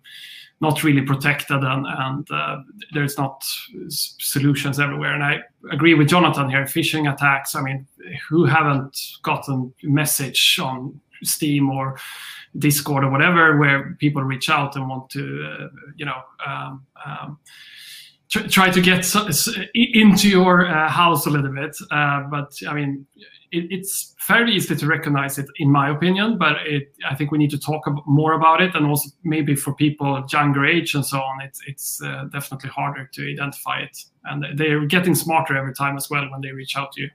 not 0.64 0.84
really 0.84 1.02
protected 1.02 1.62
and, 1.62 1.86
and 1.86 2.32
uh, 2.32 2.58
there's 2.94 3.18
not 3.18 3.44
solutions 3.90 4.80
everywhere. 4.80 5.14
And 5.14 5.24
I 5.24 5.42
agree 5.72 5.94
with 5.94 6.08
Jonathan 6.08 6.50
here. 6.50 6.64
Phishing 6.64 7.12
attacks. 7.14 7.54
I 7.54 7.62
mean, 7.62 7.86
who 8.30 8.46
haven't 8.46 8.98
gotten 9.22 9.74
message 9.84 10.60
on 10.64 11.00
Steam 11.24 11.70
or 11.70 12.00
Discord 12.58 13.04
or 13.04 13.12
whatever 13.12 13.58
where 13.58 13.96
people 14.00 14.24
reach 14.24 14.50
out 14.50 14.76
and 14.76 14.90
want 14.90 15.10
to, 15.12 15.24
uh, 15.52 15.68
you 15.96 16.06
know. 16.06 16.22
Um, 16.46 16.86
um, 17.06 17.40
try 18.30 18.70
to 18.72 18.82
get 18.82 19.06
into 19.76 20.28
your 20.28 20.66
uh, 20.68 20.90
house 20.90 21.28
a 21.28 21.30
little 21.30 21.54
bit. 21.54 21.78
Uh, 21.92 22.22
but 22.32 22.52
I 22.68 22.74
mean, 22.74 23.06
it, 23.54 23.68
it's 23.70 24.16
fairly 24.20 24.54
easy 24.54 24.76
to 24.76 24.88
recognize 24.88 25.38
it, 25.38 25.48
in 25.58 25.72
my 25.72 25.90
opinion. 25.90 26.38
But 26.38 26.58
it, 26.66 26.96
I 27.10 27.16
think 27.16 27.32
we 27.32 27.38
need 27.38 27.52
to 27.52 27.60
talk 27.60 27.84
more 28.06 28.34
about 28.34 28.62
it, 28.62 28.76
and 28.76 28.86
also 28.86 29.10
maybe 29.24 29.56
for 29.56 29.74
people 29.74 30.26
younger 30.32 30.66
age 30.66 30.96
and 30.96 31.06
so 31.06 31.20
on, 31.20 31.42
it's 31.42 31.62
it's 31.68 32.02
uh, 32.02 32.26
definitely 32.32 32.70
harder 32.70 33.10
to 33.14 33.32
identify 33.32 33.80
it, 33.80 33.98
and 34.26 34.58
they're 34.58 34.86
getting 34.86 35.16
smarter 35.16 35.56
every 35.56 35.74
time 35.74 35.96
as 35.96 36.10
well 36.10 36.30
when 36.32 36.42
they 36.42 36.52
reach 36.52 36.76
out 36.76 36.92
to 36.94 37.02
you. 37.02 37.10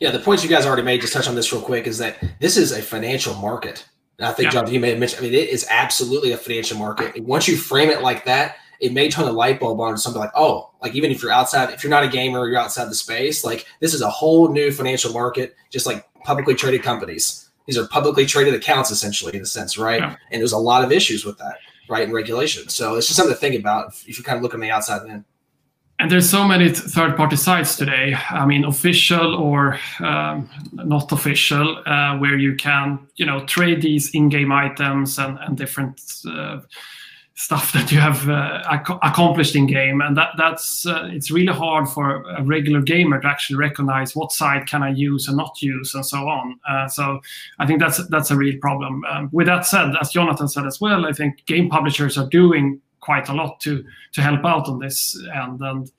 Yeah, 0.00 0.10
the 0.10 0.18
points 0.18 0.42
you 0.42 0.50
guys 0.50 0.66
already 0.66 0.82
made, 0.82 1.00
just 1.00 1.12
touch 1.12 1.28
on 1.28 1.34
this 1.34 1.52
real 1.52 1.62
quick, 1.62 1.86
is 1.86 1.98
that 1.98 2.16
this 2.40 2.56
is 2.56 2.72
a 2.72 2.82
financial 2.82 3.34
market. 3.34 3.86
And 4.18 4.26
I 4.26 4.32
think, 4.32 4.46
yeah. 4.46 4.62
John, 4.62 4.72
you 4.72 4.80
may 4.80 4.90
have 4.90 4.98
mentioned, 4.98 5.20
I 5.20 5.28
mean, 5.28 5.34
it 5.34 5.48
is 5.50 5.66
absolutely 5.70 6.32
a 6.32 6.36
financial 6.36 6.78
market. 6.78 7.22
once 7.22 7.46
you 7.46 7.56
frame 7.56 7.90
it 7.90 8.02
like 8.02 8.24
that, 8.24 8.56
it 8.80 8.92
may 8.92 9.10
turn 9.10 9.24
the 9.24 9.32
light 9.32 9.58
bulb 9.58 9.80
on 9.80 9.92
to 9.92 9.98
something 9.98 10.20
like, 10.20 10.32
oh, 10.34 10.70
like 10.82 10.94
even 10.94 11.10
if 11.10 11.22
you're 11.22 11.32
outside, 11.32 11.70
if 11.70 11.82
you're 11.82 11.90
not 11.90 12.04
a 12.04 12.08
gamer 12.08 12.48
you're 12.48 12.58
outside 12.58 12.86
the 12.86 12.94
space, 12.94 13.44
like 13.44 13.66
this 13.80 13.94
is 13.94 14.02
a 14.02 14.10
whole 14.10 14.48
new 14.48 14.70
financial 14.70 15.12
market, 15.12 15.56
just 15.70 15.86
like 15.86 16.06
publicly 16.24 16.54
traded 16.54 16.82
companies. 16.82 17.48
These 17.66 17.76
are 17.76 17.86
publicly 17.88 18.24
traded 18.24 18.54
accounts, 18.54 18.90
essentially, 18.90 19.36
in 19.36 19.42
a 19.42 19.46
sense, 19.46 19.76
right? 19.76 20.00
Yeah. 20.00 20.16
And 20.30 20.40
there's 20.40 20.52
a 20.52 20.58
lot 20.58 20.84
of 20.84 20.90
issues 20.90 21.24
with 21.24 21.36
that, 21.38 21.58
right? 21.90 22.04
And 22.04 22.12
regulation. 22.12 22.68
So 22.68 22.94
it's 22.94 23.06
just 23.08 23.16
something 23.16 23.34
to 23.34 23.40
think 23.40 23.56
about 23.56 23.88
if 24.06 24.16
you 24.16 24.24
kind 24.24 24.36
of 24.36 24.42
look 24.42 24.54
on 24.54 24.60
the 24.60 24.70
outside 24.70 25.06
in. 25.06 25.24
And 26.00 26.10
there's 26.10 26.30
so 26.30 26.46
many 26.46 26.68
third-party 26.70 27.34
sites 27.34 27.74
today. 27.74 28.16
I 28.30 28.46
mean, 28.46 28.64
official 28.64 29.34
or 29.34 29.80
um, 29.98 30.48
not 30.72 31.10
official, 31.10 31.82
uh, 31.84 32.16
where 32.18 32.38
you 32.38 32.54
can, 32.54 33.00
you 33.16 33.26
know, 33.26 33.44
trade 33.46 33.82
these 33.82 34.14
in-game 34.14 34.52
items 34.52 35.18
and, 35.18 35.38
and 35.40 35.56
different 35.56 36.00
uh, 36.26 36.60
stuff 37.38 37.72
that 37.72 37.92
you 37.92 38.00
have 38.00 38.28
uh, 38.28 38.60
ac- 38.68 38.98
accomplished 39.04 39.54
in 39.54 39.64
game 39.64 40.00
and 40.00 40.16
that 40.16 40.30
that's 40.36 40.84
uh, 40.86 41.08
it's 41.12 41.30
really 41.30 41.52
hard 41.52 41.88
for 41.88 42.22
a 42.22 42.42
regular 42.42 42.82
gamer 42.82 43.20
to 43.20 43.28
actually 43.28 43.54
recognize 43.54 44.16
what 44.16 44.32
side 44.32 44.66
can 44.66 44.82
i 44.82 44.88
use 44.88 45.28
and 45.28 45.36
not 45.36 45.62
use 45.62 45.94
and 45.94 46.04
so 46.04 46.28
on. 46.28 46.58
Uh, 46.68 46.88
so 46.88 47.20
i 47.60 47.66
think 47.66 47.78
that's 47.78 48.04
that's 48.08 48.32
a 48.32 48.36
real 48.36 48.58
problem. 48.60 49.04
Um, 49.04 49.28
with 49.30 49.46
that 49.46 49.64
said 49.66 49.94
as 50.00 50.10
jonathan 50.10 50.48
said 50.48 50.66
as 50.66 50.80
well 50.80 51.06
i 51.06 51.12
think 51.12 51.46
game 51.46 51.70
publishers 51.70 52.18
are 52.18 52.28
doing 52.28 52.80
quite 52.98 53.28
a 53.28 53.32
lot 53.32 53.60
to 53.60 53.84
to 54.14 54.20
help 54.20 54.44
out 54.44 54.68
on 54.68 54.80
this 54.80 55.16
and 55.32 55.60
and 55.60 55.92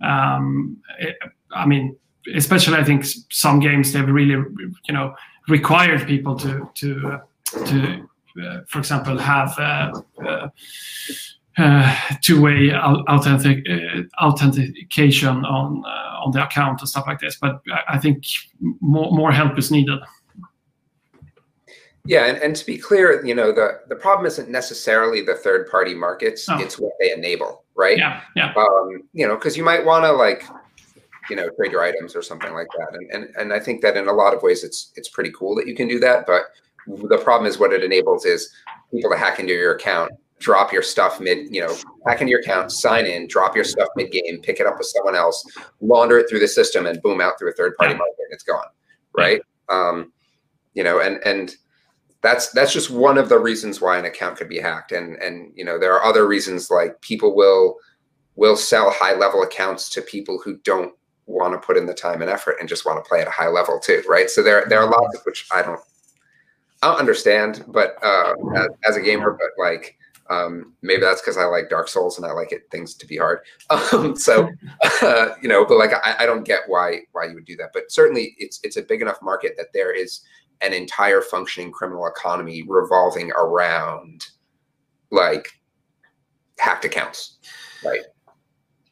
um, 0.00 0.76
it, 0.98 1.16
i 1.52 1.64
mean 1.64 1.96
especially 2.34 2.76
i 2.76 2.82
think 2.82 3.04
some 3.30 3.60
games 3.60 3.92
they've 3.92 4.08
really 4.08 4.42
you 4.88 4.94
know 4.94 5.14
required 5.46 6.04
people 6.08 6.34
to 6.34 6.68
to 6.74 7.20
to 7.64 7.76
uh, 7.84 7.96
for 8.68 8.78
example, 8.78 9.18
have 9.18 9.58
uh, 9.58 10.48
uh, 11.58 11.96
two-way 12.22 12.72
authentic, 12.72 13.64
authentication 14.22 15.44
on 15.44 15.84
on 15.84 16.32
the 16.32 16.44
account 16.44 16.80
and 16.80 16.88
stuff 16.88 17.06
like 17.06 17.20
this. 17.20 17.36
But 17.36 17.60
I 17.88 17.98
think 17.98 18.24
more 18.80 19.10
more 19.12 19.32
help 19.32 19.58
is 19.58 19.70
needed. 19.70 20.00
Yeah, 22.06 22.24
and, 22.24 22.38
and 22.38 22.56
to 22.56 22.64
be 22.64 22.78
clear, 22.78 23.24
you 23.24 23.34
know, 23.34 23.52
the, 23.52 23.80
the 23.88 23.94
problem 23.94 24.26
isn't 24.26 24.48
necessarily 24.48 25.20
the 25.20 25.34
third 25.34 25.70
party 25.70 25.94
markets, 25.94 26.48
oh. 26.48 26.58
it's 26.58 26.78
what 26.78 26.92
they 26.98 27.12
enable, 27.12 27.64
right? 27.74 27.98
Yeah. 27.98 28.22
Yeah. 28.34 28.54
Um, 28.56 29.02
you 29.12 29.28
know, 29.28 29.34
because 29.34 29.54
you 29.54 29.62
might 29.62 29.84
want 29.84 30.06
to 30.06 30.12
like, 30.12 30.42
you 31.28 31.36
know, 31.36 31.50
trade 31.50 31.72
your 31.72 31.82
items 31.82 32.16
or 32.16 32.22
something 32.22 32.54
like 32.54 32.68
that. 32.78 32.94
And, 32.94 33.10
and 33.12 33.36
and 33.36 33.52
I 33.52 33.60
think 33.60 33.82
that 33.82 33.98
in 33.98 34.08
a 34.08 34.12
lot 34.12 34.34
of 34.34 34.42
ways 34.42 34.64
it's 34.64 34.92
it's 34.96 35.10
pretty 35.10 35.30
cool 35.38 35.54
that 35.56 35.68
you 35.68 35.74
can 35.76 35.88
do 35.88 36.00
that. 36.00 36.26
But 36.26 36.44
the 36.86 37.18
problem 37.18 37.48
is 37.48 37.58
what 37.58 37.72
it 37.72 37.84
enables 37.84 38.24
is 38.24 38.50
people 38.90 39.10
to 39.10 39.16
hack 39.16 39.38
into 39.38 39.52
your 39.52 39.74
account, 39.74 40.12
drop 40.38 40.72
your 40.72 40.82
stuff 40.82 41.20
mid, 41.20 41.54
you 41.54 41.60
know, 41.60 41.74
hack 42.06 42.20
into 42.20 42.30
your 42.30 42.40
account, 42.40 42.72
sign 42.72 43.06
in, 43.06 43.26
drop 43.28 43.54
your 43.54 43.64
stuff 43.64 43.88
mid 43.96 44.10
game, 44.10 44.40
pick 44.42 44.60
it 44.60 44.66
up 44.66 44.78
with 44.78 44.86
someone 44.86 45.14
else, 45.14 45.44
launder 45.80 46.18
it 46.18 46.28
through 46.28 46.40
the 46.40 46.48
system, 46.48 46.86
and 46.86 47.00
boom, 47.02 47.20
out 47.20 47.38
through 47.38 47.50
a 47.50 47.54
third 47.54 47.76
party 47.76 47.94
market, 47.94 48.16
and 48.18 48.32
it's 48.32 48.44
gone, 48.44 48.66
right? 49.16 49.42
Um, 49.68 50.12
you 50.74 50.82
know, 50.82 51.00
and 51.00 51.20
and 51.24 51.54
that's 52.22 52.50
that's 52.50 52.72
just 52.72 52.90
one 52.90 53.18
of 53.18 53.28
the 53.28 53.38
reasons 53.38 53.80
why 53.80 53.98
an 53.98 54.04
account 54.04 54.36
could 54.36 54.48
be 54.48 54.58
hacked, 54.58 54.92
and 54.92 55.16
and 55.16 55.52
you 55.54 55.64
know, 55.64 55.78
there 55.78 55.94
are 55.94 56.04
other 56.04 56.26
reasons 56.26 56.70
like 56.70 57.00
people 57.00 57.34
will 57.34 57.76
will 58.36 58.56
sell 58.56 58.90
high 58.90 59.14
level 59.14 59.42
accounts 59.42 59.90
to 59.90 60.00
people 60.02 60.40
who 60.42 60.56
don't 60.58 60.94
want 61.26 61.52
to 61.52 61.64
put 61.64 61.76
in 61.76 61.86
the 61.86 61.94
time 61.94 62.22
and 62.22 62.30
effort 62.30 62.56
and 62.58 62.68
just 62.68 62.84
want 62.84 63.02
to 63.02 63.08
play 63.08 63.20
at 63.20 63.28
a 63.28 63.30
high 63.30 63.48
level 63.48 63.78
too, 63.78 64.02
right? 64.08 64.30
So 64.30 64.42
there 64.42 64.64
there 64.68 64.80
are 64.80 64.90
lots 64.90 65.16
of 65.16 65.22
which 65.24 65.46
I 65.52 65.62
don't 65.62 65.80
I 66.82 66.88
don't 66.88 66.98
understand, 66.98 67.64
but 67.68 67.96
uh, 68.02 68.34
as, 68.56 68.68
as, 68.88 68.96
a 68.96 69.02
gamer, 69.02 69.32
but 69.32 69.50
like 69.62 69.98
um, 70.30 70.74
maybe 70.80 71.02
that's 71.02 71.20
because 71.20 71.36
I 71.36 71.44
like 71.44 71.68
Dark 71.68 71.88
Souls 71.88 72.16
and 72.16 72.24
I 72.24 72.30
like 72.32 72.52
it 72.52 72.70
things 72.70 72.94
to 72.94 73.06
be 73.06 73.16
hard. 73.16 73.40
Um, 73.92 74.16
so 74.16 74.48
uh, 75.02 75.30
you 75.42 75.48
know, 75.48 75.64
but 75.64 75.76
like 75.76 75.92
I, 75.92 76.16
I, 76.20 76.26
don't 76.26 76.44
get 76.44 76.62
why 76.66 77.00
why 77.12 77.26
you 77.26 77.34
would 77.34 77.44
do 77.44 77.56
that. 77.56 77.70
But 77.72 77.90
certainly, 77.92 78.34
it's 78.38 78.60
it's 78.62 78.76
a 78.76 78.82
big 78.82 79.02
enough 79.02 79.18
market 79.22 79.54
that 79.58 79.68
there 79.74 79.92
is 79.92 80.20
an 80.60 80.72
entire 80.72 81.20
functioning 81.20 81.72
criminal 81.72 82.06
economy 82.06 82.64
revolving 82.66 83.30
around 83.32 84.26
like 85.10 85.48
hacked 86.58 86.84
accounts, 86.84 87.38
right? 87.84 88.02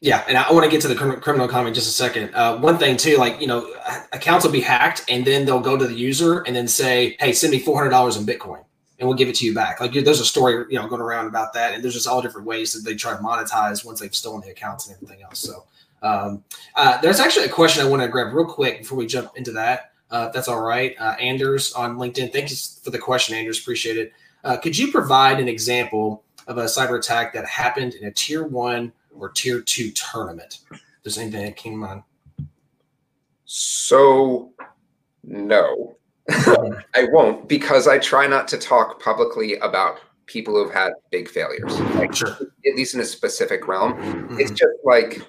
Yeah, 0.01 0.23
and 0.29 0.37
I 0.37 0.49
want 0.53 0.63
to 0.63 0.71
get 0.71 0.81
to 0.81 0.87
the 0.87 0.95
criminal 0.95 1.45
economy 1.45 1.69
in 1.69 1.73
just 1.73 1.89
a 1.89 1.91
second. 1.91 2.33
Uh, 2.33 2.57
one 2.57 2.77
thing 2.77 2.95
too, 2.95 3.17
like 3.17 3.41
you 3.41 3.47
know, 3.47 3.69
accounts 4.13 4.45
will 4.45 4.51
be 4.51 4.61
hacked, 4.61 5.03
and 5.09 5.25
then 5.25 5.45
they'll 5.45 5.59
go 5.59 5.75
to 5.75 5.85
the 5.85 5.93
user 5.93 6.39
and 6.41 6.55
then 6.55 6.69
say, 6.69 7.17
"Hey, 7.19 7.33
send 7.33 7.51
me 7.51 7.59
four 7.59 7.77
hundred 7.77 7.89
dollars 7.89 8.15
in 8.15 8.25
Bitcoin, 8.25 8.63
and 8.97 9.09
we'll 9.09 9.17
give 9.17 9.27
it 9.27 9.35
to 9.35 9.45
you 9.45 9.53
back." 9.53 9.81
Like 9.81 9.91
there's 9.91 10.21
a 10.21 10.25
story, 10.25 10.65
you 10.69 10.79
know, 10.79 10.87
going 10.87 11.01
around 11.01 11.27
about 11.27 11.53
that, 11.53 11.73
and 11.73 11.83
there's 11.83 11.95
just 11.95 12.07
all 12.07 12.21
different 12.21 12.47
ways 12.47 12.71
that 12.71 12.89
they 12.89 12.95
try 12.95 13.11
to 13.11 13.21
monetize 13.21 13.83
once 13.83 13.99
they've 13.99 14.15
stolen 14.15 14.39
the 14.41 14.51
accounts 14.51 14.87
and 14.87 14.95
everything 14.95 15.21
else. 15.21 15.39
So 15.39 15.65
um, 16.01 16.45
uh, 16.75 17.01
there's 17.01 17.19
actually 17.19 17.47
a 17.47 17.49
question 17.49 17.85
I 17.85 17.89
want 17.89 18.01
to 18.01 18.07
grab 18.07 18.33
real 18.33 18.45
quick 18.45 18.79
before 18.79 18.97
we 18.97 19.05
jump 19.05 19.31
into 19.35 19.51
that. 19.51 19.91
Uh, 20.09 20.27
if 20.29 20.33
that's 20.33 20.47
all 20.47 20.61
right, 20.61 20.95
uh, 20.97 21.15
Anders 21.19 21.73
on 21.73 21.97
LinkedIn. 21.97 22.31
Thank 22.31 22.51
you 22.51 22.55
for 22.81 22.91
the 22.91 22.99
question, 22.99 23.35
Anders. 23.35 23.59
Appreciate 23.59 23.97
it. 23.97 24.13
Uh, 24.45 24.55
could 24.55 24.77
you 24.77 24.93
provide 24.93 25.41
an 25.41 25.49
example 25.49 26.23
of 26.47 26.57
a 26.57 26.63
cyber 26.63 26.97
attack 26.97 27.33
that 27.33 27.45
happened 27.45 27.95
in 27.95 28.07
a 28.07 28.11
tier 28.11 28.43
one 28.47 28.93
or 29.19 29.29
tier 29.29 29.61
two 29.61 29.91
tournament? 29.91 30.59
Does 31.03 31.17
anything 31.17 31.45
that 31.45 31.55
came 31.55 31.83
on? 31.83 32.03
So, 33.45 34.51
no, 35.23 35.97
I 36.29 37.07
won't 37.11 37.47
because 37.47 37.87
I 37.87 37.97
try 37.97 38.27
not 38.27 38.47
to 38.49 38.57
talk 38.57 39.01
publicly 39.01 39.55
about 39.55 39.99
people 40.27 40.53
who've 40.53 40.73
had 40.73 40.93
big 41.11 41.27
failures. 41.27 41.79
Like, 41.95 42.13
sure. 42.13 42.29
At 42.29 42.75
least 42.75 42.93
in 42.93 43.01
a 43.01 43.05
specific 43.05 43.67
realm, 43.67 43.93
mm-hmm. 43.93 44.39
it's 44.39 44.51
just 44.51 44.71
like 44.83 45.27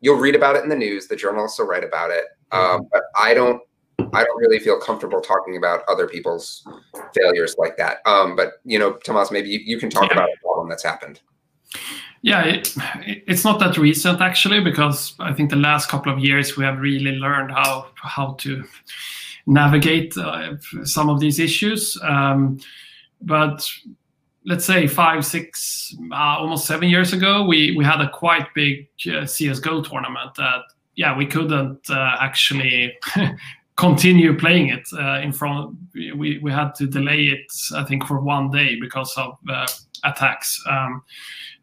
you'll 0.00 0.18
read 0.18 0.34
about 0.34 0.56
it 0.56 0.62
in 0.62 0.68
the 0.68 0.76
news. 0.76 1.08
The 1.08 1.16
journalists 1.16 1.58
will 1.58 1.66
write 1.66 1.84
about 1.84 2.10
it, 2.10 2.24
mm-hmm. 2.52 2.76
um, 2.76 2.88
but 2.92 3.02
I 3.18 3.34
don't. 3.34 3.62
I 4.14 4.24
don't 4.24 4.38
really 4.38 4.60
feel 4.60 4.78
comfortable 4.78 5.20
talking 5.20 5.56
about 5.56 5.82
other 5.88 6.06
people's 6.06 6.66
failures 7.14 7.56
like 7.58 7.76
that. 7.78 7.98
Um, 8.06 8.36
but 8.36 8.52
you 8.64 8.78
know, 8.78 8.92
Tomas, 8.92 9.30
maybe 9.30 9.50
you, 9.50 9.58
you 9.58 9.78
can 9.78 9.90
talk 9.90 10.04
yeah. 10.04 10.12
about 10.12 10.28
a 10.28 10.40
problem 10.40 10.68
that's 10.68 10.84
happened. 10.84 11.20
Yeah, 12.22 12.44
it, 12.44 12.74
it's 13.06 13.44
not 13.44 13.60
that 13.60 13.78
recent 13.78 14.20
actually, 14.20 14.60
because 14.60 15.14
I 15.20 15.32
think 15.32 15.50
the 15.50 15.56
last 15.56 15.88
couple 15.88 16.12
of 16.12 16.18
years 16.18 16.56
we 16.56 16.64
have 16.64 16.78
really 16.80 17.12
learned 17.12 17.52
how 17.52 17.88
how 17.94 18.34
to 18.40 18.64
navigate 19.46 20.16
uh, 20.16 20.56
some 20.84 21.08
of 21.08 21.20
these 21.20 21.38
issues. 21.38 21.96
Um, 22.02 22.58
but 23.20 23.68
let's 24.44 24.64
say 24.64 24.86
five, 24.86 25.24
six, 25.24 25.94
uh, 26.12 26.38
almost 26.38 26.66
seven 26.66 26.88
years 26.88 27.12
ago, 27.12 27.44
we 27.44 27.76
we 27.76 27.84
had 27.84 28.00
a 28.00 28.10
quite 28.10 28.52
big 28.54 28.88
uh, 29.06 29.24
CS:GO 29.24 29.82
tournament 29.82 30.34
that 30.36 30.62
yeah 30.96 31.16
we 31.16 31.26
couldn't 31.26 31.88
uh, 31.90 32.16
actually. 32.20 32.98
continue 33.76 34.36
playing 34.36 34.70
it 34.70 34.88
uh, 34.94 35.20
in 35.20 35.30
front 35.30 35.72
we, 35.94 36.40
we 36.42 36.50
had 36.50 36.74
to 36.74 36.84
delay 36.84 37.26
it 37.26 37.46
i 37.76 37.84
think 37.84 38.04
for 38.04 38.20
one 38.20 38.50
day 38.50 38.76
because 38.80 39.16
of 39.16 39.38
uh, 39.48 39.68
attacks 40.04 40.62
um, 40.68 41.02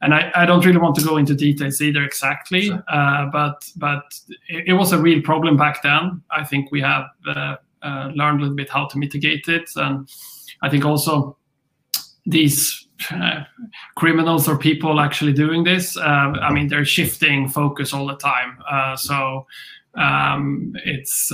and 0.02 0.14
I, 0.14 0.32
I, 0.36 0.46
don't 0.46 0.66
really 0.66 0.78
want 0.78 0.96
to 0.96 1.04
go 1.04 1.18
into 1.18 1.34
details 1.34 1.82
either 1.82 2.04
exactly, 2.04 2.68
sure. 2.68 2.84
uh, 2.88 3.28
but 3.32 3.70
but 3.76 4.04
it, 4.50 4.66
it, 4.68 4.74
was 4.74 4.92
a 4.92 5.00
real 5.00 5.22
problem 5.22 5.58
back 5.58 5.82
then. 5.84 6.22
I 6.32 6.44
think 6.44 6.72
we 6.72 6.82
have 6.82 7.06
uh, 7.28 7.56
uh, 7.82 8.12
learned 8.14 8.40
a 8.40 8.44
little 8.44 8.56
bit 8.56 8.70
how 8.70 8.88
to 8.88 8.98
mitigate 8.98 9.48
it, 9.48 9.70
and 9.76 10.08
I 10.62 10.70
think 10.70 10.86
also 10.86 11.38
these 12.26 12.88
uh, 13.12 13.44
criminals 13.96 14.48
or 14.48 14.58
people 14.58 15.00
actually 15.00 15.34
doing 15.34 15.64
this. 15.64 15.98
Uh, 15.98 16.34
I 16.42 16.52
mean, 16.52 16.68
they're 16.68 16.86
shifting 16.86 17.48
focus 17.48 17.94
all 17.94 18.06
the 18.06 18.18
time, 18.18 18.58
uh, 18.70 18.96
so 18.96 19.48
um, 19.96 20.74
it's 20.84 21.32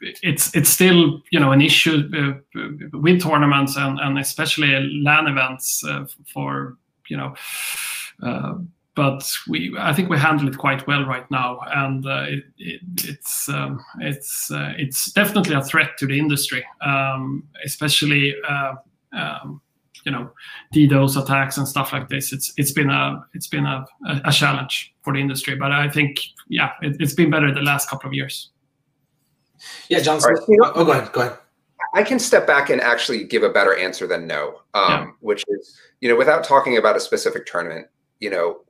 it's 0.00 0.54
it's 0.54 0.68
still 0.68 1.20
you 1.30 1.40
know 1.40 1.52
an 1.52 1.60
issue 1.60 2.08
uh, 2.16 2.58
with 2.92 3.22
tournaments 3.22 3.76
and, 3.76 3.98
and 4.00 4.18
especially 4.18 4.68
LAN 5.02 5.26
events 5.26 5.84
uh, 5.84 6.06
for 6.32 6.76
you 7.08 7.16
know. 7.16 7.34
Uh, 8.22 8.54
but 8.94 9.30
we, 9.46 9.76
I 9.78 9.92
think 9.92 10.08
we 10.08 10.18
handle 10.18 10.48
it 10.48 10.58
quite 10.58 10.84
well 10.88 11.04
right 11.06 11.30
now, 11.30 11.60
and 11.72 12.04
uh, 12.04 12.24
it, 12.26 12.44
it, 12.58 12.80
it's 13.04 13.48
um, 13.48 13.78
it's 14.00 14.50
uh, 14.50 14.72
it's 14.76 15.12
definitely 15.12 15.54
a 15.54 15.62
threat 15.62 15.90
to 15.98 16.06
the 16.06 16.18
industry, 16.18 16.66
um, 16.80 17.44
especially 17.64 18.34
uh, 18.48 18.74
um, 19.12 19.60
you 20.04 20.10
know 20.10 20.32
DDoS 20.74 21.22
attacks 21.22 21.58
and 21.58 21.68
stuff 21.68 21.92
like 21.92 22.08
this. 22.08 22.32
It's 22.32 22.52
it's 22.56 22.72
been 22.72 22.90
a 22.90 23.24
it's 23.34 23.46
been 23.46 23.66
a, 23.66 23.86
a 24.24 24.32
challenge 24.32 24.92
for 25.02 25.12
the 25.12 25.20
industry, 25.20 25.54
but 25.54 25.70
I 25.70 25.88
think 25.88 26.18
yeah, 26.48 26.72
it, 26.82 27.00
has 27.00 27.14
been 27.14 27.30
better 27.30 27.54
the 27.54 27.62
last 27.62 27.88
couple 27.88 28.08
of 28.08 28.14
years. 28.14 28.50
Yeah, 29.88 30.00
John. 30.00 30.20
Right. 30.20 30.36
oh, 30.48 30.84
go 30.84 30.92
ahead. 30.92 31.12
Go 31.12 31.20
ahead. 31.22 31.38
I 31.94 32.02
can 32.02 32.18
step 32.18 32.46
back 32.46 32.70
and 32.70 32.80
actually 32.80 33.24
give 33.24 33.42
a 33.42 33.48
better 33.48 33.76
answer 33.76 34.06
than 34.06 34.26
no, 34.26 34.60
um, 34.74 34.90
yeah. 34.90 35.06
which 35.20 35.44
is, 35.48 35.78
you 36.00 36.08
know, 36.08 36.16
without 36.16 36.44
talking 36.44 36.76
about 36.76 36.96
a 36.96 37.00
specific 37.00 37.46
tournament, 37.46 37.86
you 38.20 38.30
know, 38.30 38.60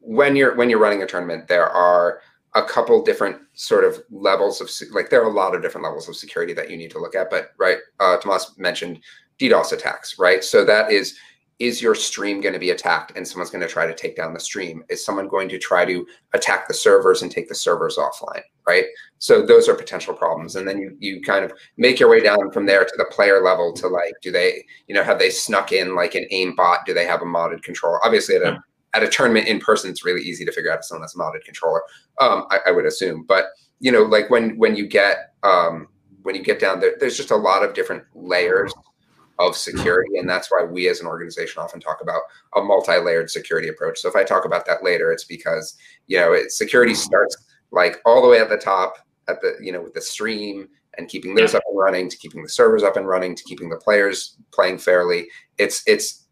when 0.00 0.36
you're 0.36 0.54
when 0.54 0.70
you're 0.70 0.78
running 0.78 1.02
a 1.02 1.06
tournament, 1.06 1.48
there 1.48 1.68
are 1.68 2.20
a 2.54 2.62
couple 2.62 3.02
different 3.02 3.38
sort 3.54 3.84
of 3.84 4.00
levels 4.10 4.60
of 4.60 4.70
like 4.92 5.10
there 5.10 5.22
are 5.22 5.28
a 5.28 5.32
lot 5.32 5.54
of 5.54 5.62
different 5.62 5.84
levels 5.84 6.08
of 6.08 6.14
security 6.14 6.52
that 6.52 6.70
you 6.70 6.76
need 6.76 6.90
to 6.90 7.00
look 7.00 7.14
at. 7.14 7.30
But 7.30 7.50
right, 7.58 7.78
uh, 7.98 8.16
Tomas 8.18 8.56
mentioned 8.58 9.00
DDoS 9.40 9.72
attacks, 9.72 10.18
right? 10.18 10.44
So 10.44 10.64
that 10.64 10.92
is 10.92 11.18
is 11.58 11.80
your 11.80 11.94
stream 11.94 12.40
going 12.40 12.52
to 12.52 12.58
be 12.58 12.70
attacked 12.70 13.12
and 13.16 13.26
someone's 13.26 13.50
going 13.50 13.62
to 13.66 13.72
try 13.72 13.86
to 13.86 13.94
take 13.94 14.16
down 14.16 14.34
the 14.34 14.40
stream? 14.40 14.84
Is 14.88 15.04
someone 15.04 15.28
going 15.28 15.48
to 15.50 15.58
try 15.58 15.84
to 15.84 16.06
attack 16.32 16.66
the 16.66 16.74
servers 16.74 17.22
and 17.22 17.30
take 17.30 17.48
the 17.48 17.54
servers 17.54 17.96
offline? 17.96 18.42
Right. 18.66 18.86
So 19.18 19.44
those 19.44 19.68
are 19.68 19.74
potential 19.74 20.14
problems. 20.14 20.56
And 20.56 20.66
then 20.66 20.78
you 20.78 20.96
you 20.98 21.20
kind 21.22 21.44
of 21.44 21.52
make 21.76 22.00
your 22.00 22.10
way 22.10 22.20
down 22.20 22.50
from 22.50 22.66
there 22.66 22.84
to 22.84 22.94
the 22.96 23.04
player 23.06 23.42
level 23.42 23.72
to 23.74 23.88
like, 23.88 24.14
do 24.22 24.32
they, 24.32 24.64
you 24.88 24.94
know, 24.94 25.04
have 25.04 25.18
they 25.18 25.30
snuck 25.30 25.70
in 25.70 25.94
like 25.94 26.14
an 26.14 26.26
aim 26.30 26.56
bot? 26.56 26.80
Do 26.86 26.94
they 26.94 27.06
have 27.06 27.22
a 27.22 27.26
modded 27.26 27.62
controller? 27.62 28.04
Obviously 28.04 28.36
at 28.36 28.42
a 28.42 28.58
at 28.94 29.02
a 29.02 29.08
tournament 29.08 29.48
in 29.48 29.58
person, 29.58 29.90
it's 29.90 30.04
really 30.04 30.22
easy 30.22 30.44
to 30.44 30.52
figure 30.52 30.72
out 30.72 30.78
if 30.78 30.84
someone 30.84 31.02
has 31.02 31.14
a 31.14 31.18
modded 31.18 31.44
controller. 31.44 31.82
Um, 32.20 32.46
I, 32.50 32.60
I 32.66 32.70
would 32.70 32.86
assume. 32.86 33.24
But 33.24 33.46
you 33.80 33.92
know, 33.92 34.02
like 34.02 34.30
when 34.30 34.56
when 34.56 34.76
you 34.76 34.86
get 34.86 35.34
um 35.42 35.88
when 36.22 36.34
you 36.34 36.42
get 36.42 36.58
down 36.58 36.80
there, 36.80 36.94
there's 36.98 37.16
just 37.16 37.30
a 37.30 37.36
lot 37.36 37.62
of 37.62 37.74
different 37.74 38.04
layers 38.14 38.72
of 39.38 39.56
security. 39.56 40.18
And 40.18 40.28
that's 40.28 40.50
why 40.50 40.64
we 40.64 40.88
as 40.88 41.00
an 41.00 41.06
organization 41.06 41.62
often 41.62 41.80
talk 41.80 42.00
about 42.00 42.22
a 42.56 42.62
multi-layered 42.62 43.30
security 43.30 43.68
approach. 43.68 43.98
So 43.98 44.08
if 44.08 44.16
I 44.16 44.24
talk 44.24 44.44
about 44.44 44.66
that 44.66 44.84
later, 44.84 45.10
it's 45.12 45.24
because, 45.24 45.76
you 46.06 46.18
know, 46.18 46.32
it, 46.32 46.52
security 46.52 46.92
mm-hmm. 46.92 47.00
starts 47.00 47.36
like 47.70 48.00
all 48.04 48.22
the 48.22 48.28
way 48.28 48.38
at 48.38 48.48
the 48.48 48.56
top 48.56 48.98
at 49.28 49.40
the, 49.40 49.56
you 49.60 49.72
know, 49.72 49.82
with 49.82 49.94
the 49.94 50.00
stream 50.00 50.68
and 50.96 51.08
keeping 51.08 51.34
those 51.34 51.54
up 51.54 51.62
and 51.68 51.78
running 51.78 52.08
to 52.08 52.16
keeping 52.16 52.42
the 52.42 52.48
servers 52.48 52.84
up 52.84 52.96
and 52.96 53.08
running 53.08 53.34
to 53.34 53.42
keeping 53.44 53.68
the 53.68 53.76
players 53.76 54.36
playing 54.52 54.78
fairly. 54.78 55.26
It's, 55.58 55.82
it's 55.86 56.26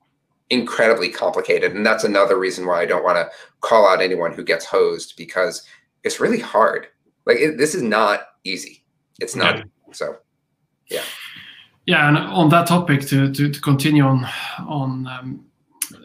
incredibly 0.51 1.09
complicated. 1.09 1.75
And 1.75 1.85
that's 1.85 2.05
another 2.05 2.39
reason 2.39 2.67
why 2.67 2.81
I 2.81 2.87
don't 2.87 3.03
want 3.03 3.17
to 3.17 3.31
call 3.61 3.89
out 3.89 4.01
anyone 4.01 4.33
who 4.33 4.45
gets 4.45 4.65
hosed 4.65 5.15
because 5.17 5.67
it's 6.05 6.21
really 6.21 6.39
hard. 6.39 6.87
Like 7.27 7.39
it, 7.39 7.59
this 7.59 7.75
is 7.75 7.83
not 7.83 8.27
easy. 8.45 8.85
It's 9.21 9.35
not. 9.35 9.57
Yeah. 9.57 9.65
So, 9.93 10.17
yeah. 10.89 11.03
Yeah, 11.87 12.09
and 12.09 12.17
on 12.17 12.49
that 12.51 12.67
topic, 12.67 13.03
to 13.09 13.33
to, 13.33 13.51
to 13.51 13.61
continue 13.61 14.05
on 14.05 14.29
on 14.67 15.07
um, 15.07 15.45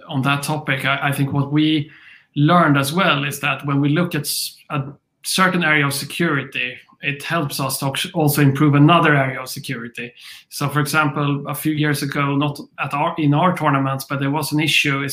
on 0.08 0.22
that 0.24 0.44
topic, 0.44 0.86
I, 0.86 1.10
I, 1.10 1.12
think 1.12 1.34
what 1.34 1.52
we 1.52 1.92
learned 2.36 2.78
as 2.78 2.94
well 2.94 3.24
is 3.24 3.40
that 3.42 3.66
when 3.66 3.80
we 3.80 3.90
look 3.90 4.16
at 4.16 4.28
a 4.70 4.94
certain 5.24 5.64
area 5.64 5.86
of 5.86 5.94
security, 5.94 6.78
it 7.08 7.24
helps 7.24 7.60
us 7.60 7.80
to 7.80 8.12
also 8.14 8.42
improve 8.42 8.76
another 8.76 9.16
area 9.16 9.42
of 9.42 9.48
security. 9.48 10.14
So, 10.50 10.68
for 10.68 10.82
example, 10.82 11.48
a 11.48 11.56
few 11.56 11.72
years 11.72 12.04
ago, 12.04 12.36
not 12.36 12.60
at 12.80 12.94
our 12.94 13.16
in 13.18 13.34
our 13.34 13.56
tournaments, 13.56 14.04
but 14.10 14.20
there 14.20 14.30
was 14.30 14.52
an 14.52 14.60
issue 14.60 15.08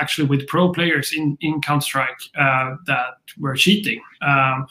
actually 0.00 0.26
with 0.26 0.48
pro 0.48 0.72
players 0.72 1.12
in 1.12 1.38
in 1.40 1.60
Counter 1.60 1.84
Strike 1.84 2.20
uh, 2.36 2.74
that 2.86 3.14
were 3.38 3.54
cheating. 3.54 4.00
Um, 4.22 4.66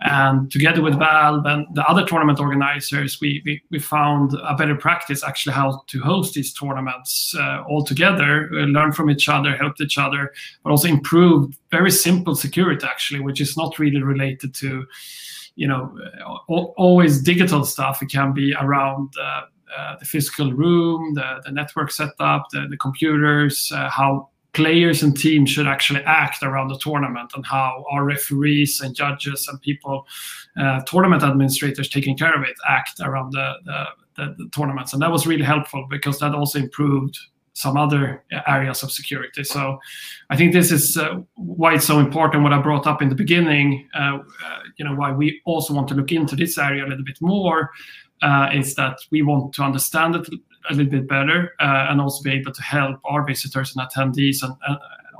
and 0.00 0.50
together 0.52 0.82
with 0.82 0.98
Valve 0.98 1.46
and 1.46 1.66
the 1.74 1.84
other 1.86 2.04
tournament 2.06 2.38
organizers, 2.38 3.20
we, 3.20 3.42
we, 3.44 3.62
we 3.70 3.78
found 3.78 4.34
a 4.46 4.54
better 4.54 4.76
practice 4.76 5.24
actually 5.24 5.54
how 5.54 5.82
to 5.86 6.00
host 6.00 6.34
these 6.34 6.52
tournaments 6.52 7.34
uh, 7.36 7.64
all 7.68 7.82
together, 7.82 8.50
uh, 8.52 8.66
learn 8.66 8.92
from 8.92 9.10
each 9.10 9.28
other, 9.28 9.56
help 9.56 9.80
each 9.80 9.98
other, 9.98 10.32
but 10.62 10.70
also 10.70 10.86
improve 10.86 11.56
very 11.70 11.90
simple 11.90 12.36
security 12.36 12.86
actually, 12.86 13.20
which 13.20 13.40
is 13.40 13.56
not 13.56 13.78
really 13.78 14.02
related 14.02 14.54
to 14.54 14.86
you 15.56 15.68
know 15.68 15.96
always 16.48 17.22
digital 17.22 17.64
stuff. 17.64 18.02
It 18.02 18.10
can 18.10 18.32
be 18.32 18.54
around 18.60 19.12
uh, 19.20 19.42
uh, 19.76 19.96
the 19.98 20.04
physical 20.04 20.52
room, 20.52 21.14
the, 21.14 21.40
the 21.44 21.50
network 21.50 21.90
setup, 21.90 22.46
the, 22.52 22.66
the 22.70 22.76
computers, 22.76 23.72
uh, 23.74 23.90
how 23.90 24.28
players 24.52 25.02
and 25.02 25.18
teams 25.18 25.50
should 25.50 25.66
actually 25.66 26.00
act 26.04 26.42
around 26.42 26.68
the 26.68 26.78
tournament 26.78 27.32
and 27.34 27.44
how 27.44 27.84
our 27.90 28.04
referees 28.04 28.80
and 28.80 28.94
judges 28.94 29.48
and 29.48 29.60
people, 29.62 30.06
uh, 30.60 30.80
tournament 30.86 31.24
administrators 31.24 31.88
taking 31.88 32.16
care 32.16 32.32
of 32.34 32.42
it, 32.42 32.54
act 32.68 33.00
around 33.00 33.32
the, 33.32 33.54
the, 33.64 33.84
the, 34.16 34.34
the, 34.38 34.48
tournaments. 34.54 34.92
And 34.92 35.02
that 35.02 35.10
was 35.10 35.26
really 35.26 35.44
helpful 35.44 35.86
because 35.90 36.20
that 36.20 36.34
also 36.34 36.60
improved 36.60 37.18
some 37.54 37.76
other 37.76 38.22
areas 38.46 38.82
of 38.82 38.90
security. 38.90 39.44
So 39.44 39.78
I 40.28 40.36
think 40.36 40.52
this 40.52 40.70
is 40.70 40.96
uh, 40.96 41.20
why 41.36 41.74
it's 41.74 41.86
so 41.86 42.00
important. 42.00 42.42
What 42.42 42.52
I 42.52 42.60
brought 42.60 42.86
up 42.86 43.00
in 43.00 43.08
the 43.08 43.14
beginning, 43.14 43.88
uh, 43.94 44.18
uh, 44.44 44.58
you 44.76 44.84
know, 44.84 44.94
why 44.94 45.12
we 45.12 45.40
also 45.46 45.72
want 45.72 45.88
to 45.88 45.94
look 45.94 46.12
into 46.12 46.36
this 46.36 46.58
area 46.58 46.84
a 46.84 46.88
little 46.88 47.04
bit 47.04 47.18
more, 47.20 47.70
uh, 48.22 48.50
is 48.52 48.74
that 48.74 48.98
we 49.10 49.22
want 49.22 49.54
to 49.54 49.62
understand 49.62 50.16
it 50.16 50.28
a 50.68 50.74
little 50.74 50.90
bit 50.90 51.08
better 51.08 51.52
uh, 51.60 51.86
and 51.88 52.00
also 52.00 52.22
be 52.22 52.32
able 52.32 52.52
to 52.52 52.62
help 52.62 52.98
our 53.04 53.24
visitors 53.24 53.74
and 53.76 53.88
attendees 53.88 54.42
and 54.42 54.54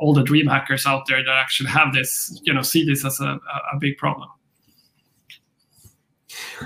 all 0.01 0.12
the 0.12 0.25
dream 0.25 0.47
hackers 0.47 0.87
out 0.87 1.07
there 1.07 1.23
that 1.23 1.37
actually 1.37 1.70
have 1.70 1.92
this, 1.92 2.40
you 2.42 2.53
know, 2.53 2.62
see 2.62 2.85
this 2.85 3.05
as 3.05 3.20
a, 3.20 3.38
a 3.73 3.79
big 3.79 3.97
problem. 3.97 4.29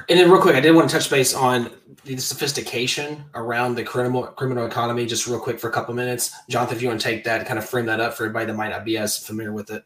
And 0.08 0.18
then, 0.18 0.30
real 0.30 0.40
quick, 0.40 0.56
I 0.56 0.60
did 0.60 0.74
want 0.74 0.88
to 0.88 0.96
touch 0.96 1.10
base 1.10 1.34
on 1.34 1.70
the 2.04 2.16
sophistication 2.18 3.24
around 3.34 3.74
the 3.74 3.84
criminal 3.84 4.24
criminal 4.24 4.66
economy, 4.66 5.06
just 5.06 5.26
real 5.26 5.40
quick 5.40 5.58
for 5.58 5.68
a 5.68 5.72
couple 5.72 5.94
minutes. 5.94 6.32
Jonathan, 6.48 6.76
if 6.76 6.82
you 6.82 6.88
want 6.88 7.00
to 7.00 7.06
take 7.06 7.24
that, 7.24 7.46
kind 7.46 7.58
of 7.58 7.68
frame 7.68 7.86
that 7.86 8.00
up 8.00 8.14
for 8.14 8.24
everybody 8.24 8.46
that 8.46 8.56
might 8.56 8.70
not 8.70 8.84
be 8.84 8.96
as 8.96 9.18
familiar 9.18 9.52
with 9.52 9.70
it. 9.70 9.84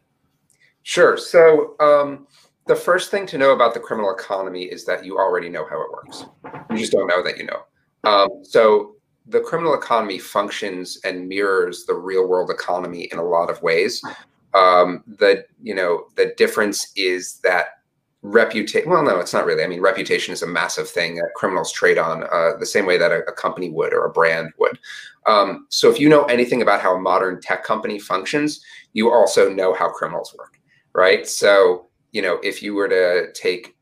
Sure. 0.83 1.17
So, 1.17 1.77
um, 1.81 2.27
the 2.67 2.77
first 2.77 3.11
thing 3.11 3.27
to 3.27 3.39
know 3.39 3.53
about 3.53 3.75
the 3.75 3.81
criminal 3.81 4.13
economy 4.13 4.65
is 4.65 4.85
that 4.85 5.05
you 5.05 5.19
already 5.19 5.49
know 5.49 5.67
how 5.69 5.81
it 5.83 5.91
works. 5.91 6.25
You 6.71 6.79
just 6.79 6.93
don't 6.93 7.07
know 7.07 7.23
that 7.23 7.39
you 7.39 7.47
know. 7.47 7.63
Um, 8.05 8.45
so, 8.45 8.97
the 9.27 9.41
criminal 9.41 9.75
economy 9.75 10.19
functions 10.19 10.99
and 11.05 11.29
mirrors 11.29 11.85
the 11.85 11.95
real 11.95 12.27
world 12.27 12.51
economy 12.51 13.09
in 13.13 13.19
a 13.19 13.25
lot 13.25 13.51
of 13.51 13.63
ways. 13.63 14.03
Um, 14.55 15.03
the 15.07 15.45
you 15.63 15.75
know 15.75 16.07
the 16.17 16.35
difference 16.37 16.93
is 16.97 17.41
that 17.43 17.82
reputation 18.23 18.89
well 18.89 19.03
no 19.03 19.19
it's 19.19 19.33
not 19.33 19.45
really. 19.45 19.65
I 19.65 19.67
mean 19.67 19.81
reputation 19.81 20.33
is 20.33 20.43
a 20.43 20.47
massive 20.47 20.89
thing 20.89 21.17
that 21.17 21.35
criminals 21.35 21.73
trade 21.73 21.99
on 21.99 22.23
uh, 22.25 22.57
the 22.59 22.67
same 22.67 22.87
way 22.87 22.97
that 22.97 23.11
a, 23.11 23.25
a, 23.29 23.33
company 23.33 23.69
would 23.69 23.93
or 23.93 24.05
a 24.07 24.13
brand 24.13 24.53
would. 24.59 24.79
Um, 25.27 25.67
so 25.71 25.91
if 25.91 25.99
you 25.99 26.09
know 26.09 26.25
anything 26.25 26.63
about 26.63 26.81
how 26.81 26.95
a 26.95 27.01
modern 27.01 27.41
tech 27.41 27.65
company 27.65 27.99
functions 27.99 28.61
you 28.93 29.11
also 29.11 29.53
know 29.53 29.75
how 29.75 29.91
criminals 29.91 30.35
work 30.39 30.61
right? 30.95 31.27
So 31.27 31.87
you 32.13 32.23
know 32.23 32.39
if 32.43 32.63
you 32.63 32.75
were 32.75 32.89
to 32.89 33.33
take 33.33 33.77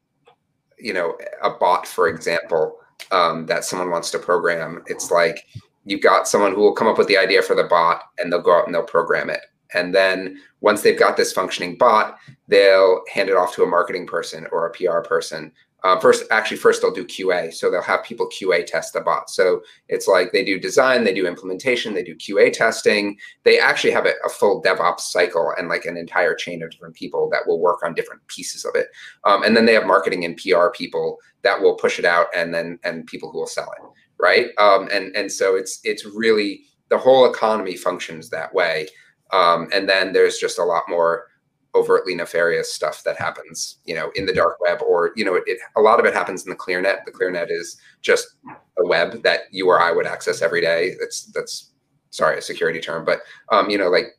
you 0.79 0.93
know 0.93 1.17
a 1.43 1.51
bot 1.51 1.87
for 1.87 2.09
example 2.09 2.79
um, 3.13 3.47
that 3.47 3.65
someone 3.65 3.91
wants 3.91 4.11
to 4.11 4.19
program 4.19 4.83
it's 4.87 5.11
like 5.11 5.47
you've 5.85 6.01
got 6.01 6.29
someone 6.29 6.55
who 6.55 6.61
will 6.61 6.75
come 6.75 6.89
up 6.89 6.99
with 6.99 7.09
the 7.09 7.17
idea 7.17 7.43
for 7.43 7.55
the 7.55 7.65
bot 7.65 8.03
and 8.19 8.33
they'll 8.33 8.43
go 8.43 8.59
out 8.59 8.67
and 8.67 8.75
they'll 8.75 8.83
program 8.83 9.31
it 9.31 9.41
and 9.75 9.95
then 9.95 10.39
once 10.61 10.83
they've 10.83 10.99
got 10.99 11.17
this 11.17 11.33
functioning 11.33 11.77
bot, 11.77 12.19
they'll 12.49 13.03
hand 13.13 13.29
it 13.29 13.37
off 13.37 13.55
to 13.55 13.63
a 13.63 13.67
marketing 13.67 14.07
person 14.07 14.47
or 14.53 14.67
a 14.67 14.73
PR 14.73 15.01
person. 15.01 15.53
Uh, 15.83 15.99
first, 15.99 16.25
actually, 16.31 16.59
first 16.59 16.83
they'll 16.83 16.93
do 16.93 17.07
QA. 17.07 17.53
So 17.53 17.71
they'll 17.71 17.81
have 17.83 18.05
people 18.05 18.29
QA 18.29 18.67
test 18.67 18.93
the 18.93 19.01
bot. 19.01 19.31
So 19.31 19.63
it's 19.89 20.07
like 20.07 20.31
they 20.31 20.45
do 20.45 20.61
design, 20.61 21.05
they 21.05 21.15
do 21.15 21.27
implementation, 21.27 21.95
they 21.95 22.03
do 22.03 22.15
QA 22.15 22.53
testing. 22.53 23.17
They 23.45 23.59
actually 23.59 23.93
have 23.93 24.05
a, 24.05 24.13
a 24.25 24.29
full 24.29 24.63
DevOps 24.63 25.01
cycle 25.01 25.55
and 25.57 25.69
like 25.69 25.87
an 25.87 25.97
entire 25.97 26.35
chain 26.35 26.63
of 26.63 26.71
different 26.71 26.95
people 26.95 27.31
that 27.31 27.47
will 27.47 27.61
work 27.61 27.83
on 27.83 27.95
different 27.95 28.27
pieces 28.27 28.65
of 28.65 28.75
it. 28.75 28.89
Um, 29.25 29.43
and 29.43 29.57
then 29.57 29.65
they 29.65 29.75
have 29.75 29.87
marketing 29.87 30.25
and 30.25 30.37
PR 30.37 30.69
people 30.69 31.19
that 31.43 31.61
will 31.61 31.75
push 31.75 31.99
it 31.99 32.05
out, 32.05 32.27
and 32.35 32.53
then 32.53 32.79
and 32.85 33.07
people 33.07 33.31
who 33.31 33.39
will 33.39 33.47
sell 33.47 33.73
it, 33.73 33.83
right? 34.23 34.49
Um, 34.59 34.89
and 34.93 35.17
and 35.17 35.33
so 35.33 35.57
it's 35.57 35.81
it's 35.85 36.05
really 36.05 36.65
the 36.91 36.99
whole 36.99 37.31
economy 37.31 37.77
functions 37.77 38.29
that 38.29 38.53
way. 38.53 38.87
Um, 39.33 39.69
and 39.73 39.89
then 39.89 40.13
there's 40.13 40.39
just 40.39 40.59
a 40.59 40.65
lot 40.65 40.85
more 40.89 41.27
overtly 41.75 42.15
nefarious 42.15 42.73
stuff 42.73 43.05
that 43.05 43.17
happens, 43.17 43.79
you 43.85 43.95
know, 43.95 44.11
in 44.17 44.27
the 44.27 44.33
dark 44.33 44.61
web, 44.61 44.83
or 44.83 45.13
you 45.17 45.25
know, 45.25 45.35
it, 45.35 45.45
it, 45.47 45.59
a 45.77 45.81
lot 45.81 46.01
of 46.01 46.07
it 46.07 46.15
happens 46.15 46.45
in 46.45 46.51
the 46.51 46.57
clear 46.57 46.81
net. 46.81 47.03
The 47.07 47.13
clear 47.13 47.31
net 47.31 47.49
is 47.51 47.81
just 48.03 48.37
a 48.47 48.87
web 48.87 49.23
that 49.23 49.43
you 49.51 49.69
or 49.69 49.81
I 49.81 49.93
would 49.93 50.07
access 50.07 50.43
every 50.43 50.61
day. 50.61 50.95
That's 50.99 51.27
that's 51.27 51.71
sorry, 52.11 52.39
a 52.39 52.43
security 52.43 52.81
term, 52.81 53.05
but 53.05 53.21
um, 53.53 53.71
you 53.71 53.79
know, 53.79 53.89
like 53.89 54.17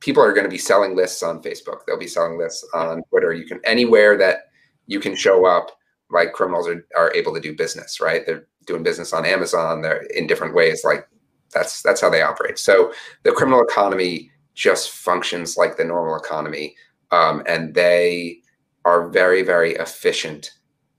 people 0.00 0.22
are 0.22 0.32
going 0.32 0.44
to 0.44 0.50
be 0.50 0.58
selling 0.58 0.94
lists 0.94 1.22
on 1.22 1.42
Facebook. 1.42 1.80
They'll 1.86 1.98
be 1.98 2.06
selling 2.06 2.38
lists 2.38 2.66
on 2.74 3.02
Twitter. 3.10 3.32
You 3.32 3.46
can 3.46 3.60
anywhere 3.64 4.16
that 4.18 4.50
you 4.86 5.00
can 5.00 5.16
show 5.16 5.46
up. 5.46 5.70
Like 6.10 6.32
criminals 6.32 6.68
are, 6.68 6.86
are 6.96 7.12
able 7.14 7.34
to 7.34 7.40
do 7.40 7.56
business, 7.56 8.00
right? 8.00 8.24
They're 8.24 8.46
doing 8.66 8.82
business 8.82 9.12
on 9.12 9.24
Amazon. 9.24 9.82
They're 9.82 10.02
in 10.14 10.26
different 10.26 10.54
ways. 10.54 10.84
Like 10.84 11.08
that's 11.52 11.82
that's 11.82 12.00
how 12.00 12.10
they 12.10 12.22
operate. 12.22 12.58
So 12.58 12.92
the 13.22 13.32
criminal 13.32 13.62
economy 13.62 14.30
just 14.54 14.90
functions 14.90 15.56
like 15.56 15.76
the 15.76 15.84
normal 15.84 16.16
economy. 16.16 16.76
Um, 17.10 17.42
and 17.46 17.74
they 17.74 18.40
are 18.84 19.08
very, 19.08 19.42
very 19.42 19.74
efficient 19.74 20.52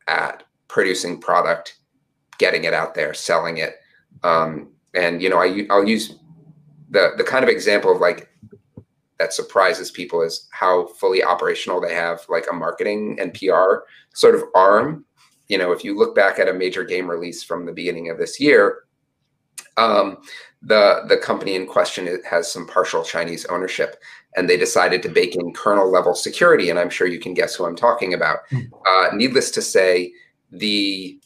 at 0.07 0.43
producing 0.67 1.19
product, 1.19 1.79
getting 2.37 2.65
it 2.65 2.73
out 2.73 2.95
there, 2.95 3.13
selling 3.13 3.57
it. 3.57 3.75
Um, 4.23 4.71
and, 4.93 5.21
you 5.21 5.29
know, 5.29 5.39
I, 5.39 5.65
I'll 5.69 5.87
use 5.87 6.15
the, 6.89 7.11
the 7.17 7.23
kind 7.23 7.43
of 7.43 7.49
example 7.49 7.91
of 7.91 7.99
like 7.99 8.29
that 9.19 9.33
surprises 9.33 9.91
people 9.91 10.21
is 10.21 10.47
how 10.51 10.87
fully 10.87 11.23
operational 11.23 11.79
they 11.79 11.93
have 11.93 12.21
like 12.27 12.45
a 12.51 12.53
marketing 12.53 13.17
and 13.19 13.33
PR 13.33 13.85
sort 14.13 14.35
of 14.35 14.43
arm. 14.53 15.05
You 15.47 15.57
know, 15.57 15.71
if 15.71 15.83
you 15.83 15.97
look 15.97 16.15
back 16.15 16.39
at 16.39 16.49
a 16.49 16.53
major 16.53 16.83
game 16.83 17.09
release 17.09 17.43
from 17.43 17.65
the 17.65 17.71
beginning 17.71 18.09
of 18.09 18.17
this 18.17 18.39
year, 18.39 18.84
um, 19.77 20.17
the 20.61 21.03
the 21.07 21.17
company 21.17 21.55
in 21.55 21.67
question 21.67 22.19
has 22.29 22.51
some 22.51 22.67
partial 22.67 23.03
Chinese 23.03 23.45
ownership, 23.45 24.01
and 24.35 24.49
they 24.49 24.57
decided 24.57 25.03
to 25.03 25.09
bake 25.09 25.35
in 25.35 25.53
kernel 25.53 25.91
level 25.91 26.15
security. 26.15 26.69
And 26.69 26.79
I'm 26.79 26.89
sure 26.89 27.07
you 27.07 27.19
can 27.19 27.33
guess 27.33 27.55
who 27.55 27.65
I'm 27.65 27.75
talking 27.75 28.13
about. 28.13 28.39
Mm. 28.51 28.69
Uh, 28.85 29.15
needless 29.15 29.51
to 29.51 29.61
say, 29.61 30.11
the 30.51 31.19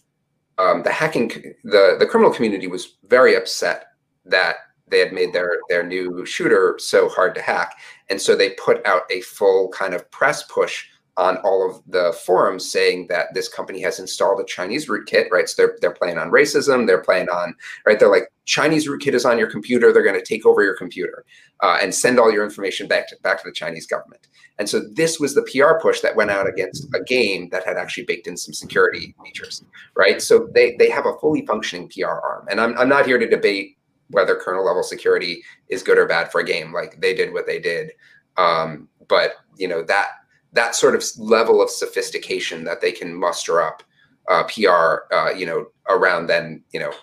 um, 0.58 0.84
the 0.84 0.92
hacking 0.92 1.30
the 1.64 1.96
the 2.00 2.06
criminal 2.06 2.34
community 2.34 2.68
was 2.68 2.98
very 3.08 3.36
upset 3.36 3.88
that 4.26 4.58
they 4.88 5.00
had 5.00 5.14
made 5.14 5.32
their 5.34 5.58
their 5.70 5.84
new 5.84 6.26
shooter 6.26 6.76
so 6.80 7.08
hard 7.08 7.34
to 7.36 7.42
hack, 7.42 7.76
and 8.10 8.22
so 8.22 8.36
they 8.36 8.52
put 8.52 8.86
out 8.86 9.04
a 9.10 9.22
full 9.22 9.70
kind 9.70 9.94
of 9.94 10.10
press 10.12 10.44
push 10.44 10.86
on 11.18 11.38
all 11.38 11.70
of 11.70 11.82
the 11.88 12.18
forums 12.26 12.70
saying 12.70 13.08
that 13.10 13.28
this 13.34 13.50
company 13.50 13.82
has 13.82 14.00
installed 14.00 14.40
a 14.40 14.46
Chinese 14.46 14.88
rootkit, 14.88 15.30
right? 15.32 15.50
So 15.50 15.62
they're 15.62 15.78
they're 15.82 15.94
playing 15.94 16.18
on 16.18 16.32
racism, 16.32 16.88
they're 16.88 17.02
playing 17.02 17.30
on 17.30 17.56
right. 17.86 18.00
They're 18.00 18.12
like 18.12 18.32
Chinese 18.46 18.88
rootkit 18.88 19.14
is 19.14 19.26
on 19.26 19.38
your 19.38 19.50
computer. 19.50 19.92
They're 19.92 20.04
going 20.04 20.20
to 20.20 20.26
take 20.26 20.46
over 20.46 20.64
your 20.64 20.78
computer 20.78 21.26
uh, 21.62 21.78
and 21.82 21.94
send 21.94 22.20
all 22.20 22.32
your 22.32 22.44
information 22.44 22.88
back 22.88 23.08
to 23.10 23.18
back 23.22 23.42
to 23.42 23.50
the 23.50 23.54
Chinese 23.54 23.86
government. 23.86 24.28
And 24.58 24.70
so 24.70 24.82
this 24.94 25.20
was 25.20 25.36
the 25.36 25.44
PR 25.44 25.80
push 25.82 26.02
that 26.02 26.16
went 26.16 26.32
out 26.32 26.48
against 26.48 26.88
a 26.94 27.04
game 27.04 27.50
that 27.50 27.66
had 27.66 27.78
actually 27.78 28.06
baked 28.06 28.28
in 28.28 28.38
some 28.38 28.54
security 28.54 29.16
features, 29.24 29.64
right? 29.96 30.22
So 30.22 30.50
they 30.54 30.76
they 30.78 30.90
have 30.90 31.06
a 31.06 31.18
fully 31.20 31.46
functioning 31.46 31.90
PR 31.90 32.08
arm, 32.08 32.48
and 32.50 32.62
I'm 32.62 32.78
I'm 32.78 32.90
not 32.90 33.06
here 33.06 33.18
to 33.18 33.28
debate 33.28 33.78
whether 34.12 34.36
kernel 34.36 34.66
level 34.66 34.84
security 34.84 35.44
is 35.68 35.84
good 35.84 35.98
or 35.98 36.08
bad 36.08 36.32
for 36.32 36.42
a 36.42 36.46
game. 36.46 36.74
Like 36.74 37.00
they 37.00 37.14
did 37.14 37.34
what 37.34 37.46
they 37.46 37.60
did. 37.60 37.92
Um, 38.38 38.88
but 39.08 39.34
you 39.58 39.68
know 39.68 39.84
that 39.84 40.08
that 40.54 40.76
sort 40.76 40.96
of 40.96 41.04
level 41.18 41.62
of 41.62 41.70
sophistication 41.70 42.64
that 42.64 42.82
they 42.82 42.92
can 42.92 43.14
muster 43.14 43.62
up 43.62 43.84
uh, 44.30 44.44
PR, 44.44 45.14
uh, 45.14 45.32
you 45.32 45.46
know, 45.46 45.68
around 45.90 46.28
then, 46.28 46.64
you 46.72 46.80
know, 46.80 46.94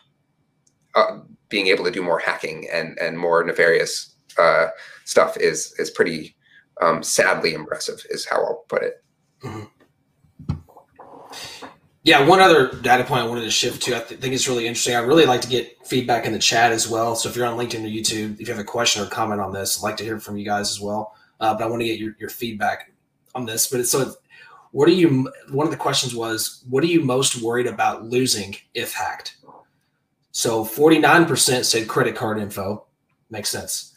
uh, 0.95 1.19
being 1.49 1.67
able 1.67 1.85
to 1.85 1.91
do 1.91 2.03
more 2.03 2.19
hacking 2.19 2.67
and 2.73 2.99
and 2.99 3.19
more 3.19 3.45
nefarious 3.45 4.17
uh, 4.39 4.69
stuff 5.05 5.37
is 5.37 5.75
is 5.79 5.91
pretty 5.91 6.37
um, 6.81 7.03
sadly 7.03 7.55
impressive, 7.55 8.05
is 8.11 8.27
how 8.27 8.37
I'll 8.37 8.65
put 8.69 8.83
it. 8.83 9.05
Mm-hmm. 9.43 9.65
Yeah, 12.03 12.25
one 12.25 12.39
other 12.39 12.71
data 12.83 13.03
point 13.03 13.25
I 13.25 13.27
wanted 13.27 13.43
to 13.43 13.51
shift 13.51 13.83
to, 13.83 13.97
I 13.97 13.99
th- 13.99 14.21
think 14.21 14.33
it's 14.33 14.47
really 14.47 14.69
interesting. 14.69 14.95
I 14.95 15.01
really 15.01 15.27
like 15.27 15.41
to 15.41 15.49
get 15.49 15.85
feedback 15.85 16.25
in 16.25 16.33
the 16.33 16.39
chat 16.39 16.71
as 16.71 16.89
well. 16.89 17.17
So 17.17 17.29
if 17.29 17.35
you're 17.35 17.47
on 17.47 17.59
LinkedIn 17.59 17.83
or 17.83 17.89
YouTube, 17.89 18.41
if 18.41 18.47
you 18.47 18.55
have 18.55 18.61
a 18.61 18.65
question 18.65 19.03
or 19.03 19.07
comment 19.07 19.41
on 19.41 19.53
this, 19.53 19.77
I'd 19.77 19.83
like 19.83 19.97
to 19.97 20.05
hear 20.05 20.21
from 20.21 20.37
you 20.37 20.45
guys 20.45 20.71
as 20.71 20.81
well. 20.81 21.17
Uh, 21.41 21.55
but 21.55 21.65
I 21.65 21.67
want 21.67 21.83
to 21.83 21.87
get 21.89 21.99
your, 21.99 22.15
your 22.21 22.29
feedback 22.29 22.93
on 23.37 23.47
this. 23.47 23.69
But 23.69 23.81
it's, 23.81 23.91
so, 23.91 24.15
what 24.73 24.89
are 24.89 24.93
you? 24.93 25.31
One 25.51 25.67
of 25.67 25.71
the 25.71 25.79
questions 25.79 26.15
was, 26.15 26.65
what 26.69 26.83
are 26.83 26.89
you 26.89 27.03
most 27.03 27.41
worried 27.41 27.67
about 27.67 28.05
losing 28.05 28.57
if 28.75 28.93
hacked? 28.93 29.37
So 30.33 30.65
49% 30.65 31.65
said 31.65 31.89
credit 31.89 32.15
card 32.15 32.39
info, 32.39 32.85
makes 33.31 33.49
sense. 33.49 33.97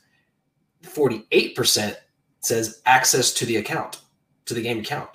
48% 0.84 1.96
says 2.40 2.82
access 2.86 3.34
to 3.34 3.46
the 3.46 3.58
account, 3.58 4.00
to 4.46 4.54
the 4.54 4.62
game 4.62 4.80
account. 4.80 5.10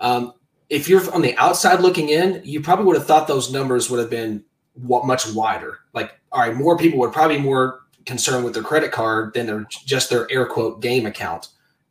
Um, 0.00 0.34
if 0.68 0.88
you're 0.88 1.10
on 1.14 1.22
the 1.22 1.36
outside 1.38 1.80
looking 1.80 2.10
in, 2.10 2.42
you 2.44 2.60
probably 2.60 2.84
would 2.84 2.96
have 2.96 3.06
thought 3.06 3.26
those 3.26 3.50
numbers 3.50 3.88
would 3.88 4.00
have 4.00 4.10
been 4.10 4.44
much 4.76 5.26
wider. 5.32 5.78
Like, 5.94 6.12
all 6.32 6.40
right, 6.40 6.54
more 6.54 6.76
people 6.76 6.98
would 6.98 7.12
probably 7.12 7.38
more 7.38 7.86
concerned 8.04 8.44
with 8.44 8.52
their 8.52 8.62
credit 8.62 8.92
card 8.92 9.32
than 9.32 9.46
their 9.46 9.66
just 9.70 10.10
their 10.10 10.30
air 10.30 10.46
quote 10.46 10.82
game 10.82 11.06
account, 11.06 11.48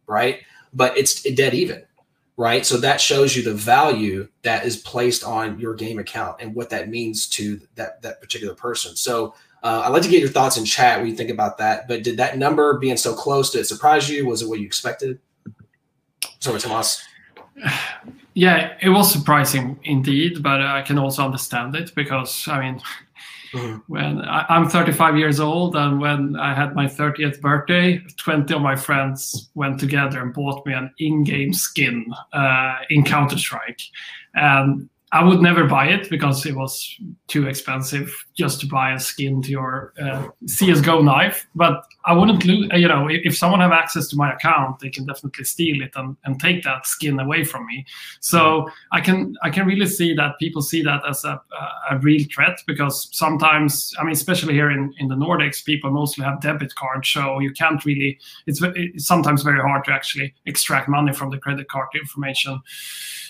right? 0.08 0.42
But 0.76 0.98
it's 0.98 1.24
dead 1.24 1.54
even, 1.54 1.84
right? 2.38 2.66
So 2.66 2.78
that 2.78 3.02
shows 3.02 3.36
you 3.36 3.42
the 3.42 3.54
value 3.54 4.28
that 4.44 4.66
is 4.66 4.78
placed 4.78 5.24
on 5.24 5.58
your 5.60 5.74
game 5.74 5.98
account 6.00 6.38
and 6.42 6.54
what 6.54 6.70
that 6.70 6.90
means 6.90 7.28
to 7.30 7.60
that 7.76 8.02
that 8.02 8.22
particular 8.22 8.54
person. 8.54 8.96
So 8.96 9.34
uh, 9.64 9.82
I'd 9.86 9.90
like 9.90 10.04
to 10.04 10.10
get 10.10 10.20
your 10.20 10.30
thoughts 10.30 10.58
in 10.58 10.66
chat 10.66 11.00
when 11.00 11.10
you 11.10 11.16
think 11.16 11.32
about 11.32 11.58
that. 11.58 11.88
But 11.88 12.04
did 12.04 12.18
that 12.18 12.38
number 12.38 12.78
being 12.78 12.98
so 12.98 13.16
close 13.16 13.50
did 13.50 13.62
it 13.62 13.66
surprise 13.66 14.08
you? 14.08 14.28
Was 14.28 14.44
it 14.44 14.48
what 14.48 14.60
you 14.60 14.66
expected? 14.66 15.20
Sorry, 16.40 16.60
Tomas. 16.60 17.04
Yeah, 18.38 18.74
it 18.82 18.90
was 18.90 19.10
surprising 19.10 19.80
indeed, 19.86 20.44
but 20.44 20.62
I 20.62 20.82
can 20.82 20.98
also 20.98 21.24
understand 21.24 21.74
it 21.74 21.96
because 21.96 22.50
I 22.50 22.60
mean, 22.60 22.82
mm-hmm. 23.56 23.78
when 23.88 24.22
I, 24.22 24.46
am 24.50 24.70
35 24.70 25.18
years 25.18 25.40
old 25.40 25.76
and 25.76 26.00
when 26.00 26.36
I 26.36 26.54
had 26.54 26.76
my 26.76 26.86
30th 26.86 27.42
birthday, 27.42 28.02
20 28.18 28.54
of 28.54 28.62
my 28.62 28.76
friends 28.76 29.50
went 29.56 29.80
together 29.80 30.22
and 30.22 30.34
bought 30.34 30.66
me 30.66 30.74
an 30.74 30.92
in-game 31.00 31.54
skin 31.54 32.06
uh, 32.34 32.76
in 32.90 33.04
Counter 33.04 33.38
Strike, 33.38 33.82
and 34.34 34.90
I 35.12 35.24
would 35.24 35.42
never 35.42 35.66
buy 35.66 35.88
it 35.88 36.10
because 36.10 36.46
it 36.46 36.56
was 36.56 37.00
too 37.28 37.48
expensive 37.48 38.14
just 38.34 38.60
to 38.62 38.68
buy 38.68 38.94
a 38.94 39.00
skin 39.00 39.42
to 39.44 39.50
your 39.52 39.94
uh, 40.02 40.28
CS:GO 40.46 41.02
knife. 41.02 41.48
But 41.56 41.86
I 42.06 42.14
wouldn't 42.14 42.46
lose. 42.46 42.70
Uh, 42.72 42.78
you 42.78 42.88
know, 42.88 43.08
if 43.10 43.36
someone 43.36 43.60
have 43.60 43.72
access 43.72 44.08
to 44.10 44.16
my 44.16 44.34
account, 44.34 44.80
they 44.80 44.90
can 44.90 45.06
definitely 45.06 45.44
steal 45.44 45.82
it 45.82 45.92
and, 45.96 46.16
and 46.24 46.40
take 46.40 46.64
that 46.64 46.86
skin 46.86 47.20
away 47.20 47.44
from 47.44 47.66
me. 47.66 47.86
So 48.20 48.70
I 48.92 49.02
can 49.02 49.36
I 49.42 49.50
can 49.50 49.66
really 49.66 49.88
see 49.88 50.14
that 50.16 50.38
people 50.40 50.62
see 50.62 50.84
that 50.84 51.02
as 51.08 51.24
a, 51.24 51.42
a 51.90 51.98
real 52.00 52.26
threat 52.34 52.60
because 52.68 53.10
sometimes 53.12 53.94
I 54.00 54.04
mean, 54.04 54.14
especially 54.14 54.54
here 54.54 54.70
in, 54.70 54.94
in 55.00 55.08
the 55.08 55.16
Nordics, 55.16 55.66
people 55.66 55.92
mostly 55.92 56.24
have 56.24 56.42
debit 56.42 56.76
cards, 56.76 57.10
so 57.10 57.40
you 57.40 57.52
can't 57.52 57.84
really. 57.86 58.20
It's, 58.46 58.62
it's 58.62 59.08
sometimes 59.08 59.42
very 59.42 59.62
hard 59.62 59.86
to 59.86 59.92
actually 59.92 60.34
extract 60.46 60.88
money 60.88 61.14
from 61.14 61.32
the 61.32 61.38
credit 61.38 61.68
card 61.70 61.88
information 61.96 62.62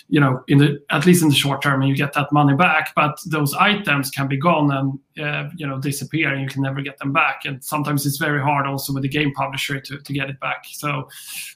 you 0.08 0.20
know 0.20 0.42
in 0.46 0.58
the 0.58 0.80
at 0.90 1.04
least 1.04 1.22
in 1.22 1.28
the 1.28 1.34
short 1.34 1.60
term 1.60 1.82
and 1.82 1.88
you 1.88 1.96
get 1.96 2.12
that 2.12 2.30
money 2.32 2.54
back 2.54 2.92
but 2.94 3.18
those 3.26 3.52
items 3.54 4.08
can 4.10 4.28
be 4.28 4.36
gone 4.36 4.70
and 4.70 4.98
uh, 5.20 5.48
you 5.56 5.66
know 5.66 5.78
disappear 5.78 6.32
and 6.32 6.42
you 6.42 6.48
can 6.48 6.62
never 6.62 6.80
get 6.80 6.98
them 6.98 7.12
back. 7.12 7.44
And 7.44 7.62
sometimes 7.62 8.06
it's 8.06 8.18
very 8.18 8.40
hard 8.40 8.66
also 8.66 8.92
with 8.92 9.02
the 9.02 9.08
game 9.08 9.32
publisher 9.32 9.80
to, 9.80 9.98
to 9.98 10.12
get 10.12 10.30
it 10.30 10.38
back. 10.40 10.64
So 10.72 11.08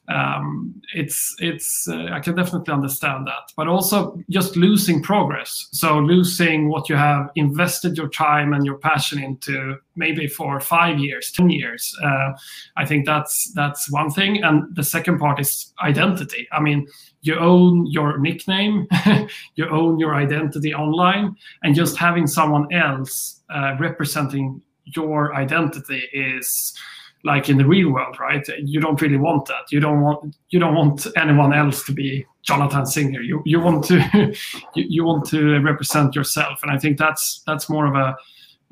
um, 0.08 0.74
it's 0.94 1.34
it's 1.38 1.88
uh, 1.88 2.08
i 2.12 2.20
can 2.20 2.34
definitely 2.34 2.72
understand 2.72 3.26
that. 3.26 3.52
But 3.56 3.68
also 3.68 4.18
just 4.30 4.56
losing 4.56 5.02
progress. 5.02 5.68
So 5.72 5.98
losing 5.98 6.68
what 6.68 6.88
you 6.88 6.96
have 6.96 7.30
invested 7.36 7.96
your 7.96 8.08
time 8.08 8.52
and 8.52 8.64
your 8.64 8.78
passion 8.78 9.22
into 9.22 9.76
maybe 9.96 10.26
for 10.26 10.60
five 10.60 10.98
years 10.98 11.30
ten 11.30 11.50
years 11.50 11.94
uh, 12.02 12.30
i 12.76 12.86
think 12.86 13.06
that's 13.06 13.52
that's 13.54 13.90
one 13.90 14.10
thing. 14.10 14.42
And 14.42 14.74
the 14.74 14.84
second 14.84 15.18
part 15.18 15.40
is 15.40 15.72
identity. 15.82 16.48
I 16.52 16.60
mean 16.60 16.86
you 17.22 17.38
own 17.38 17.86
your 17.86 18.18
nickname, 18.18 18.86
you 19.54 19.68
own 19.68 19.98
your 19.98 20.14
identity 20.14 20.74
online, 20.74 21.36
and 21.62 21.74
just 21.74 21.96
having 21.96 22.26
someone 22.26 22.72
else 22.72 23.42
uh, 23.50 23.76
representing 23.78 24.62
your 24.84 25.34
identity 25.34 26.08
is 26.12 26.74
like 27.22 27.50
in 27.50 27.58
the 27.58 27.66
real 27.66 27.92
world, 27.92 28.18
right? 28.18 28.46
You 28.64 28.80
don't 28.80 29.00
really 29.00 29.18
want 29.18 29.46
that. 29.46 29.70
You 29.70 29.80
don't 29.80 30.00
want 30.00 30.34
you 30.48 30.58
don't 30.58 30.74
want 30.74 31.06
anyone 31.16 31.52
else 31.52 31.84
to 31.84 31.92
be 31.92 32.24
Jonathan 32.42 32.86
Singer. 32.86 33.20
You 33.20 33.42
you 33.44 33.60
want 33.60 33.84
to 33.84 33.98
you, 34.74 34.84
you 34.88 35.04
want 35.04 35.26
to 35.26 35.60
represent 35.60 36.14
yourself, 36.14 36.62
and 36.62 36.70
I 36.70 36.78
think 36.78 36.98
that's 36.98 37.42
that's 37.46 37.68
more 37.68 37.86
of 37.86 37.94
a 37.94 38.16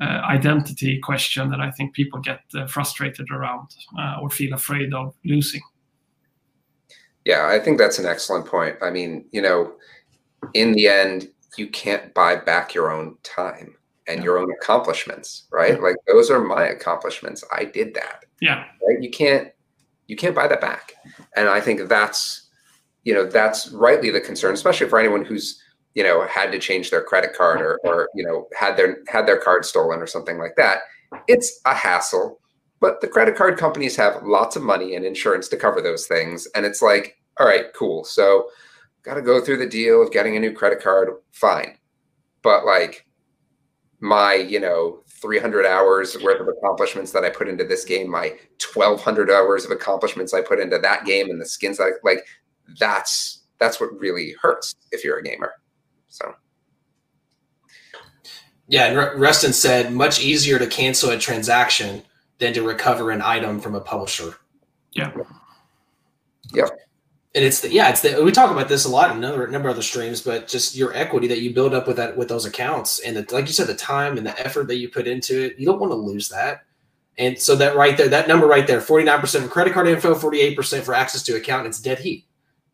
uh, 0.01 0.05
identity 0.05 0.99
question 1.01 1.51
that 1.51 1.61
I 1.61 1.71
think 1.73 1.93
people 1.93 2.21
get 2.21 2.41
uh, 2.55 2.67
frustrated 2.67 3.31
around 3.31 3.75
uh, 3.99 4.19
or 4.23 4.31
feel 4.31 4.55
afraid 4.55 4.95
of 4.95 5.15
losing. 5.25 5.61
Yeah, 7.29 7.47
I 7.47 7.59
think 7.59 7.77
that's 7.77 7.99
an 7.99 8.07
excellent 8.07 8.47
point. 8.47 8.77
I 8.81 8.89
mean, 8.89 9.27
you 9.33 9.43
know, 9.43 9.75
in 10.55 10.73
the 10.73 10.89
end, 10.89 11.29
you 11.59 11.67
can't 11.67 12.15
buy 12.15 12.37
back 12.37 12.73
your 12.73 12.91
own 12.91 13.19
time 13.23 13.77
and 14.07 14.19
yeah. 14.19 14.25
your 14.25 14.39
own 14.39 14.51
accomplishments, 14.51 15.47
right? 15.53 15.75
Yeah. 15.75 15.81
Like 15.81 15.97
those 16.07 16.31
are 16.31 16.41
my 16.41 16.69
accomplishments. 16.69 17.45
I 17.53 17.67
did 17.67 17.93
that. 17.95 18.25
Yeah. 18.41 18.65
Right? 18.87 19.03
You 19.03 19.11
can't 19.11 19.51
you 20.07 20.17
can't 20.17 20.35
buy 20.35 20.49
that 20.49 20.63
back. 20.63 20.95
And 21.37 21.51
I 21.51 21.61
think 21.61 21.87
that's 21.87 22.49
you 23.05 23.13
know, 23.13 23.27
that's 23.27 23.69
rightly 23.73 24.11
the 24.11 24.23
concern, 24.23 24.55
especially 24.55 24.89
for 24.89 24.99
anyone 24.99 25.23
who's, 25.23 25.63
you 25.95 26.03
know, 26.03 26.27
had 26.27 26.51
to 26.53 26.59
change 26.59 26.91
their 26.91 27.03
credit 27.03 27.35
card 27.35 27.61
or 27.61 27.79
or, 27.85 28.09
you 28.15 28.25
know, 28.25 28.49
had 28.59 28.79
their 28.79 29.01
had 29.07 29.27
their 29.27 29.39
card 29.39 29.67
stolen 29.67 30.01
or 30.01 30.07
something 30.07 30.39
like 30.39 30.57
that. 30.57 30.79
It's 31.27 31.61
a 31.67 31.75
hassle. 31.75 32.41
But 32.81 33.03
the 33.03 33.09
credit 33.09 33.37
card 33.37 33.59
companies 33.59 33.97
have 33.97 34.23
lots 34.23 34.57
of 34.57 34.63
money 34.63 34.95
and 34.95 35.05
insurance 35.05 35.49
to 35.49 35.57
cover 35.59 35.83
those 35.83 36.07
things. 36.07 36.47
And 36.55 36.65
it's 36.65 36.81
like, 36.81 37.18
all 37.39 37.47
right, 37.47 37.67
cool. 37.75 38.05
So 38.05 38.49
got 39.03 39.15
to 39.15 39.23
go 39.23 39.41
through 39.41 39.59
the 39.59 39.69
deal 39.69 40.03
of 40.03 40.13
getting 40.13 40.37
a 40.37 40.41
new 40.41 40.53
credit 40.53 40.83
card. 40.83 41.09
Fine. 41.33 41.79
But 42.43 42.65
like 42.67 43.07
my, 44.01 44.35
you 44.35 44.61
know, 44.61 45.03
300 45.09 45.67
hours 45.67 46.17
worth 46.23 46.41
of 46.41 46.49
accomplishments 46.49 47.13
that 47.13 47.25
I 47.25 47.31
put 47.31 47.49
into 47.49 47.65
this 47.65 47.85
game, 47.85 48.11
my 48.11 48.35
1200 48.75 49.31
hours 49.31 49.65
of 49.65 49.71
accomplishments 49.71 50.35
I 50.35 50.41
put 50.41 50.61
into 50.61 50.79
that 50.79 51.05
game 51.05 51.31
and 51.31 51.41
the 51.41 51.47
skins 51.47 51.81
I 51.81 51.91
like, 52.05 52.27
that's, 52.79 53.45
that's 53.59 53.81
what 53.81 53.99
really 53.99 54.35
hurts 54.41 54.75
if 54.93 55.05
you're 55.05 55.19
a 55.19 55.23
gamer. 55.23 55.55
So. 56.09 56.35
Yeah, 58.69 58.87
and 58.87 59.21
Rustin 59.21 59.53
said 59.53 59.93
much 59.93 60.21
easier 60.21 60.59
to 60.59 60.67
cancel 60.67 61.11
a 61.11 61.19
transaction 61.19 62.03
than 62.39 62.53
to 62.53 62.63
recover 62.63 63.11
an 63.11 63.23
item 63.23 63.61
from 63.61 63.75
a 63.75 63.81
publisher. 63.81 64.35
Yeah. 64.93 65.13
Yep. 66.53 66.71
And 67.35 67.45
it's 67.45 67.61
the 67.61 67.71
yeah, 67.71 67.91
it's 67.91 68.01
the 68.01 68.23
we 68.25 68.33
talk 68.33 68.51
about 68.51 68.69
this 68.69 68.87
a 68.87 68.89
lot 68.89 69.11
in 69.11 69.19
another 69.19 69.47
number 69.49 69.69
of 69.69 69.75
other 69.75 69.83
streams, 69.83 70.23
but 70.23 70.49
just 70.49 70.75
your 70.75 70.95
equity 70.95 71.27
that 71.29 71.41
you 71.41 71.53
build 71.53 71.75
up 71.75 71.87
with 71.87 71.97
that 71.97 72.17
with 72.17 72.29
those 72.29 72.47
accounts 72.47 73.01
and 73.01 73.17
the, 73.17 73.35
like 73.35 73.47
you 73.47 73.53
said, 73.53 73.67
the 73.67 73.75
time 73.75 74.17
and 74.17 74.27
the 74.27 74.39
effort 74.41 74.67
that 74.69 74.77
you 74.77 74.89
put 74.89 75.07
into 75.07 75.45
it, 75.45 75.59
you 75.59 75.67
don't 75.67 75.79
want 75.79 75.93
to 75.93 75.97
lose 75.97 76.31
that. 76.31 76.65
And 77.19 77.39
so 77.39 77.55
that 77.57 77.77
right 77.77 77.97
there, 77.97 78.09
that 78.09 78.29
number 78.29 78.47
right 78.47 78.67
there, 78.67 78.81
49% 78.81 79.43
for 79.43 79.49
credit 79.49 79.75
card 79.75 79.89
info, 79.89 80.15
48% 80.15 80.83
for 80.83 80.95
access 80.95 81.23
to 81.25 81.37
account, 81.37 81.67
it's 81.67 81.81
dead 81.81 81.99
heat. 81.99 82.25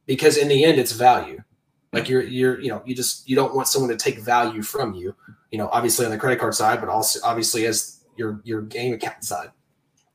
Because 0.06 0.36
in 0.36 0.48
the 0.48 0.64
end, 0.64 0.78
it's 0.78 0.92
value. 0.92 1.42
Like 1.92 2.08
you're 2.08 2.22
you're 2.22 2.60
you 2.60 2.68
know, 2.68 2.82
you 2.84 2.94
just 2.94 3.28
you 3.28 3.34
don't 3.34 3.54
want 3.54 3.68
someone 3.68 3.90
to 3.90 3.96
take 3.96 4.18
value 4.18 4.62
from 4.62 4.94
you, 4.94 5.14
you 5.50 5.58
know, 5.58 5.68
obviously 5.72 6.04
on 6.04 6.10
the 6.10 6.18
credit 6.18 6.38
card 6.38 6.54
side, 6.54 6.80
but 6.80 6.88
also 6.88 7.20
obviously 7.24 7.66
as 7.66 8.04
your 8.16 8.40
your 8.44 8.62
game 8.62 8.94
account 8.94 9.24
side. 9.24 9.50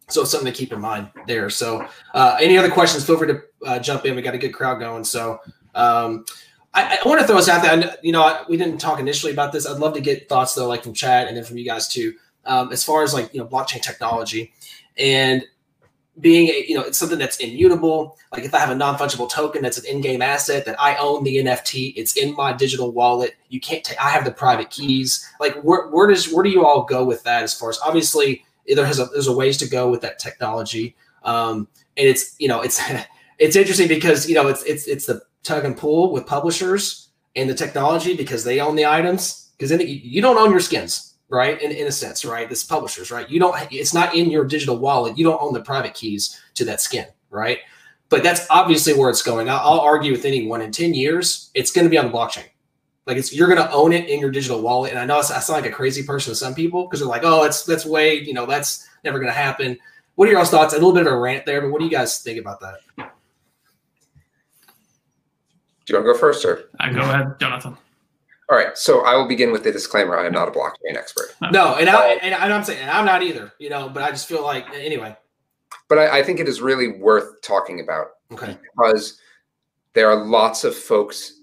So 0.09 0.21
it's 0.21 0.31
something 0.31 0.51
to 0.51 0.57
keep 0.57 0.73
in 0.73 0.81
mind 0.81 1.09
there. 1.27 1.49
So, 1.49 1.87
uh, 2.13 2.37
any 2.41 2.57
other 2.57 2.71
questions? 2.71 3.05
Feel 3.05 3.17
free 3.17 3.27
to 3.27 3.43
uh, 3.65 3.79
jump 3.79 4.05
in. 4.05 4.15
We 4.15 4.21
got 4.21 4.35
a 4.35 4.39
good 4.39 4.53
crowd 4.53 4.79
going. 4.79 5.03
So, 5.03 5.39
um, 5.75 6.25
I, 6.73 6.99
I 7.03 7.07
want 7.07 7.21
to 7.21 7.27
throw 7.27 7.37
us 7.37 7.49
out 7.49 7.61
there. 7.61 7.95
You 8.03 8.11
know, 8.11 8.43
we 8.47 8.57
didn't 8.57 8.77
talk 8.77 8.99
initially 8.99 9.31
about 9.31 9.51
this. 9.51 9.67
I'd 9.67 9.79
love 9.79 9.93
to 9.95 10.01
get 10.01 10.29
thoughts 10.29 10.53
though, 10.53 10.67
like 10.67 10.83
from 10.83 10.93
Chad 10.93 11.27
and 11.27 11.35
then 11.35 11.43
from 11.43 11.57
you 11.57 11.65
guys 11.65 11.87
too, 11.87 12.13
um, 12.45 12.71
as 12.71 12.83
far 12.83 13.03
as 13.03 13.13
like 13.13 13.33
you 13.33 13.39
know 13.39 13.47
blockchain 13.47 13.81
technology 13.81 14.53
and 14.97 15.43
being 16.19 16.49
a, 16.49 16.65
you 16.67 16.75
know 16.75 16.81
it's 16.81 16.97
something 16.97 17.17
that's 17.17 17.37
immutable. 17.37 18.17
Like 18.31 18.43
if 18.43 18.53
I 18.53 18.59
have 18.59 18.69
a 18.69 18.75
non 18.75 18.97
fungible 18.97 19.29
token 19.29 19.61
that's 19.61 19.77
an 19.77 19.85
in-game 19.85 20.21
asset 20.21 20.65
that 20.65 20.79
I 20.79 20.95
own 20.97 21.23
the 21.23 21.37
NFT, 21.37 21.93
it's 21.95 22.17
in 22.17 22.35
my 22.35 22.53
digital 22.53 22.91
wallet. 22.91 23.35
You 23.49 23.59
can't 23.59 23.83
take. 23.83 24.01
I 24.03 24.09
have 24.09 24.25
the 24.25 24.31
private 24.31 24.69
keys. 24.69 25.27
Like 25.39 25.55
where 25.61 25.87
where 25.87 26.07
does 26.07 26.31
where 26.31 26.43
do 26.43 26.49
you 26.49 26.65
all 26.65 26.83
go 26.83 27.03
with 27.05 27.23
that? 27.23 27.43
As 27.43 27.53
far 27.53 27.69
as 27.69 27.79
obviously 27.85 28.43
there 28.67 28.85
has 28.85 28.99
a 28.99 29.05
there's 29.05 29.27
a 29.27 29.33
ways 29.35 29.57
to 29.57 29.67
go 29.67 29.89
with 29.89 30.01
that 30.01 30.19
technology. 30.19 30.95
Um, 31.23 31.67
and 31.97 32.07
it's 32.07 32.35
you 32.39 32.47
know 32.47 32.61
it's 32.61 32.81
it's 33.39 33.55
interesting 33.55 33.87
because 33.87 34.29
you 34.29 34.35
know 34.35 34.47
it's 34.47 34.63
it's 34.63 34.87
it's 34.87 35.05
the 35.05 35.21
tug 35.43 35.65
and 35.65 35.77
pull 35.77 36.11
with 36.11 36.25
publishers 36.25 37.09
and 37.35 37.49
the 37.49 37.53
technology 37.53 38.15
because 38.15 38.43
they 38.43 38.59
own 38.59 38.75
the 38.75 38.85
items 38.85 39.51
because 39.57 39.71
you 39.81 40.21
don't 40.21 40.37
own 40.37 40.51
your 40.51 40.59
skins 40.59 41.15
right 41.29 41.61
in, 41.61 41.71
in 41.71 41.87
a 41.87 41.91
sense 41.91 42.25
right 42.25 42.49
this 42.49 42.63
publishers 42.63 43.11
right 43.11 43.29
you 43.29 43.39
don't 43.39 43.55
it's 43.71 43.93
not 43.93 44.15
in 44.15 44.29
your 44.29 44.45
digital 44.45 44.77
wallet 44.77 45.17
you 45.17 45.23
don't 45.23 45.41
own 45.41 45.53
the 45.53 45.61
private 45.61 45.93
keys 45.93 46.41
to 46.55 46.65
that 46.65 46.81
skin 46.81 47.05
right 47.29 47.59
but 48.09 48.23
that's 48.23 48.45
obviously 48.49 48.93
where 48.93 49.09
it's 49.09 49.21
going 49.21 49.49
i'll, 49.49 49.59
I'll 49.59 49.79
argue 49.79 50.11
with 50.11 50.25
anyone 50.25 50.61
in 50.61 50.71
10 50.71 50.93
years 50.93 51.51
it's 51.53 51.71
going 51.71 51.85
to 51.85 51.89
be 51.89 51.97
on 51.97 52.07
the 52.07 52.11
blockchain 52.11 52.47
like 53.09 53.17
it's 53.17 53.33
you're 53.33 53.47
going 53.47 53.57
to 53.59 53.71
own 53.71 53.91
it 53.91 54.07
in 54.07 54.19
your 54.19 54.29
digital 54.29 54.61
wallet. 54.61 54.91
And 54.91 54.99
I 54.99 55.05
know 55.05 55.17
I 55.17 55.21
sound 55.21 55.63
like 55.63 55.69
a 55.69 55.73
crazy 55.73 56.03
person 56.03 56.31
to 56.31 56.35
some 56.35 56.53
people 56.53 56.83
because 56.83 56.99
they're 56.99 57.09
like, 57.09 57.23
oh, 57.23 57.41
that's 57.41 57.65
that's 57.65 57.83
way 57.83 58.13
you 58.13 58.33
know 58.33 58.45
that's 58.45 58.87
never 59.03 59.17
going 59.17 59.31
to 59.31 59.37
happen. 59.37 59.79
What 60.13 60.27
are 60.27 60.31
your 60.31 60.45
thoughts? 60.45 60.73
A 60.73 60.77
little 60.77 60.93
bit 60.93 61.07
of 61.07 61.13
a 61.13 61.17
rant 61.17 61.43
there, 61.47 61.59
but 61.59 61.71
what 61.71 61.79
do 61.79 61.85
you 61.85 61.91
guys 61.91 62.21
think 62.21 62.39
about 62.39 62.59
that? 62.59 63.11
Do 65.89 65.95
you 65.95 66.03
want 66.03 66.07
to 66.07 66.13
go 66.13 66.19
first, 66.19 66.45
or 66.45 66.69
I 66.79 66.93
go 66.93 66.99
ahead, 66.99 67.39
Jonathan. 67.39 67.75
All 68.47 68.55
right, 68.55 68.77
so 68.77 69.03
I 69.05 69.15
will 69.15 69.27
begin 69.27 69.51
with 69.51 69.63
the 69.63 69.71
disclaimer: 69.71 70.15
I 70.15 70.27
am 70.27 70.33
not 70.33 70.47
a 70.47 70.51
blockchain 70.51 70.95
expert. 70.95 71.33
No, 71.51 71.77
and 71.77 71.89
I 71.89 72.13
and 72.21 72.53
I'm 72.53 72.63
saying 72.63 72.87
I'm 72.87 73.05
not 73.05 73.23
either. 73.23 73.51
You 73.57 73.71
know, 73.71 73.89
but 73.89 74.03
I 74.03 74.11
just 74.11 74.27
feel 74.27 74.43
like 74.43 74.69
anyway. 74.75 75.17
But 75.87 75.97
I, 75.97 76.19
I 76.19 76.23
think 76.23 76.39
it 76.39 76.47
is 76.47 76.61
really 76.61 76.99
worth 76.99 77.41
talking 77.41 77.79
about. 77.79 78.09
Okay. 78.31 78.55
Because 78.77 79.19
there 79.93 80.07
are 80.11 80.23
lots 80.23 80.63
of 80.63 80.75
folks 80.75 81.41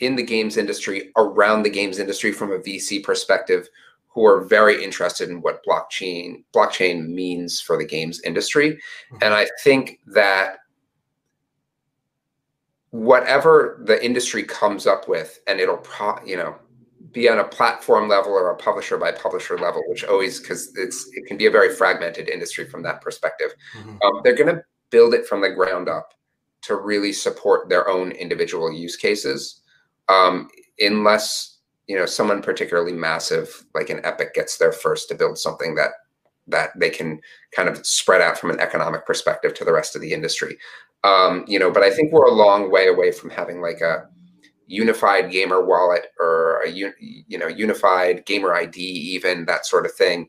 in 0.00 0.16
the 0.16 0.24
games 0.24 0.56
industry, 0.56 1.12
around 1.16 1.62
the 1.62 1.70
games 1.70 2.00
industry 2.00 2.32
from 2.32 2.50
a 2.50 2.58
VC 2.58 3.00
perspective, 3.00 3.68
who 4.08 4.26
are 4.26 4.44
very 4.44 4.82
interested 4.82 5.28
in 5.28 5.40
what 5.40 5.64
blockchain 5.64 6.42
blockchain 6.52 7.10
means 7.10 7.60
for 7.60 7.78
the 7.78 7.86
games 7.86 8.20
industry. 8.22 8.72
Mm-hmm. 8.72 9.18
And 9.22 9.34
I 9.34 9.46
think 9.62 10.00
that 10.06 10.56
whatever 12.94 13.82
the 13.86 14.02
industry 14.04 14.44
comes 14.44 14.86
up 14.86 15.08
with, 15.08 15.40
and 15.48 15.58
it'll 15.58 15.78
pro, 15.78 16.16
you 16.24 16.36
know 16.36 16.54
be 17.10 17.28
on 17.28 17.38
a 17.38 17.44
platform 17.44 18.08
level 18.08 18.32
or 18.32 18.50
a 18.50 18.56
publisher 18.56 18.98
by 18.98 19.10
publisher 19.10 19.58
level, 19.58 19.82
which 19.88 20.04
always 20.04 20.40
because 20.40 20.72
it's 20.76 21.08
it 21.12 21.26
can 21.26 21.36
be 21.36 21.46
a 21.46 21.50
very 21.50 21.74
fragmented 21.74 22.28
industry 22.28 22.68
from 22.68 22.82
that 22.82 23.00
perspective. 23.00 23.54
Mm-hmm. 23.76 23.96
Um, 24.04 24.20
they're 24.22 24.36
going 24.36 24.54
to 24.54 24.62
build 24.90 25.12
it 25.12 25.26
from 25.26 25.40
the 25.40 25.50
ground 25.50 25.88
up 25.88 26.14
to 26.62 26.76
really 26.76 27.12
support 27.12 27.68
their 27.68 27.88
own 27.88 28.12
individual 28.12 28.72
use 28.72 28.96
cases 28.96 29.62
um, 30.08 30.48
unless 30.78 31.58
you 31.88 31.96
know 31.96 32.06
someone 32.06 32.42
particularly 32.42 32.92
massive 32.92 33.64
like 33.74 33.90
an 33.90 34.00
Epic 34.04 34.34
gets 34.34 34.56
there 34.56 34.72
first 34.72 35.08
to 35.08 35.16
build 35.16 35.36
something 35.36 35.74
that 35.74 35.90
that 36.46 36.70
they 36.78 36.90
can 36.90 37.20
kind 37.56 37.68
of 37.68 37.84
spread 37.84 38.20
out 38.20 38.38
from 38.38 38.50
an 38.50 38.60
economic 38.60 39.04
perspective 39.04 39.52
to 39.54 39.64
the 39.64 39.72
rest 39.72 39.96
of 39.96 40.02
the 40.02 40.12
industry. 40.12 40.56
Um, 41.04 41.44
you 41.46 41.58
know, 41.58 41.70
but 41.70 41.82
I 41.82 41.90
think 41.90 42.12
we're 42.12 42.26
a 42.26 42.32
long 42.32 42.70
way 42.70 42.88
away 42.88 43.12
from 43.12 43.30
having 43.30 43.60
like 43.60 43.80
a 43.80 44.08
unified 44.66 45.30
gamer 45.30 45.64
wallet 45.64 46.06
or 46.18 46.62
a 46.62 46.70
you 46.70 47.38
know 47.38 47.46
unified 47.46 48.24
gamer 48.26 48.54
ID, 48.54 48.80
even 48.80 49.44
that 49.44 49.66
sort 49.66 49.86
of 49.86 49.92
thing. 49.92 50.28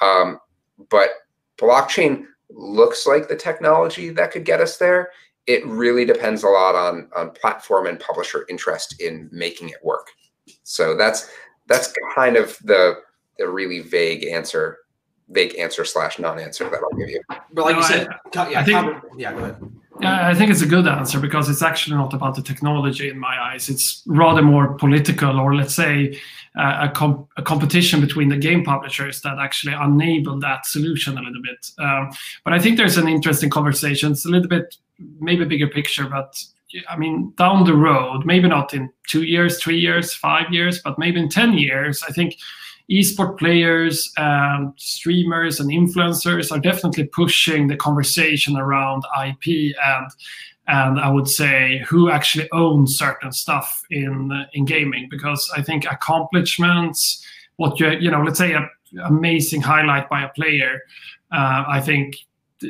Um, 0.00 0.40
but 0.90 1.10
blockchain 1.56 2.24
looks 2.50 3.06
like 3.06 3.28
the 3.28 3.36
technology 3.36 4.10
that 4.10 4.32
could 4.32 4.44
get 4.44 4.60
us 4.60 4.76
there 4.76 5.10
it 5.46 5.64
really 5.66 6.04
depends 6.04 6.42
a 6.42 6.48
lot 6.48 6.74
on 6.74 7.08
on 7.14 7.30
platform 7.30 7.86
and 7.86 7.98
publisher 8.00 8.44
interest 8.48 9.00
in 9.00 9.28
making 9.32 9.68
it 9.68 9.76
work. 9.82 10.08
So 10.64 10.96
that's 10.96 11.30
that's 11.66 11.92
kind 12.14 12.36
of 12.36 12.58
the 12.64 12.96
the 13.38 13.48
really 13.48 13.80
vague 13.80 14.24
answer, 14.26 14.78
vague 15.28 15.56
answer 15.58 15.84
slash 15.84 16.18
non-answer 16.18 16.68
that 16.70 16.80
I'll 16.82 16.98
give 16.98 17.10
you. 17.10 17.20
But 17.52 17.64
like 17.64 17.76
no, 17.76 17.80
you 17.80 17.86
said, 17.86 18.08
I, 18.34 18.50
yeah, 18.50 18.64
think, 18.64 19.02
yeah, 19.16 19.32
go 19.32 19.38
ahead. 19.38 19.56
I 20.02 20.34
think 20.34 20.50
it's 20.50 20.62
a 20.62 20.66
good 20.66 20.86
answer 20.86 21.18
because 21.18 21.48
it's 21.48 21.62
actually 21.62 21.96
not 21.96 22.12
about 22.12 22.34
the 22.34 22.42
technology 22.42 23.08
in 23.08 23.18
my 23.18 23.38
eyes. 23.40 23.68
It's 23.68 24.02
rather 24.06 24.42
more 24.42 24.74
political, 24.74 25.40
or 25.40 25.54
let's 25.54 25.74
say 25.74 26.20
uh, 26.58 26.88
a, 26.88 26.88
comp- 26.88 27.28
a, 27.36 27.42
competition 27.42 28.00
between 28.00 28.28
the 28.28 28.36
game 28.36 28.64
publishers 28.64 29.22
that 29.22 29.38
actually 29.38 29.74
enable 29.74 30.38
that 30.40 30.66
solution 30.66 31.16
a 31.16 31.22
little 31.22 31.42
bit. 31.42 31.70
Um, 31.78 32.10
but 32.44 32.52
I 32.52 32.58
think 32.58 32.76
there's 32.76 32.96
an 32.96 33.08
interesting 33.08 33.50
conversation. 33.50 34.12
It's 34.12 34.26
a 34.26 34.30
little 34.30 34.48
bit 34.48 34.76
maybe 35.20 35.44
bigger 35.44 35.68
picture, 35.68 36.06
but 36.08 36.42
I 36.88 36.96
mean, 36.96 37.32
down 37.36 37.64
the 37.64 37.74
road, 37.74 38.26
maybe 38.26 38.48
not 38.48 38.74
in 38.74 38.90
two 39.08 39.22
years, 39.22 39.60
three 39.60 39.78
years, 39.78 40.14
five 40.14 40.52
years, 40.52 40.80
but 40.82 40.98
maybe 40.98 41.20
in 41.20 41.28
10 41.28 41.54
years, 41.54 42.02
I 42.06 42.12
think 42.12 42.36
esport 42.90 43.38
players 43.38 44.12
and 44.16 44.72
streamers 44.76 45.58
and 45.58 45.70
influencers 45.70 46.52
are 46.52 46.60
definitely 46.60 47.04
pushing 47.04 47.66
the 47.66 47.76
conversation 47.76 48.56
around 48.56 49.04
IP 49.26 49.74
and 49.84 50.10
and 50.68 50.98
I 50.98 51.08
would 51.08 51.28
say 51.28 51.84
who 51.86 52.10
actually 52.10 52.48
owns 52.50 52.98
certain 52.98 53.32
stuff 53.32 53.82
in 53.90 54.30
in 54.52 54.64
gaming. 54.64 55.08
Because 55.10 55.50
I 55.56 55.62
think 55.62 55.84
accomplishments, 55.84 57.24
what 57.56 57.78
you 57.78 57.90
you 57.90 58.10
know, 58.10 58.22
let's 58.22 58.38
say 58.38 58.52
a 58.52 58.68
amazing 59.04 59.60
highlight 59.60 60.08
by 60.08 60.22
a 60.22 60.28
player, 60.30 60.80
uh, 61.32 61.64
I 61.68 61.80
think 61.80 62.16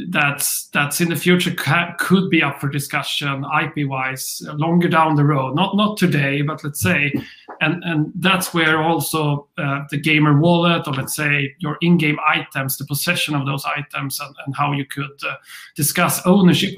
that's 0.09 0.69
that's 0.69 1.01
in 1.01 1.09
the 1.09 1.17
future 1.17 1.55
ca- 1.55 1.95
could 1.99 2.29
be 2.29 2.43
up 2.43 2.61
for 2.61 2.69
discussion 2.69 3.45
IP 3.63 3.89
wise 3.89 4.43
longer 4.55 4.89
down 4.89 5.15
the 5.15 5.25
road. 5.25 5.55
Not 5.55 5.77
not 5.77 5.97
today 5.97 6.43
but 6.43 6.65
let's 6.65 6.81
say 6.81 7.13
and 7.61 7.83
and 7.85 8.13
that's 8.17 8.53
where 8.53 8.83
also 8.83 9.49
uh, 9.59 9.85
the 9.91 9.99
gamer 9.99 10.39
wallet 10.41 10.89
or 10.89 10.95
let's 10.95 11.15
say 11.15 11.55
your 11.59 11.79
in-game 11.83 12.19
items 12.27 12.77
the 12.77 12.85
possession 12.85 13.35
of 13.35 13.47
those 13.47 13.65
items 13.65 14.19
and, 14.19 14.35
and 14.45 14.57
how 14.57 14.73
you 14.73 14.85
could 14.85 15.23
uh, 15.25 15.35
discuss 15.77 16.25
ownership 16.27 16.75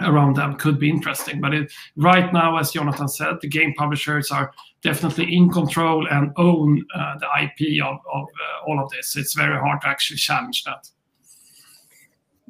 around 0.00 0.36
them 0.36 0.56
could 0.56 0.78
be 0.78 0.90
interesting. 0.90 1.40
But 1.40 1.54
it, 1.54 1.72
right 1.96 2.30
now 2.34 2.58
as 2.58 2.70
jonathan 2.70 3.08
said 3.08 3.36
the 3.40 3.48
game 3.48 3.72
publishers 3.78 4.30
are 4.30 4.52
definitely 4.82 5.34
in 5.34 5.50
control 5.50 6.06
and 6.08 6.32
own 6.36 6.84
uh, 6.94 7.18
the 7.18 7.28
ip 7.44 7.82
of, 7.82 7.98
of 8.12 8.24
uh, 8.24 8.66
all 8.66 8.82
of 8.82 8.90
this. 8.90 9.16
It's 9.16 9.32
very 9.32 9.58
hard 9.58 9.80
to 9.82 9.88
actually 9.88 10.18
challenge 10.18 10.64
that 10.64 10.86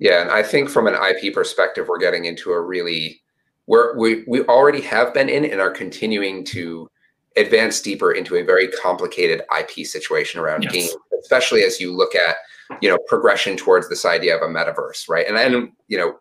yeah, 0.03 0.21
and 0.21 0.33
I 0.33 0.43
think 0.43 0.69
from 0.69 0.89
an 0.89 0.95
IP 0.95 1.33
perspective, 1.33 1.87
we're 1.89 1.99
getting 1.99 2.25
into 2.25 2.51
a 2.51 2.61
really 2.61 3.23
where 3.67 3.97
we 3.97 4.25
we 4.27 4.43
already 4.47 4.81
have 4.81 5.15
been 5.15 5.29
in 5.29 5.45
and 5.45 5.61
are 5.61 5.71
continuing 5.71 6.45
to 6.47 6.91
advance 7.37 7.81
deeper 7.81 8.11
into 8.11 8.35
a 8.35 8.43
very 8.43 8.67
complicated 8.67 9.43
IP 9.57 9.87
situation 9.87 10.41
around 10.41 10.65
yes. 10.65 10.73
games, 10.73 10.97
especially 11.23 11.63
as 11.63 11.81
you 11.81 11.93
look 11.93 12.17
at 12.17 12.35
you 12.81 12.91
know 12.91 12.99
progression 13.07 13.57
towards 13.57 13.89
this 13.89 14.05
idea 14.05 14.35
of 14.35 14.43
a 14.43 14.53
metaverse, 14.53 15.09
right? 15.09 15.25
And 15.29 15.37
then 15.37 15.73
you 15.87 15.99
know, 15.99 16.19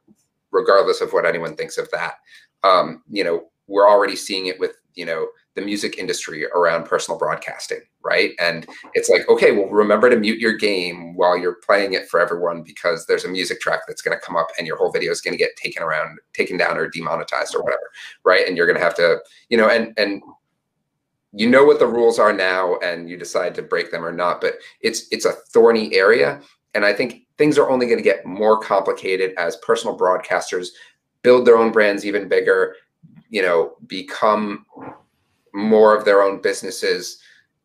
regardless 0.51 1.01
of 1.01 1.11
what 1.11 1.25
anyone 1.25 1.55
thinks 1.55 1.79
of 1.79 1.89
that, 1.89 2.17
um, 2.63 3.01
you 3.09 3.23
know, 3.23 3.49
we're 3.65 3.89
already 3.89 4.15
seeing 4.15 4.45
it 4.45 4.59
with 4.59 4.75
you 4.93 5.07
know 5.07 5.25
the 5.55 5.61
music 5.61 5.97
industry 5.97 6.45
around 6.45 6.85
personal 6.85 7.17
broadcasting, 7.17 7.81
right? 8.03 8.31
And 8.39 8.65
it's 8.93 9.09
like, 9.09 9.27
okay, 9.27 9.51
well, 9.51 9.67
remember 9.67 10.09
to 10.09 10.15
mute 10.15 10.39
your 10.39 10.53
game 10.53 11.13
while 11.15 11.37
you're 11.37 11.57
playing 11.65 11.93
it 11.93 12.07
for 12.07 12.21
everyone 12.21 12.63
because 12.63 13.05
there's 13.05 13.25
a 13.25 13.29
music 13.29 13.59
track 13.59 13.81
that's 13.87 14.01
going 14.01 14.17
to 14.17 14.25
come 14.25 14.37
up 14.37 14.47
and 14.57 14.65
your 14.65 14.77
whole 14.77 14.91
video 14.91 15.11
is 15.11 15.19
going 15.19 15.33
to 15.33 15.37
get 15.37 15.55
taken 15.57 15.83
around, 15.83 16.19
taken 16.33 16.57
down, 16.57 16.77
or 16.77 16.87
demonetized 16.87 17.53
or 17.53 17.63
whatever, 17.63 17.91
right? 18.23 18.47
And 18.47 18.55
you're 18.55 18.65
going 18.65 18.77
to 18.77 18.83
have 18.83 18.95
to, 18.95 19.19
you 19.49 19.57
know, 19.57 19.67
and 19.67 19.93
and 19.97 20.21
you 21.33 21.49
know 21.49 21.63
what 21.63 21.79
the 21.79 21.87
rules 21.87 22.19
are 22.19 22.33
now, 22.33 22.77
and 22.79 23.09
you 23.09 23.17
decide 23.17 23.55
to 23.55 23.61
break 23.61 23.91
them 23.91 24.05
or 24.05 24.11
not. 24.11 24.41
But 24.41 24.55
it's 24.81 25.07
it's 25.11 25.25
a 25.25 25.31
thorny 25.31 25.93
area, 25.93 26.41
and 26.73 26.85
I 26.85 26.93
think 26.93 27.27
things 27.37 27.57
are 27.57 27.69
only 27.69 27.85
going 27.85 27.97
to 27.97 28.03
get 28.03 28.25
more 28.25 28.59
complicated 28.59 29.33
as 29.37 29.55
personal 29.57 29.97
broadcasters 29.97 30.67
build 31.23 31.45
their 31.45 31.57
own 31.57 31.71
brands 31.71 32.05
even 32.05 32.27
bigger, 32.27 32.75
you 33.29 33.41
know, 33.41 33.75
become 33.87 34.65
more 35.53 35.95
of 35.95 36.05
their 36.05 36.21
own 36.21 36.41
businesses. 36.41 37.19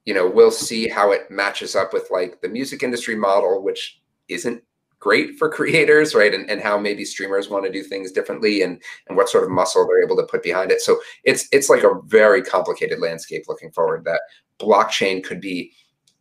You 0.05 0.15
know, 0.15 0.29
we'll 0.29 0.51
see 0.51 0.89
how 0.89 1.13
it 1.13 1.31
matches 1.31 1.75
up 1.75 1.93
with 1.93 2.09
like 2.11 2.41
the 2.41 2.49
music 2.49 2.83
industry 2.83 3.17
model, 3.17 3.63
which 3.63 4.01
isn't 4.29 4.63
great 4.99 5.39
for 5.39 5.49
creators, 5.59 6.15
right? 6.15 6.35
And, 6.35 6.49
and 6.51 6.61
how 6.61 6.79
maybe 6.79 7.05
streamers 7.05 7.49
want 7.49 7.65
to 7.65 7.73
do 7.73 7.83
things 7.83 8.13
differently 8.13 8.63
and, 8.63 8.81
and 9.09 9.17
what 9.17 9.29
sort 9.29 9.45
of 9.45 9.51
muscle 9.51 9.87
they're 9.87 10.03
able 10.03 10.17
to 10.17 10.25
put 10.25 10.43
behind 10.43 10.71
it. 10.71 10.81
So 10.81 10.99
it's 11.25 11.49
it's 11.53 11.69
like 11.69 11.83
a 11.83 12.01
very 12.07 12.43
complicated 12.43 13.01
landscape 13.01 13.45
looking 13.49 13.71
forward 13.71 14.05
that 14.05 14.21
blockchain 14.59 15.23
could 15.23 15.41
be 15.41 15.73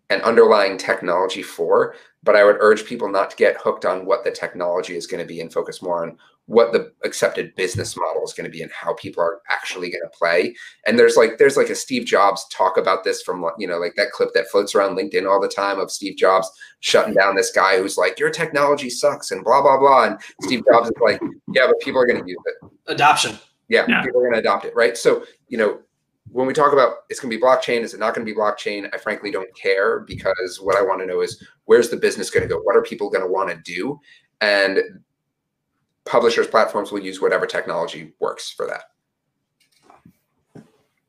an 0.09 0.21
underlying 0.21 0.77
technology 0.77 1.41
for, 1.41 1.95
but 2.21 2.35
I 2.35 2.43
would 2.43 2.57
urge 2.59 2.85
people 2.85 3.09
not 3.09 3.31
to 3.31 3.35
get 3.35 3.57
hooked 3.57 3.85
on 3.85 4.05
what 4.05 4.23
the 4.23 4.31
technology 4.31 4.95
is 4.95 5.07
going 5.07 5.21
to 5.21 5.27
be 5.27 5.41
and 5.41 5.51
focus 5.51 5.81
more 5.81 6.03
on 6.03 6.17
what 6.47 6.71
the 6.71 6.91
accepted 7.03 7.55
business 7.55 7.97
model 7.97 8.23
is 8.23 8.33
going 8.33 8.45
to 8.45 8.51
be 8.51 8.61
and 8.61 8.71
how 8.71 8.93
people 8.93 9.23
are 9.23 9.41
actually 9.49 9.89
going 9.89 10.03
to 10.03 10.17
play. 10.17 10.55
And 10.85 10.99
there's 10.99 11.17
like 11.17 11.37
there's 11.37 11.57
like 11.57 11.69
a 11.69 11.75
Steve 11.75 12.05
Jobs 12.05 12.45
talk 12.49 12.77
about 12.77 13.03
this 13.03 13.21
from 13.21 13.45
you 13.57 13.67
know 13.67 13.77
like 13.77 13.95
that 13.95 14.11
clip 14.11 14.29
that 14.33 14.47
floats 14.49 14.75
around 14.75 14.95
LinkedIn 14.95 15.29
all 15.29 15.41
the 15.41 15.47
time 15.47 15.79
of 15.79 15.91
Steve 15.91 16.17
Jobs 16.17 16.49
shutting 16.81 17.15
down 17.15 17.35
this 17.35 17.51
guy 17.51 17.79
who's 17.79 17.97
like 17.97 18.19
your 18.19 18.29
technology 18.29 18.89
sucks 18.89 19.31
and 19.31 19.43
blah 19.43 19.61
blah 19.61 19.79
blah 19.79 20.05
and 20.05 20.19
Steve 20.41 20.63
Jobs 20.71 20.87
is 20.87 20.95
like 21.01 21.19
yeah 21.53 21.65
but 21.65 21.79
people 21.79 21.99
are 21.99 22.05
going 22.05 22.23
to 22.23 22.29
use 22.29 22.43
it. 22.45 22.69
Adoption. 22.87 23.37
Yeah, 23.67 23.85
yeah. 23.87 24.03
people 24.03 24.19
are 24.19 24.23
going 24.23 24.33
to 24.33 24.39
adopt 24.39 24.65
it, 24.65 24.75
right? 24.75 24.95
So, 24.95 25.23
you 25.47 25.57
know, 25.57 25.79
when 26.31 26.45
we 26.45 26.53
talk 26.53 26.73
about 26.73 26.97
it's 27.09 27.19
going 27.19 27.31
to 27.31 27.37
be 27.37 27.41
blockchain, 27.41 27.81
is 27.81 27.93
it 27.93 27.99
not 27.99 28.13
going 28.13 28.25
to 28.25 28.31
be 28.31 28.37
blockchain? 28.37 28.87
I 28.93 28.97
frankly 28.97 29.31
don't 29.31 29.53
care 29.55 30.01
because 30.01 30.59
what 30.61 30.75
I 30.75 30.81
want 30.81 30.99
to 30.99 31.07
know 31.07 31.21
is 31.21 31.43
where's 31.65 31.89
the 31.89 31.97
business 31.97 32.29
going 32.29 32.43
to 32.43 32.49
go? 32.49 32.59
What 32.61 32.75
are 32.75 32.83
people 32.83 33.09
going 33.09 33.23
to 33.23 33.31
want 33.31 33.49
to 33.49 33.55
do? 33.63 33.99
And 34.41 34.79
publishers, 36.05 36.47
platforms 36.47 36.91
will 36.91 37.01
use 37.01 37.21
whatever 37.21 37.45
technology 37.45 38.13
works 38.19 38.49
for 38.49 38.67
that. 38.67 38.83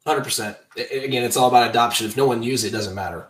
100%. 0.07 0.57
Again, 0.77 1.25
it's 1.25 1.37
all 1.37 1.49
about 1.49 1.69
adoption. 1.69 2.07
If 2.07 2.17
no 2.17 2.27
one 2.27 2.43
uses 2.43 2.65
it, 2.65 2.69
it 2.69 2.77
doesn't 2.77 2.95
matter. 2.95 3.29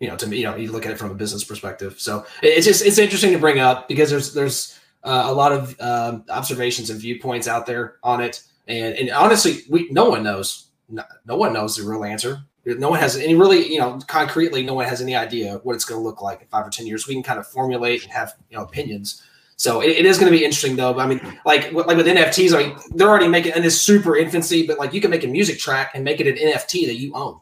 You 0.00 0.08
know, 0.08 0.16
to 0.16 0.26
me, 0.26 0.38
you 0.38 0.44
know, 0.44 0.56
you 0.56 0.70
look 0.70 0.84
at 0.84 0.92
it 0.92 0.98
from 0.98 1.10
a 1.10 1.14
business 1.14 1.44
perspective. 1.44 1.98
So 1.98 2.26
it's 2.42 2.66
just, 2.66 2.84
it's 2.84 2.98
interesting 2.98 3.32
to 3.32 3.38
bring 3.38 3.60
up 3.60 3.88
because 3.88 4.10
there's, 4.10 4.34
there's 4.34 4.78
uh, 5.02 5.24
a 5.26 5.32
lot 5.32 5.52
of 5.52 5.80
um, 5.80 6.24
observations 6.28 6.90
and 6.90 7.00
viewpoints 7.00 7.48
out 7.48 7.64
there 7.64 7.96
on 8.02 8.20
it. 8.20 8.42
And, 8.66 8.94
and 8.96 9.10
honestly, 9.10 9.62
we, 9.70 9.88
no 9.90 10.10
one 10.10 10.22
knows 10.22 10.64
no, 10.88 11.02
no 11.26 11.36
one 11.36 11.52
knows 11.52 11.76
the 11.76 11.88
real 11.88 12.04
answer. 12.04 12.42
No 12.64 12.88
one 12.88 13.00
has 13.00 13.16
any 13.16 13.34
really, 13.34 13.70
you 13.70 13.78
know, 13.78 13.98
concretely, 14.06 14.62
no 14.62 14.74
one 14.74 14.86
has 14.86 15.02
any 15.02 15.14
idea 15.14 15.60
what 15.64 15.74
it's 15.74 15.84
going 15.84 16.00
to 16.00 16.04
look 16.04 16.22
like 16.22 16.40
in 16.40 16.48
five 16.48 16.66
or 16.66 16.70
10 16.70 16.86
years. 16.86 17.06
We 17.06 17.14
can 17.14 17.22
kind 17.22 17.38
of 17.38 17.46
formulate 17.46 18.04
and 18.04 18.12
have, 18.12 18.34
you 18.48 18.56
know, 18.56 18.64
opinions. 18.64 19.22
So 19.64 19.80
it, 19.80 19.88
it 19.88 20.04
is 20.04 20.18
going 20.18 20.30
to 20.30 20.38
be 20.38 20.44
interesting 20.44 20.76
though. 20.76 20.98
I 20.98 21.06
mean, 21.06 21.20
like, 21.46 21.72
like 21.72 21.96
with 21.96 22.06
NFTs, 22.06 22.54
I 22.54 22.66
mean, 22.66 22.76
they're 22.90 23.08
already 23.08 23.28
making 23.28 23.52
in 23.56 23.62
this 23.62 23.80
super 23.80 24.14
infancy, 24.14 24.66
but 24.66 24.78
like 24.78 24.92
you 24.92 25.00
can 25.00 25.10
make 25.10 25.24
a 25.24 25.26
music 25.26 25.58
track 25.58 25.92
and 25.94 26.04
make 26.04 26.20
it 26.20 26.26
an 26.26 26.36
NFT 26.36 26.86
that 26.86 26.96
you 26.96 27.14
own 27.14 27.40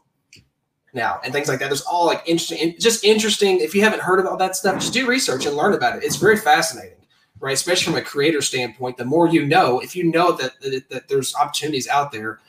now 0.93 1.19
and 1.25 1.33
things 1.33 1.49
like 1.49 1.59
that. 1.59 1.67
There's 1.67 1.81
all 1.81 2.05
like 2.05 2.23
interesting, 2.25 2.75
just 2.79 3.03
interesting. 3.03 3.59
If 3.59 3.75
you 3.75 3.81
haven't 3.81 4.01
heard 4.01 4.21
about 4.21 4.39
that 4.39 4.55
stuff, 4.55 4.75
just 4.75 4.93
do 4.93 5.05
research 5.05 5.45
and 5.45 5.57
learn 5.57 5.73
about 5.73 5.97
it. 5.97 6.05
It's 6.05 6.15
very 6.15 6.37
fascinating, 6.37 7.05
right? 7.41 7.53
Especially 7.53 7.91
from 7.91 8.01
a 8.01 8.05
creator 8.05 8.41
standpoint. 8.41 8.95
The 8.95 9.03
more 9.03 9.27
you 9.27 9.45
know, 9.45 9.81
if 9.81 9.93
you 9.93 10.05
know 10.05 10.31
that, 10.37 10.61
that, 10.61 10.89
that 10.91 11.07
there's 11.09 11.35
opportunities 11.35 11.89
out 11.89 12.13
there 12.13 12.39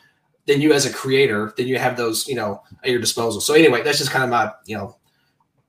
then 0.47 0.61
you 0.61 0.75
as 0.75 0.85
a 0.85 0.93
creator, 0.93 1.55
then 1.57 1.67
you 1.67 1.79
have 1.79 1.97
those, 1.97 2.29
you 2.29 2.35
know, 2.35 2.63
at 2.83 2.91
your 2.91 3.01
disposal. 3.01 3.41
So 3.41 3.55
anyway, 3.55 3.83
that's 3.83 3.97
just 3.97 4.11
kind 4.11 4.23
of 4.23 4.29
my, 4.29 4.53
you 4.67 4.77
know, 4.77 4.97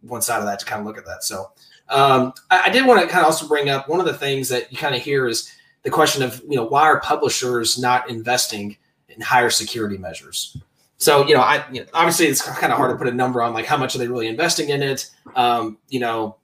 one 0.01 0.21
side 0.21 0.39
of 0.39 0.45
that 0.45 0.59
to 0.59 0.65
kind 0.65 0.81
of 0.81 0.85
look 0.85 0.97
at 0.97 1.05
that. 1.05 1.23
So 1.23 1.51
um, 1.89 2.33
I, 2.49 2.63
I 2.65 2.69
did 2.69 2.85
want 2.85 3.01
to 3.01 3.07
kind 3.07 3.21
of 3.21 3.25
also 3.25 3.47
bring 3.47 3.69
up 3.69 3.87
one 3.87 3.99
of 3.99 4.05
the 4.05 4.13
things 4.13 4.49
that 4.49 4.71
you 4.71 4.77
kind 4.77 4.95
of 4.95 5.01
hear 5.01 5.27
is 5.27 5.51
the 5.83 5.89
question 5.89 6.23
of, 6.23 6.41
you 6.47 6.55
know, 6.55 6.65
why 6.65 6.83
are 6.83 6.99
publishers 6.99 7.77
not 7.77 8.09
investing 8.09 8.77
in 9.09 9.21
higher 9.21 9.49
security 9.49 9.97
measures? 9.97 10.57
So, 10.97 11.27
you 11.27 11.35
know, 11.35 11.41
I 11.41 11.63
you 11.71 11.81
know, 11.81 11.87
obviously 11.93 12.27
it's 12.27 12.41
kind 12.41 12.71
of 12.71 12.77
hard 12.77 12.91
to 12.91 12.97
put 12.97 13.07
a 13.07 13.15
number 13.15 13.41
on 13.41 13.53
like 13.53 13.65
how 13.65 13.77
much 13.77 13.95
are 13.95 13.99
they 13.99 14.07
really 14.07 14.27
investing 14.27 14.69
in 14.69 14.81
it. 14.81 15.09
Um, 15.35 15.77
you 15.89 15.99
know, 15.99 16.37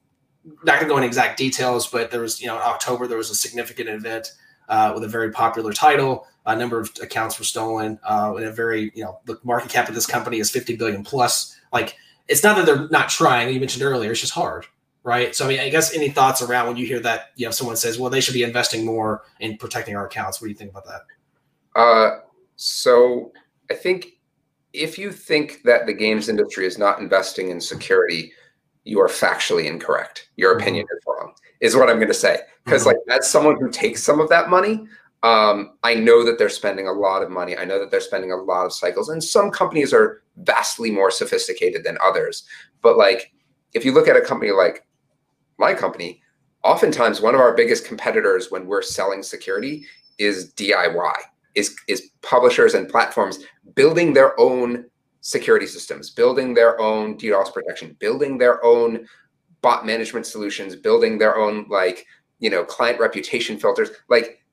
not 0.63 0.79
gonna 0.79 0.87
go 0.87 0.97
into 0.97 1.07
exact 1.07 1.37
details, 1.37 1.87
but 1.87 2.11
there 2.11 2.21
was, 2.21 2.41
you 2.41 2.47
know, 2.47 2.55
in 2.57 2.61
October 2.61 3.07
there 3.07 3.17
was 3.17 3.29
a 3.29 3.35
significant 3.35 3.89
event 3.89 4.33
uh, 4.69 4.91
with 4.93 5.03
a 5.03 5.07
very 5.07 5.31
popular 5.31 5.73
title. 5.73 6.27
A 6.45 6.55
number 6.55 6.79
of 6.79 6.91
accounts 7.01 7.37
were 7.37 7.45
stolen. 7.45 7.99
Uh, 8.03 8.35
in 8.37 8.43
a 8.43 8.51
very, 8.51 8.91
you 8.95 9.03
know, 9.03 9.19
the 9.25 9.39
market 9.43 9.69
cap 9.69 9.87
of 9.89 9.95
this 9.95 10.07
company 10.07 10.39
is 10.39 10.49
50 10.49 10.75
billion 10.75 11.03
plus. 11.03 11.55
Like, 11.71 11.95
it's 12.27 12.43
not 12.43 12.55
that 12.55 12.65
they're 12.65 12.87
not 12.89 13.09
trying. 13.09 13.53
You 13.53 13.59
mentioned 13.59 13.83
earlier, 13.83 14.11
it's 14.11 14.21
just 14.21 14.33
hard, 14.33 14.65
right? 15.03 15.35
So, 15.35 15.45
I 15.45 15.49
mean, 15.49 15.59
I 15.59 15.69
guess 15.69 15.95
any 15.95 16.09
thoughts 16.09 16.41
around 16.41 16.67
when 16.67 16.77
you 16.77 16.85
hear 16.85 16.99
that, 16.99 17.31
you 17.35 17.45
know, 17.45 17.51
someone 17.51 17.75
says, 17.75 17.97
well, 17.97 18.09
they 18.09 18.21
should 18.21 18.33
be 18.33 18.43
investing 18.43 18.85
more 18.85 19.23
in 19.39 19.57
protecting 19.57 19.95
our 19.95 20.05
accounts. 20.05 20.39
What 20.39 20.45
do 20.45 20.51
you 20.51 20.57
think 20.57 20.71
about 20.71 20.85
that? 20.85 21.79
Uh, 21.79 22.19
so 22.55 23.31
I 23.69 23.73
think 23.73 24.19
if 24.73 24.97
you 24.97 25.11
think 25.11 25.61
that 25.63 25.85
the 25.85 25.93
games 25.93 26.29
industry 26.29 26.65
is 26.65 26.77
not 26.77 26.99
investing 26.99 27.49
in 27.49 27.59
security, 27.59 28.31
you 28.83 28.99
are 28.99 29.07
factually 29.07 29.65
incorrect. 29.65 30.29
Your 30.35 30.53
mm-hmm. 30.53 30.61
opinion 30.61 30.85
is 30.91 31.03
wrong 31.07 31.33
is 31.59 31.75
what 31.75 31.89
I'm 31.89 31.97
going 31.97 32.07
to 32.07 32.13
say. 32.13 32.39
Because 32.65 32.85
mm-hmm. 32.85 32.97
like 33.09 33.19
as 33.19 33.29
someone 33.29 33.57
who 33.59 33.69
takes 33.69 34.03
some 34.03 34.19
of 34.19 34.29
that 34.29 34.49
money, 34.49 34.85
um, 35.23 35.73
I 35.83 35.93
know 35.95 36.25
that 36.25 36.39
they're 36.39 36.49
spending 36.49 36.87
a 36.87 36.91
lot 36.91 37.21
of 37.21 37.29
money. 37.29 37.55
I 37.55 37.65
know 37.65 37.79
that 37.79 37.91
they're 37.91 38.01
spending 38.01 38.31
a 38.31 38.37
lot 38.37 38.65
of 38.65 38.73
cycles, 38.73 39.09
and 39.09 39.23
some 39.23 39.51
companies 39.51 39.93
are 39.93 40.23
vastly 40.37 40.89
more 40.89 41.11
sophisticated 41.11 41.83
than 41.83 41.97
others. 42.03 42.43
But 42.81 42.97
like, 42.97 43.31
if 43.73 43.85
you 43.85 43.93
look 43.93 44.07
at 44.07 44.17
a 44.17 44.21
company 44.21 44.51
like 44.51 44.83
my 45.61 45.73
company, 45.73 46.21
oftentimes 46.63 47.21
one 47.21 47.35
of 47.35 47.39
our 47.39 47.55
biggest 47.55 47.85
competitors 47.85 48.51
when 48.51 48.67
we're 48.67 48.81
selling 48.81 49.23
security 49.23 49.85
is 50.17 50.53
DIY, 50.55 51.13
is 51.55 51.73
is 51.87 52.09
publishers 52.21 52.73
and 52.73 52.89
platforms 52.89 53.39
building 53.75 54.13
their 54.13 54.37
own 54.37 54.85
security 55.21 55.67
systems, 55.67 56.09
building 56.09 56.53
their 56.53 56.81
own 56.81 57.17
DDoS 57.17 57.53
protection, 57.53 57.95
building 57.99 58.37
their 58.37 58.63
own 58.65 59.07
bot 59.61 59.85
management 59.85 60.25
solutions, 60.25 60.75
building 60.75 61.17
their 61.17 61.37
own 61.37 61.65
like, 61.69 62.05
you 62.39 62.49
know, 62.49 62.63
client 62.63 62.99
reputation 62.99 63.57
filters. 63.57 63.89
Like 64.09 64.43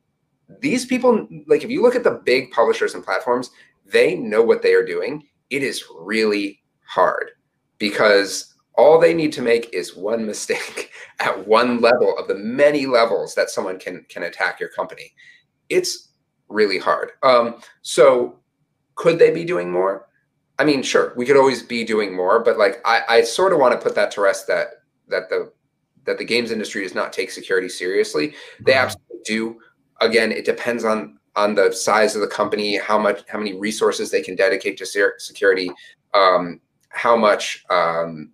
these 0.60 0.84
people, 0.84 1.26
like 1.46 1.64
if 1.64 1.70
you 1.70 1.82
look 1.82 1.96
at 1.96 2.04
the 2.04 2.20
big 2.24 2.50
publishers 2.50 2.94
and 2.94 3.04
platforms, 3.04 3.50
they 3.86 4.14
know 4.14 4.42
what 4.42 4.62
they 4.62 4.74
are 4.74 4.84
doing. 4.84 5.24
It 5.48 5.62
is 5.62 5.84
really 5.98 6.60
hard 6.84 7.30
because 7.78 8.54
all 8.78 8.98
they 8.98 9.12
need 9.12 9.32
to 9.32 9.42
make 9.42 9.68
is 9.74 9.94
one 9.96 10.24
mistake 10.24 10.90
at 11.20 11.46
one 11.46 11.80
level 11.80 12.16
of 12.16 12.28
the 12.28 12.34
many 12.34 12.86
levels 12.86 13.34
that 13.34 13.50
someone 13.50 13.78
can 13.78 14.06
can 14.08 14.22
attack 14.22 14.58
your 14.58 14.70
company. 14.70 15.12
It's 15.68 16.12
really 16.48 16.78
hard. 16.78 17.10
Um, 17.22 17.60
so 17.82 18.38
could 18.94 19.18
they 19.18 19.30
be 19.30 19.44
doing 19.44 19.70
more? 19.70 20.08
I 20.58 20.64
mean, 20.64 20.82
sure, 20.82 21.12
we 21.16 21.26
could 21.26 21.36
always 21.36 21.62
be 21.62 21.84
doing 21.84 22.16
more, 22.16 22.40
but 22.40 22.56
like 22.56 22.80
I, 22.84 23.02
I 23.08 23.22
sort 23.22 23.52
of 23.52 23.58
want 23.58 23.78
to 23.78 23.84
put 23.84 23.94
that 23.96 24.10
to 24.12 24.22
rest 24.22 24.46
that 24.46 24.68
that 25.08 25.28
the 25.28 25.52
that 26.04 26.16
the 26.16 26.24
games 26.24 26.50
industry 26.50 26.82
does 26.82 26.94
not 26.94 27.12
take 27.12 27.30
security 27.30 27.68
seriously. 27.68 28.34
They 28.64 28.72
mm-hmm. 28.72 28.84
absolutely 28.84 29.20
do. 29.26 29.60
Again, 30.00 30.32
it 30.32 30.44
depends 30.44 30.84
on 30.84 31.18
on 31.38 31.54
the 31.54 31.72
size 31.72 32.16
of 32.16 32.20
the 32.20 32.26
company, 32.26 32.76
how 32.78 32.98
much, 32.98 33.22
how 33.28 33.38
many 33.38 33.54
resources 33.54 34.10
they 34.10 34.22
can 34.22 34.34
dedicate 34.34 34.76
to 34.76 35.12
security, 35.18 35.70
um, 36.12 36.60
how 36.88 37.16
much, 37.16 37.64
um, 37.70 38.32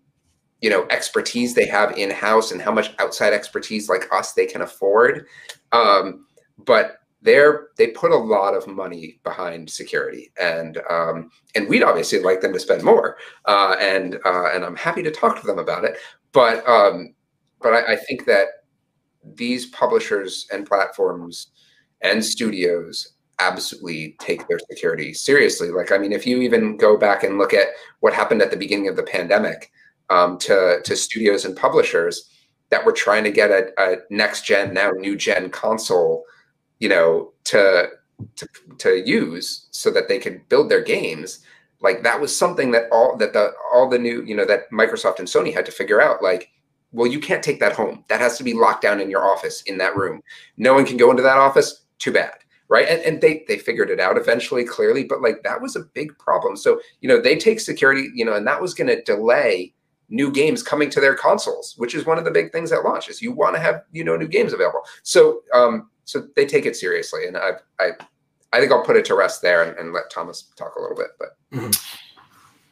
you 0.64 0.70
know, 0.70 0.86
expertise 0.88 1.54
they 1.54 1.66
have 1.66 1.96
in 1.98 2.10
house, 2.10 2.52
and 2.52 2.62
how 2.62 2.72
much 2.72 2.94
outside 2.98 3.32
expertise 3.34 3.88
like 3.88 4.06
us 4.12 4.32
they 4.32 4.46
can 4.46 4.62
afford. 4.62 5.26
Um, 5.72 6.26
but 6.58 6.98
they're 7.20 7.68
they 7.76 7.88
put 7.88 8.12
a 8.12 8.16
lot 8.16 8.54
of 8.54 8.66
money 8.66 9.20
behind 9.24 9.68
security, 9.68 10.32
and 10.40 10.78
um, 10.90 11.30
and 11.54 11.68
we'd 11.68 11.82
obviously 11.82 12.20
like 12.20 12.40
them 12.40 12.54
to 12.54 12.60
spend 12.60 12.82
more, 12.82 13.18
uh, 13.44 13.76
and 13.78 14.14
uh, 14.24 14.48
and 14.54 14.64
I'm 14.64 14.76
happy 14.76 15.02
to 15.02 15.10
talk 15.10 15.40
to 15.40 15.46
them 15.46 15.58
about 15.58 15.84
it 15.84 15.96
but 16.34 16.68
um, 16.68 17.14
but 17.62 17.72
I, 17.72 17.94
I 17.94 17.96
think 17.96 18.26
that 18.26 18.48
these 19.24 19.66
publishers 19.66 20.46
and 20.52 20.66
platforms 20.66 21.52
and 22.02 22.22
studios 22.22 23.14
absolutely 23.38 24.16
take 24.20 24.46
their 24.46 24.58
security 24.70 25.14
seriously. 25.14 25.70
Like, 25.70 25.90
I 25.90 25.98
mean, 25.98 26.12
if 26.12 26.26
you 26.26 26.42
even 26.42 26.76
go 26.76 26.98
back 26.98 27.24
and 27.24 27.38
look 27.38 27.54
at 27.54 27.68
what 28.00 28.12
happened 28.12 28.42
at 28.42 28.50
the 28.50 28.56
beginning 28.56 28.88
of 28.88 28.96
the 28.96 29.02
pandemic 29.02 29.72
um, 30.10 30.38
to 30.38 30.80
to 30.84 30.96
studios 30.96 31.44
and 31.44 31.56
publishers 31.56 32.30
that 32.70 32.84
were 32.84 32.92
trying 32.92 33.24
to 33.24 33.30
get 33.30 33.50
a, 33.50 33.70
a 33.78 33.96
next 34.10 34.44
gen, 34.44 34.74
now 34.74 34.90
new 34.90 35.16
gen 35.16 35.50
console, 35.50 36.24
you 36.80 36.88
know, 36.88 37.32
to 37.44 37.88
to 38.36 38.48
to 38.78 39.08
use 39.08 39.68
so 39.70 39.90
that 39.90 40.08
they 40.08 40.18
could 40.18 40.48
build 40.48 40.70
their 40.70 40.82
games. 40.82 41.40
Like 41.80 42.02
that 42.02 42.20
was 42.20 42.34
something 42.34 42.70
that 42.72 42.84
all 42.90 43.16
that 43.18 43.32
the 43.32 43.52
all 43.72 43.88
the 43.88 43.98
new 43.98 44.22
you 44.22 44.34
know 44.34 44.46
that 44.46 44.70
microsoft 44.72 45.18
and 45.18 45.28
sony 45.28 45.52
had 45.52 45.66
to 45.66 45.72
figure 45.72 46.00
out 46.00 46.22
like 46.22 46.50
well 46.92 47.06
you 47.06 47.20
can't 47.20 47.42
take 47.42 47.60
that 47.60 47.74
home. 47.74 48.04
That 48.08 48.20
has 48.20 48.38
to 48.38 48.44
be 48.44 48.54
locked 48.54 48.82
down 48.82 49.00
in 49.00 49.10
your 49.10 49.24
office 49.24 49.62
in 49.62 49.78
that 49.78 49.96
room. 49.96 50.22
No 50.56 50.74
one 50.74 50.86
can 50.86 50.96
go 50.96 51.10
into 51.10 51.22
that 51.22 51.38
office. 51.38 51.84
Too 51.98 52.12
bad 52.12 52.32
right? 52.68 52.88
And, 52.88 53.02
and 53.02 53.20
they 53.20 53.44
they 53.46 53.58
figured 53.58 53.90
it 53.90 54.00
out 54.00 54.16
eventually 54.16 54.64
clearly 54.64 55.04
but 55.04 55.20
like 55.20 55.42
that 55.42 55.60
was 55.60 55.76
a 55.76 55.84
big 55.94 56.16
problem. 56.18 56.56
So 56.56 56.80
you 57.00 57.08
know 57.08 57.20
they 57.20 57.36
take 57.36 57.60
security 57.60 58.10
you 58.14 58.24
know 58.24 58.34
and 58.34 58.46
that 58.46 58.60
was 58.60 58.74
going 58.74 58.88
to 58.88 59.02
delay 59.02 59.74
new 60.08 60.30
games 60.30 60.62
coming 60.62 60.90
to 60.90 61.00
their 61.00 61.14
consoles 61.14 61.74
which 61.78 61.94
is 61.94 62.04
one 62.04 62.18
of 62.18 62.24
the 62.24 62.30
big 62.30 62.52
things 62.52 62.72
at 62.72 62.84
launch 62.84 63.08
is 63.08 63.22
you 63.22 63.32
want 63.32 63.54
to 63.54 63.60
have 63.60 63.82
you 63.92 64.04
know 64.04 64.16
new 64.16 64.28
games 64.28 64.52
available 64.52 64.82
so 65.02 65.40
um 65.54 65.88
so 66.04 66.26
they 66.36 66.46
take 66.46 66.66
it 66.66 66.76
seriously, 66.76 67.26
and 67.26 67.36
I 67.36 67.52
I 67.80 67.90
I 68.52 68.60
think 68.60 68.70
I'll 68.70 68.84
put 68.84 68.96
it 68.96 69.04
to 69.06 69.14
rest 69.14 69.42
there 69.42 69.62
and, 69.62 69.76
and 69.78 69.92
let 69.92 70.10
Tomas 70.10 70.42
talk 70.56 70.76
a 70.76 70.80
little 70.80 70.96
bit. 70.96 71.08
But 71.18 71.36
mm-hmm. 71.52 71.70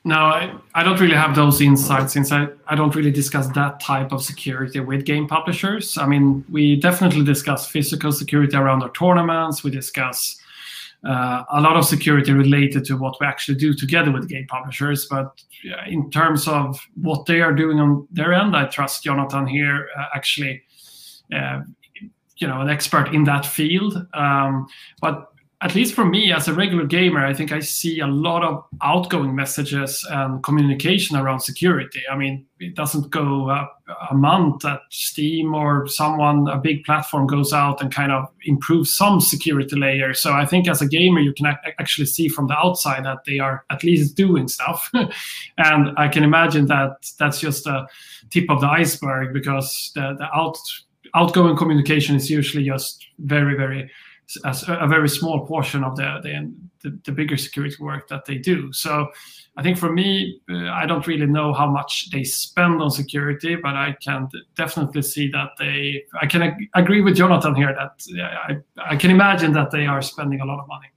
no, 0.05 0.17
I, 0.17 0.55
I 0.75 0.85
don't 0.85 1.01
really 1.01 1.17
have 1.17 1.35
those 1.35 1.61
insights 1.61 2.13
since 2.13 2.31
I, 2.31 2.49
I 2.69 2.77
don't 2.77 2.95
really 2.95 3.11
discuss 3.11 3.49
that 3.49 3.81
type 3.81 4.13
of 4.13 4.23
security 4.23 4.81
with 4.81 5.05
game 5.05 5.27
publishers. 5.27 5.99
I 5.99 6.07
mean, 6.07 6.45
we 6.51 6.77
definitely 6.77 7.25
discuss 7.25 7.67
physical 7.67 8.13
security 8.13 8.57
around 8.57 8.83
our 8.83 8.93
tournaments. 8.93 9.65
We 9.65 9.71
discuss 9.71 10.39
uh, 11.05 11.43
a 11.51 11.61
lot 11.61 11.77
of 11.77 11.85
security 11.85 12.33
related 12.33 12.85
to 12.85 12.97
what 12.97 13.17
we 13.21 13.27
actually 13.27 13.57
do 13.57 13.75
together 13.75 14.13
with 14.13 14.29
game 14.29 14.47
publishers. 14.47 15.07
But 15.07 15.43
in 15.89 16.11
terms 16.11 16.47
of 16.47 16.79
what 16.95 17.27
they 17.27 17.41
are 17.41 17.53
doing 17.53 17.81
on 17.81 18.07
their 18.11 18.33
end, 18.33 18.57
I 18.57 18.67
trust 18.67 19.03
Jonathan 19.03 19.47
here 19.47 19.89
uh, 19.99 20.07
actually, 20.15 20.63
uh, 21.35 21.63
you 22.37 22.47
know, 22.47 22.61
an 22.61 22.71
expert 22.71 23.13
in 23.13 23.25
that 23.25 23.45
field. 23.45 24.07
Um, 24.15 24.69
but 25.01 25.32
at 25.63 25.77
least 25.77 25.95
for 25.95 26.05
me 26.05 26.33
as 26.33 26.49
a 26.49 26.55
regular 26.55 26.85
gamer, 26.85 27.25
I 27.25 27.33
think 27.33 27.53
I 27.53 27.61
see 27.61 28.01
a 28.01 28.07
lot 28.07 28.43
of 28.43 28.65
outgoing 28.83 29.37
messages 29.37 30.05
and 30.11 30.43
communication 30.43 31.17
around 31.17 31.39
security. 31.39 32.03
I 32.11 32.17
mean, 32.17 32.45
it 32.59 32.75
doesn't 32.75 33.11
go 33.11 33.49
a, 33.49 33.71
a 34.11 34.15
month 34.15 34.63
that 34.63 34.81
Steam 34.91 35.55
or 35.55 35.87
someone, 35.87 36.49
a 36.49 36.59
big 36.59 36.83
platform, 36.83 37.29
goes 37.29 37.53
out 37.53 37.81
and 37.81 37.95
kind 37.95 38.11
of 38.11 38.27
improves 38.45 38.97
some 38.97 39.21
security 39.21 39.77
layer. 39.77 40.15
So 40.15 40.33
I 40.33 40.47
think 40.47 40.69
as 40.69 40.83
a 40.83 40.89
gamer, 40.89 41.21
you 41.21 41.33
can 41.33 41.47
actually 41.79 42.07
see 42.07 42.27
from 42.27 42.49
the 42.49 42.59
outside 42.59 43.05
that 43.05 43.25
they 43.25 43.39
are 43.39 43.65
at 43.71 43.85
least 43.85 44.17
doing 44.17 44.49
stuff. 44.49 44.91
and 45.59 45.97
I 45.97 46.09
can 46.09 46.25
imagine 46.25 46.67
that 46.67 47.09
that's 47.21 47.39
just 47.39 47.69
a 47.69 47.87
tip 48.31 48.51
of 48.51 48.61
the 48.61 48.69
iceberg 48.69 49.33
because 49.33 49.93
the, 49.95 50.17
the 50.19 50.27
out, 50.35 50.59
outgoing 51.15 51.57
communication 51.57 52.17
is 52.17 52.29
usually 52.29 52.65
just 52.65 53.07
very, 53.21 53.57
very 53.57 53.89
as 54.45 54.65
a 54.69 54.87
very 54.87 55.09
small 55.09 55.47
portion 55.47 55.85
of 55.85 55.97
the, 55.97 56.21
the, 56.83 57.01
the 57.05 57.13
bigger 57.13 57.37
security 57.37 57.77
work 57.81 58.09
that 58.09 58.25
they 58.25 58.37
do. 58.39 58.73
So 58.73 59.09
I 59.57 59.63
think 59.63 59.77
for 59.77 59.93
me, 59.93 60.41
uh, 60.51 60.71
I 60.71 60.87
don't 60.87 61.07
really 61.07 61.27
know 61.27 61.53
how 61.53 61.67
much 61.67 62.11
they 62.11 62.25
spend 62.25 62.81
on 62.81 62.91
security, 62.91 63.57
but 63.57 63.75
I 63.75 63.95
can 64.03 64.29
definitely 64.57 65.03
see 65.03 65.31
that 65.33 65.51
they. 65.59 66.03
I 66.21 66.27
can 66.27 66.43
ag- 66.43 66.69
agree 66.75 67.03
with 67.03 67.17
Jonathan 67.17 67.55
here 67.55 67.75
that 67.75 68.03
I, 68.49 68.57
I 68.93 68.97
can 68.97 69.11
imagine 69.11 69.53
that 69.53 69.71
they 69.71 69.87
are 69.87 70.01
spending 70.01 70.41
a 70.41 70.47
lot 70.47 70.59
of 70.59 70.67
money. 70.69 70.89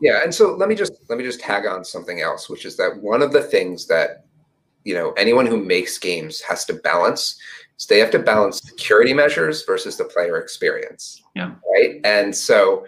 Yeah, 0.00 0.22
and 0.24 0.34
so 0.34 0.56
let 0.56 0.70
me 0.70 0.74
just 0.74 0.92
let 1.08 1.18
me 1.18 1.24
just 1.24 1.40
tag 1.40 1.66
on 1.66 1.84
something 1.84 2.22
else, 2.22 2.48
which 2.48 2.64
is 2.64 2.76
that 2.78 2.96
one 3.02 3.20
of 3.20 3.32
the 3.32 3.42
things 3.42 3.86
that 3.88 4.24
you 4.84 4.94
know 4.94 5.12
anyone 5.12 5.46
who 5.46 5.62
makes 5.62 5.98
games 5.98 6.40
has 6.40 6.64
to 6.64 6.74
balance 6.74 7.38
so 7.80 7.94
they 7.94 8.00
have 8.00 8.10
to 8.10 8.18
balance 8.18 8.60
security 8.60 9.14
measures 9.14 9.64
versus 9.64 9.96
the 9.96 10.04
player 10.04 10.36
experience. 10.36 11.22
Yeah. 11.34 11.54
Right. 11.72 11.98
And 12.04 12.36
so 12.36 12.84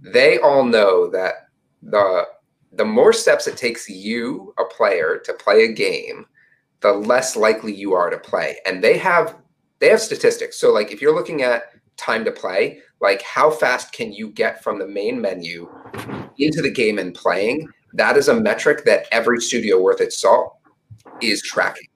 they 0.00 0.38
all 0.38 0.64
know 0.64 1.10
that 1.10 1.48
the 1.82 2.24
the 2.72 2.84
more 2.86 3.12
steps 3.12 3.46
it 3.46 3.58
takes 3.58 3.86
you, 3.86 4.54
a 4.58 4.64
player, 4.64 5.20
to 5.26 5.34
play 5.34 5.64
a 5.64 5.72
game, 5.74 6.24
the 6.80 6.90
less 6.90 7.36
likely 7.36 7.74
you 7.74 7.92
are 7.92 8.08
to 8.08 8.16
play. 8.16 8.56
And 8.64 8.82
they 8.82 8.96
have 8.96 9.36
they 9.78 9.90
have 9.90 10.00
statistics. 10.00 10.56
So 10.56 10.72
like 10.72 10.90
if 10.90 11.02
you're 11.02 11.14
looking 11.14 11.42
at 11.42 11.64
time 11.98 12.24
to 12.24 12.32
play, 12.32 12.78
like 13.02 13.20
how 13.20 13.50
fast 13.50 13.92
can 13.92 14.10
you 14.10 14.30
get 14.30 14.64
from 14.64 14.78
the 14.78 14.88
main 14.88 15.20
menu 15.20 15.68
into 16.38 16.62
the 16.62 16.72
game 16.72 16.98
and 16.98 17.14
playing? 17.14 17.68
That 17.92 18.16
is 18.16 18.28
a 18.28 18.40
metric 18.40 18.86
that 18.86 19.04
every 19.12 19.42
studio 19.42 19.82
worth 19.82 20.00
its 20.00 20.18
salt 20.18 20.59
is 21.22 21.42
tracking, 21.42 21.88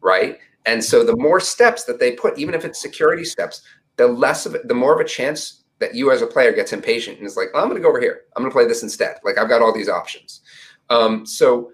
right? 0.00 0.38
And 0.66 0.82
so 0.82 1.04
the 1.04 1.16
more 1.16 1.40
steps 1.40 1.84
that 1.84 1.98
they 1.98 2.12
put, 2.12 2.38
even 2.38 2.54
if 2.54 2.64
it's 2.64 2.80
security 2.80 3.24
steps, 3.24 3.62
the 3.96 4.06
less 4.06 4.46
of 4.46 4.54
it, 4.54 4.68
the 4.68 4.74
more 4.74 4.94
of 4.94 5.00
a 5.00 5.08
chance 5.08 5.64
that 5.78 5.94
you 5.94 6.10
as 6.10 6.22
a 6.22 6.26
player 6.26 6.52
gets 6.52 6.72
impatient 6.72 7.18
and 7.18 7.26
is 7.26 7.36
like, 7.36 7.48
I'm 7.54 7.64
going 7.64 7.76
to 7.76 7.82
go 7.82 7.88
over 7.88 8.00
here. 8.00 8.22
I'm 8.36 8.42
going 8.42 8.50
to 8.50 8.54
play 8.54 8.66
this 8.66 8.82
instead. 8.82 9.16
Like 9.24 9.38
I've 9.38 9.48
got 9.48 9.62
all 9.62 9.72
these 9.72 9.88
options. 9.88 10.42
Um, 10.90 11.24
so 11.24 11.72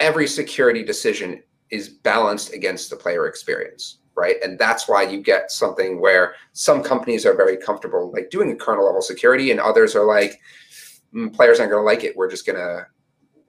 every 0.00 0.26
security 0.26 0.84
decision 0.84 1.42
is 1.70 1.88
balanced 1.88 2.52
against 2.52 2.90
the 2.90 2.96
player 2.96 3.26
experience, 3.26 3.98
right? 4.16 4.36
And 4.42 4.58
that's 4.58 4.88
why 4.88 5.02
you 5.02 5.22
get 5.22 5.52
something 5.52 6.00
where 6.00 6.34
some 6.52 6.82
companies 6.82 7.24
are 7.24 7.34
very 7.34 7.56
comfortable 7.56 8.10
like 8.12 8.30
doing 8.30 8.50
a 8.50 8.56
kernel 8.56 8.86
level 8.86 9.02
security, 9.02 9.50
and 9.50 9.60
others 9.60 9.94
are 9.94 10.06
like, 10.06 10.40
mm, 11.14 11.32
players 11.32 11.60
aren't 11.60 11.72
going 11.72 11.82
to 11.82 11.86
like 11.86 12.04
it. 12.04 12.16
We're 12.16 12.30
just 12.30 12.46
gonna 12.46 12.86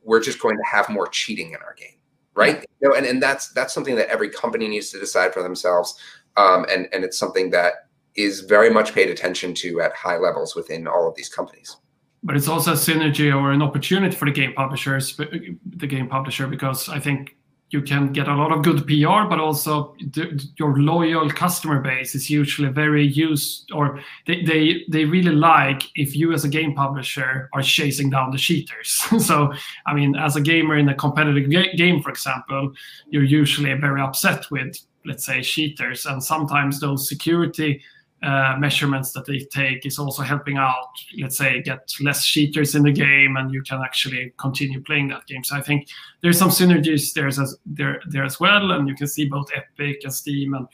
we're 0.04 0.22
just 0.22 0.40
going 0.40 0.58
to 0.58 0.64
have 0.64 0.90
more 0.90 1.08
cheating 1.08 1.50
in 1.50 1.58
our 1.58 1.76
game 1.76 1.99
right? 2.40 2.66
You 2.82 2.90
know, 2.90 2.96
and, 2.96 3.06
and 3.06 3.22
that's 3.22 3.50
that's 3.50 3.74
something 3.74 3.96
that 3.96 4.08
every 4.10 4.30
company 4.30 4.68
needs 4.68 4.90
to 4.92 5.00
decide 5.00 5.34
for 5.34 5.44
themselves. 5.44 6.00
Um, 6.38 6.66
and, 6.72 6.88
and 6.94 7.04
it's 7.04 7.18
something 7.18 7.50
that 7.52 7.74
is 8.16 8.42
very 8.42 8.70
much 8.70 8.94
paid 8.94 9.10
attention 9.10 9.54
to 9.56 9.82
at 9.82 9.94
high 9.94 10.18
levels 10.18 10.56
within 10.56 10.88
all 10.88 11.08
of 11.08 11.16
these 11.16 11.30
companies. 11.30 11.78
But 12.24 12.36
it's 12.36 12.48
also 12.48 12.74
a 12.74 12.76
synergy 12.76 13.34
or 13.34 13.52
an 13.52 13.62
opportunity 13.62 14.16
for 14.16 14.26
the 14.26 14.32
game 14.32 14.54
publishers, 14.54 15.16
the 15.16 15.88
game 15.88 16.08
publisher, 16.08 16.48
because 16.48 16.90
I 16.90 17.00
think 17.00 17.38
you 17.72 17.82
can 17.82 18.12
get 18.12 18.28
a 18.28 18.36
lot 18.36 18.52
of 18.52 18.64
good 18.64 18.88
PR, 18.88 19.30
but 19.30 19.40
also 19.40 19.96
the, 20.00 20.44
your 20.58 20.78
loyal 20.78 21.30
customer 21.30 21.80
base 21.80 22.16
is 22.16 22.30
usually 22.30 22.70
very 22.70 23.06
used, 23.06 23.72
or 23.72 24.00
they, 24.26 24.44
they 24.44 24.86
they 24.90 25.06
really 25.06 25.36
like 25.36 25.84
if 25.96 26.16
you 26.16 26.34
as 26.34 26.44
a 26.44 26.50
game 26.50 26.74
publisher 26.74 27.50
are 27.54 27.62
chasing 27.62 28.10
down 28.10 28.32
the 28.32 28.38
cheaters. 28.38 28.90
so, 29.26 29.54
I 29.86 29.94
mean, 29.94 30.16
as 30.16 30.36
a 30.36 30.42
gamer 30.42 30.78
in 30.78 30.90
a 30.90 30.96
competitive 30.96 31.50
ga- 31.50 31.76
game, 31.76 32.02
for 32.02 32.10
example, 32.10 32.74
you're 33.10 33.24
usually 33.24 33.74
very 33.76 34.02
upset 34.02 34.50
with, 34.50 34.76
let's 35.06 35.26
say, 35.26 35.42
cheaters, 35.42 36.06
and 36.08 36.24
sometimes 36.24 36.80
those 36.80 37.08
security 37.08 37.82
uh, 38.22 38.56
measurements 38.60 39.12
that 39.14 39.26
they 39.26 39.40
take 39.40 39.86
is 39.86 39.98
also 39.98 40.24
helping 40.24 40.58
out, 40.58 40.90
let's 41.20 41.38
say, 41.38 41.62
get 41.62 41.92
less 42.02 42.26
cheaters 42.26 42.76
in 42.76 42.84
the 42.84 42.92
game, 42.92 43.38
and 43.38 43.54
you 43.54 43.62
can 43.64 43.82
actually 43.82 44.34
continue 44.38 44.82
playing 44.82 45.08
that 45.10 45.26
game. 45.28 45.44
So 45.44 45.56
I 45.56 45.62
think 45.62 45.88
there's 46.22 46.38
some 46.38 46.50
synergies 46.50 47.14
there 47.14 47.28
as 47.28 47.58
there 47.66 48.02
there 48.08 48.26
as 48.26 48.40
well, 48.40 48.72
and 48.72 48.88
you 48.88 48.96
can 48.96 49.08
see 49.08 49.26
both 49.26 49.50
Epic 49.56 50.02
and 50.04 50.14
Steam 50.14 50.54
and 50.54 50.68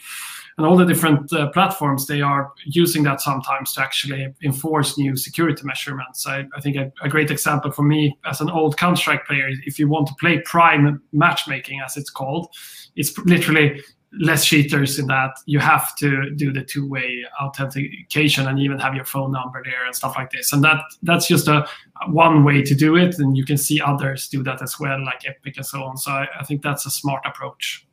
and 0.58 0.66
all 0.66 0.78
the 0.78 0.86
different 0.86 1.32
uh, 1.34 1.50
platforms 1.50 2.08
they 2.08 2.22
are 2.22 2.54
using 2.66 3.04
that 3.04 3.20
sometimes 3.20 3.74
to 3.74 3.82
actually 3.82 4.34
enforce 4.42 4.98
new 4.98 5.16
security 5.16 5.62
measurements. 5.66 6.26
I, 6.26 6.46
I 6.56 6.62
think 6.62 6.78
a, 6.78 6.92
a, 7.02 7.10
great 7.10 7.30
example 7.30 7.72
for 7.72 7.84
me 7.84 8.18
as 8.26 8.40
an 8.40 8.50
old 8.50 8.78
Counter 8.78 8.96
Strike 8.96 9.26
player, 9.26 9.50
if 9.66 9.78
you 9.78 9.90
want 9.90 10.08
to 10.08 10.14
play 10.18 10.40
Prime 10.46 11.02
matchmaking 11.12 11.82
as 11.82 11.98
it's 11.98 12.10
called, 12.10 12.48
it's 12.96 13.18
literally 13.20 13.82
less 14.20 14.46
cheaters 14.46 15.00
in 15.00 15.08
that 15.08 15.32
you 15.46 15.60
have 15.60 15.96
to 15.98 16.30
do 16.32 16.52
the 16.52 16.64
two-way 16.64 17.24
authentication 17.42 18.48
and 18.48 18.60
even 18.60 18.80
have 18.80 18.96
your 18.96 19.06
phone 19.06 19.32
number 19.32 19.62
there 19.64 19.86
and 19.86 19.96
stuff 19.96 20.16
like 20.16 20.32
this. 20.32 20.54
And 20.54 20.64
that 20.64 20.82
that's 21.04 21.28
just 21.28 21.48
a 21.48 21.68
one 22.08 22.44
way 22.44 22.62
to 22.62 22.76
do 22.76 22.96
it. 22.96 23.18
And 23.20 23.36
you 23.38 23.46
can 23.46 23.58
see 23.58 23.82
others 23.82 24.28
do 24.28 24.44
that 24.44 24.62
as 24.62 24.80
well 24.80 25.04
like 25.04 25.26
epic 25.26 25.58
and 25.58 25.66
so 25.66 25.84
on. 25.84 25.98
So 25.98 26.12
i, 26.12 26.28
I 26.40 26.44
think 26.44 26.62
that's 26.62 26.86
a 26.86 26.90
smart 26.90 27.24
approach. 27.26 27.88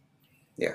Yeah. 0.56 0.74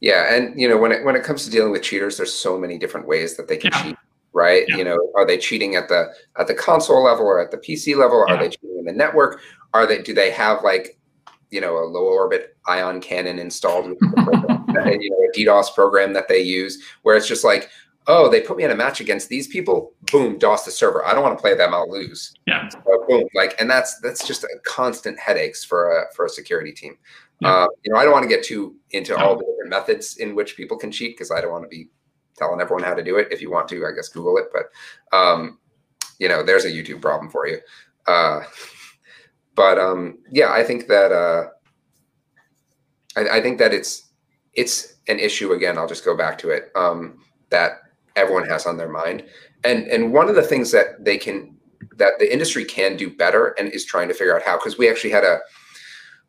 Yeah. 0.00 0.34
And 0.34 0.58
you 0.60 0.68
know 0.68 0.76
when 0.76 0.92
it 0.92 1.04
when 1.04 1.16
it 1.16 1.24
comes 1.24 1.44
to 1.44 1.50
dealing 1.50 1.72
with 1.72 1.82
cheaters 1.82 2.16
there's 2.16 2.34
so 2.34 2.58
many 2.58 2.78
different 2.78 3.06
ways 3.06 3.36
that 3.36 3.48
they 3.48 3.56
can 3.56 3.70
yeah. 3.72 3.82
cheat 3.82 3.96
right? 4.32 4.64
Yeah. 4.68 4.76
you 4.76 4.84
know 4.84 4.98
are 5.16 5.26
they 5.26 5.38
cheating 5.38 5.76
at 5.76 5.88
the 5.88 6.12
at 6.38 6.46
the 6.46 6.54
console 6.54 7.04
level 7.04 7.26
or 7.26 7.40
at 7.40 7.50
the 7.50 7.58
pc 7.58 7.96
level? 7.96 8.24
Yeah. 8.28 8.34
are 8.34 8.38
they 8.38 8.48
cheating 8.50 8.78
in 8.78 8.84
the 8.84 8.92
network? 8.92 9.40
Are 9.72 9.86
they 9.86 10.02
do 10.02 10.12
they 10.12 10.30
have 10.30 10.62
like 10.62 10.98
you 11.54 11.60
know 11.60 11.78
a 11.78 11.86
low 11.86 12.04
orbit 12.04 12.56
ion 12.66 13.00
cannon 13.00 13.38
installed 13.38 13.88
with 13.88 13.98
you 15.00 15.10
know, 15.10 15.16
a 15.22 15.38
DDoS 15.38 15.72
program 15.72 16.12
that 16.12 16.26
they 16.26 16.40
use, 16.40 16.82
where 17.02 17.16
it's 17.16 17.28
just 17.28 17.44
like, 17.44 17.70
oh, 18.08 18.28
they 18.28 18.40
put 18.40 18.56
me 18.56 18.64
in 18.64 18.72
a 18.72 18.74
match 18.74 19.00
against 19.00 19.28
these 19.28 19.46
people. 19.46 19.92
Boom, 20.10 20.36
DOS 20.36 20.64
the 20.64 20.72
server. 20.72 21.06
I 21.06 21.14
don't 21.14 21.22
want 21.22 21.38
to 21.38 21.40
play 21.40 21.54
them. 21.54 21.72
I'll 21.72 21.88
lose. 21.88 22.34
Yeah. 22.48 22.68
So, 22.68 23.04
boom, 23.08 23.24
like, 23.34 23.54
and 23.60 23.70
that's 23.70 24.00
that's 24.00 24.26
just 24.26 24.42
a 24.42 24.48
constant 24.64 25.16
headaches 25.20 25.64
for 25.64 25.96
a 25.96 26.12
for 26.12 26.26
a 26.26 26.28
security 26.28 26.72
team. 26.72 26.98
Yeah. 27.38 27.52
Uh, 27.52 27.66
you 27.84 27.92
know, 27.92 28.00
I 28.00 28.04
don't 28.04 28.12
want 28.12 28.24
to 28.24 28.28
get 28.28 28.44
too 28.44 28.74
into 28.90 29.16
all 29.16 29.36
the 29.36 29.44
different 29.44 29.70
methods 29.70 30.16
in 30.16 30.34
which 30.34 30.56
people 30.56 30.76
can 30.76 30.90
cheat 30.90 31.16
because 31.16 31.30
I 31.30 31.40
don't 31.40 31.52
want 31.52 31.64
to 31.64 31.68
be 31.68 31.88
telling 32.36 32.60
everyone 32.60 32.82
how 32.82 32.94
to 32.94 33.04
do 33.04 33.16
it. 33.16 33.28
If 33.30 33.40
you 33.40 33.50
want 33.50 33.68
to, 33.68 33.86
I 33.86 33.92
guess 33.94 34.08
Google 34.08 34.38
it. 34.38 34.46
But 34.52 35.16
um, 35.16 35.58
you 36.18 36.28
know, 36.28 36.42
there's 36.42 36.64
a 36.64 36.70
YouTube 36.70 37.00
problem 37.00 37.30
for 37.30 37.46
you. 37.46 37.58
Uh, 38.08 38.40
but 39.54 39.78
um, 39.78 40.18
yeah, 40.30 40.52
I 40.52 40.64
think 40.64 40.88
that 40.88 41.12
uh, 41.12 41.48
I, 43.16 43.38
I, 43.38 43.42
think 43.42 43.58
that 43.58 43.72
it's 43.72 44.10
it's 44.54 44.94
an 45.08 45.18
issue 45.18 45.52
again. 45.52 45.78
I'll 45.78 45.86
just 45.86 46.04
go 46.04 46.16
back 46.16 46.38
to 46.38 46.50
it 46.50 46.70
um, 46.74 47.18
that 47.50 47.82
everyone 48.16 48.48
has 48.48 48.66
on 48.66 48.76
their 48.76 48.88
mind, 48.88 49.24
and 49.64 49.86
and 49.88 50.12
one 50.12 50.28
of 50.28 50.34
the 50.34 50.42
things 50.42 50.70
that 50.72 51.04
they 51.04 51.18
can 51.18 51.56
that 51.96 52.18
the 52.18 52.32
industry 52.32 52.64
can 52.64 52.96
do 52.96 53.14
better 53.14 53.54
and 53.58 53.68
is 53.68 53.84
trying 53.84 54.08
to 54.08 54.14
figure 54.14 54.34
out 54.34 54.42
how 54.42 54.56
because 54.56 54.78
we 54.78 54.88
actually 54.88 55.10
had 55.10 55.24
a 55.24 55.38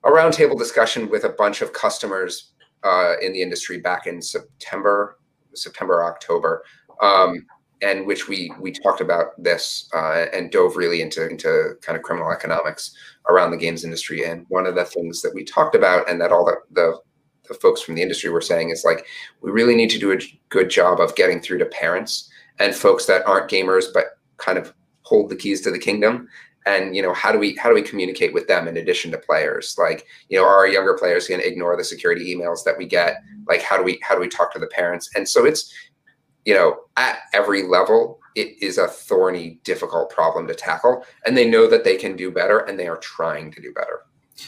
a 0.04 0.10
roundtable 0.10 0.58
discussion 0.58 1.10
with 1.10 1.24
a 1.24 1.30
bunch 1.30 1.62
of 1.62 1.74
customers 1.74 2.54
uh, 2.84 3.16
in 3.22 3.34
the 3.34 3.42
industry 3.42 3.80
back 3.80 4.06
in 4.06 4.22
September, 4.22 5.18
September 5.56 6.04
October, 6.04 6.64
um, 7.02 7.46
and 7.82 8.06
which 8.06 8.28
we 8.28 8.52
we 8.60 8.72
talked 8.72 9.02
about 9.02 9.28
this 9.38 9.90
uh, 9.94 10.26
and 10.32 10.52
dove 10.52 10.78
really 10.78 11.02
into 11.02 11.28
into 11.28 11.74
kind 11.82 11.98
of 11.98 12.04
criminal 12.04 12.32
economics 12.32 12.96
around 13.30 13.52
the 13.52 13.58
games 13.58 13.84
industry. 13.84 14.24
And 14.26 14.46
one 14.50 14.66
of 14.66 14.76
the 14.76 14.86
things 14.86 15.22
that 15.22 15.34
we 15.34 15.44
talked 15.44 15.76
about, 15.76 16.10
and 16.10 16.20
that 16.22 16.32
all 16.32 16.46
the 16.46 16.58
the, 16.72 17.00
the 17.48 17.54
folks 17.56 17.82
from 17.82 17.96
the 17.96 18.02
industry 18.02 18.30
were 18.30 18.42
saying, 18.42 18.70
is 18.70 18.84
like 18.84 19.06
we 19.42 19.52
really 19.52 19.76
need 19.76 19.90
to 19.92 20.00
do 20.00 20.12
a 20.12 20.20
good 20.50 20.70
job 20.70 21.00
of 21.00 21.16
getting 21.16 21.42
through 21.42 21.60
to 21.60 21.66
parents 21.66 22.30
and 22.60 22.76
folks 22.76 23.06
that 23.06 23.26
aren't 23.28 23.52
gamers 23.52 23.86
but 23.94 24.18
kind 24.38 24.58
of 24.58 24.74
hold 25.02 25.30
the 25.30 25.36
keys 25.36 25.62
to 25.62 25.72
the 25.72 25.80
kingdom. 25.80 26.28
And 26.68 26.96
you 26.96 27.02
know 27.02 27.14
how 27.14 27.32
do 27.32 27.38
we 27.38 27.56
how 27.56 27.70
do 27.70 27.76
we 27.76 27.84
communicate 27.84 28.34
with 28.34 28.48
them 28.48 28.68
in 28.68 28.78
addition 28.78 29.12
to 29.12 29.18
players? 29.18 29.76
Like 29.78 30.08
you 30.30 30.38
know 30.38 30.46
are 30.46 30.56
our 30.56 30.68
younger 30.68 30.96
players 30.96 31.28
going 31.28 31.42
to 31.42 31.48
ignore 31.48 31.78
the 31.78 31.84
security 31.84 32.36
emails 32.36 32.64
that 32.64 32.78
we 32.78 32.86
get? 32.88 33.22
Like 33.48 33.62
how 33.62 33.78
do 33.78 33.84
we 33.84 34.00
how 34.02 34.16
do 34.16 34.22
we 34.22 34.28
talk 34.28 34.52
to 34.54 34.60
the 34.60 34.68
parents? 34.68 35.10
And 35.16 35.30
so 35.30 35.46
it's 35.46 35.72
you 36.44 36.56
know 36.56 36.80
at 36.98 37.20
every 37.34 37.64
level 37.64 38.20
it 38.36 38.62
is 38.62 38.78
a 38.78 38.88
thorny 38.88 39.60
difficult 39.64 40.10
problem 40.10 40.48
to 40.48 40.56
tackle 40.56 41.06
and 41.26 41.36
they 41.36 41.50
know 41.50 41.68
that 41.70 41.84
they 41.84 41.96
can 41.96 42.16
do 42.16 42.32
better 42.32 42.60
and 42.60 42.78
they 42.78 42.88
are 42.88 42.98
trying 42.98 43.52
to 43.52 43.62
do 43.62 43.74
better. 43.74 44.02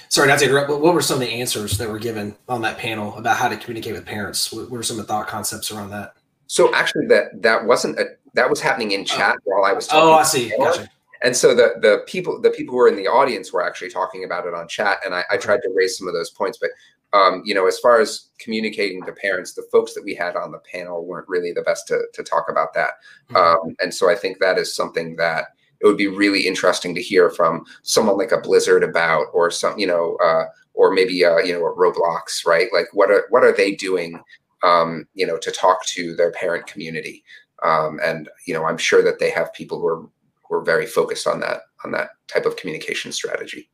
Sorry 0.09 0.27
not 0.27 0.39
to 0.39 0.45
interrupt 0.45 0.67
but 0.67 0.81
what 0.81 0.93
were 0.93 1.01
some 1.01 1.15
of 1.15 1.27
the 1.27 1.33
answers 1.33 1.77
that 1.77 1.89
were 1.89 1.99
given 1.99 2.35
on 2.49 2.61
that 2.61 2.77
panel 2.77 3.15
about 3.17 3.37
how 3.37 3.47
to 3.47 3.57
communicate 3.57 3.93
with 3.93 4.05
parents? 4.05 4.51
What 4.51 4.69
were 4.69 4.83
some 4.83 4.99
of 4.99 5.07
the 5.07 5.13
thought 5.13 5.27
concepts 5.27 5.71
around 5.71 5.89
that? 5.91 6.13
So 6.47 6.73
actually 6.73 7.07
that 7.07 7.41
that 7.41 7.65
wasn't 7.65 7.99
a 7.99 8.05
that 8.33 8.49
was 8.49 8.59
happening 8.59 8.91
in 8.91 9.05
chat 9.05 9.35
oh. 9.39 9.41
while 9.45 9.65
i 9.65 9.73
was 9.73 9.87
talking 9.87 10.09
oh 10.09 10.13
i 10.13 10.23
see. 10.23 10.53
Gotcha. 10.57 10.89
And 11.23 11.35
so 11.35 11.55
the 11.55 11.75
the 11.81 12.03
people 12.05 12.39
the 12.39 12.51
people 12.51 12.73
who 12.73 12.77
were 12.77 12.87
in 12.87 12.95
the 12.95 13.07
audience 13.07 13.51
were 13.51 13.65
actually 13.65 13.89
talking 13.89 14.23
about 14.23 14.45
it 14.45 14.53
on 14.53 14.67
chat 14.67 14.99
and 15.05 15.15
i, 15.15 15.23
I 15.31 15.37
tried 15.37 15.61
to 15.63 15.71
raise 15.73 15.97
some 15.97 16.07
of 16.07 16.13
those 16.13 16.29
points 16.29 16.57
but 16.59 16.69
um, 17.17 17.41
you 17.45 17.53
know 17.53 17.67
as 17.67 17.79
far 17.79 17.99
as 17.99 18.29
communicating 18.39 19.03
to 19.03 19.11
parents 19.11 19.53
the 19.53 19.67
folks 19.71 19.93
that 19.93 20.03
we 20.03 20.13
had 20.13 20.35
on 20.35 20.51
the 20.51 20.59
panel 20.71 21.05
weren't 21.05 21.27
really 21.27 21.51
the 21.51 21.61
best 21.61 21.87
to, 21.87 22.01
to 22.13 22.23
talk 22.23 22.45
about 22.49 22.73
that 22.73 22.91
mm-hmm. 23.29 23.35
um, 23.35 23.75
and 23.81 23.93
so 23.93 24.09
i 24.09 24.15
think 24.15 24.39
that 24.39 24.57
is 24.57 24.75
something 24.75 25.15
that 25.15 25.45
it 25.79 25.85
would 25.85 25.97
be 25.97 26.07
really 26.07 26.47
interesting 26.47 26.95
to 26.95 27.01
hear 27.01 27.29
from 27.29 27.63
someone 27.83 28.17
like 28.17 28.31
a 28.31 28.41
blizzard 28.41 28.83
about 28.83 29.25
or 29.33 29.49
some 29.51 29.77
you 29.77 29.87
know 29.87 30.17
uh, 30.23 30.45
or 30.73 30.91
maybe 30.91 31.25
uh, 31.25 31.37
you 31.37 31.53
know 31.53 31.65
a 31.65 31.75
roblox 31.75 32.45
right 32.45 32.69
like 32.73 32.87
what 32.93 33.11
are 33.11 33.25
what 33.29 33.43
are 33.43 33.55
they 33.55 33.73
doing 33.73 34.21
um, 34.63 35.07
you 35.13 35.25
know 35.25 35.37
to 35.37 35.51
talk 35.51 35.85
to 35.85 36.15
their 36.15 36.31
parent 36.31 36.65
community 36.67 37.23
um, 37.63 37.99
and 38.03 38.29
you 38.45 38.53
know 38.53 38.65
i'm 38.65 38.77
sure 38.77 39.03
that 39.03 39.19
they 39.19 39.29
have 39.29 39.53
people 39.53 39.79
who 39.79 39.87
are 39.87 40.09
who 40.47 40.55
are 40.55 40.63
very 40.63 40.85
focused 40.85 41.27
on 41.27 41.39
that 41.39 41.61
on 41.85 41.91
that 41.91 42.09
type 42.27 42.45
of 42.45 42.55
communication 42.57 43.11
strategy. 43.11 43.69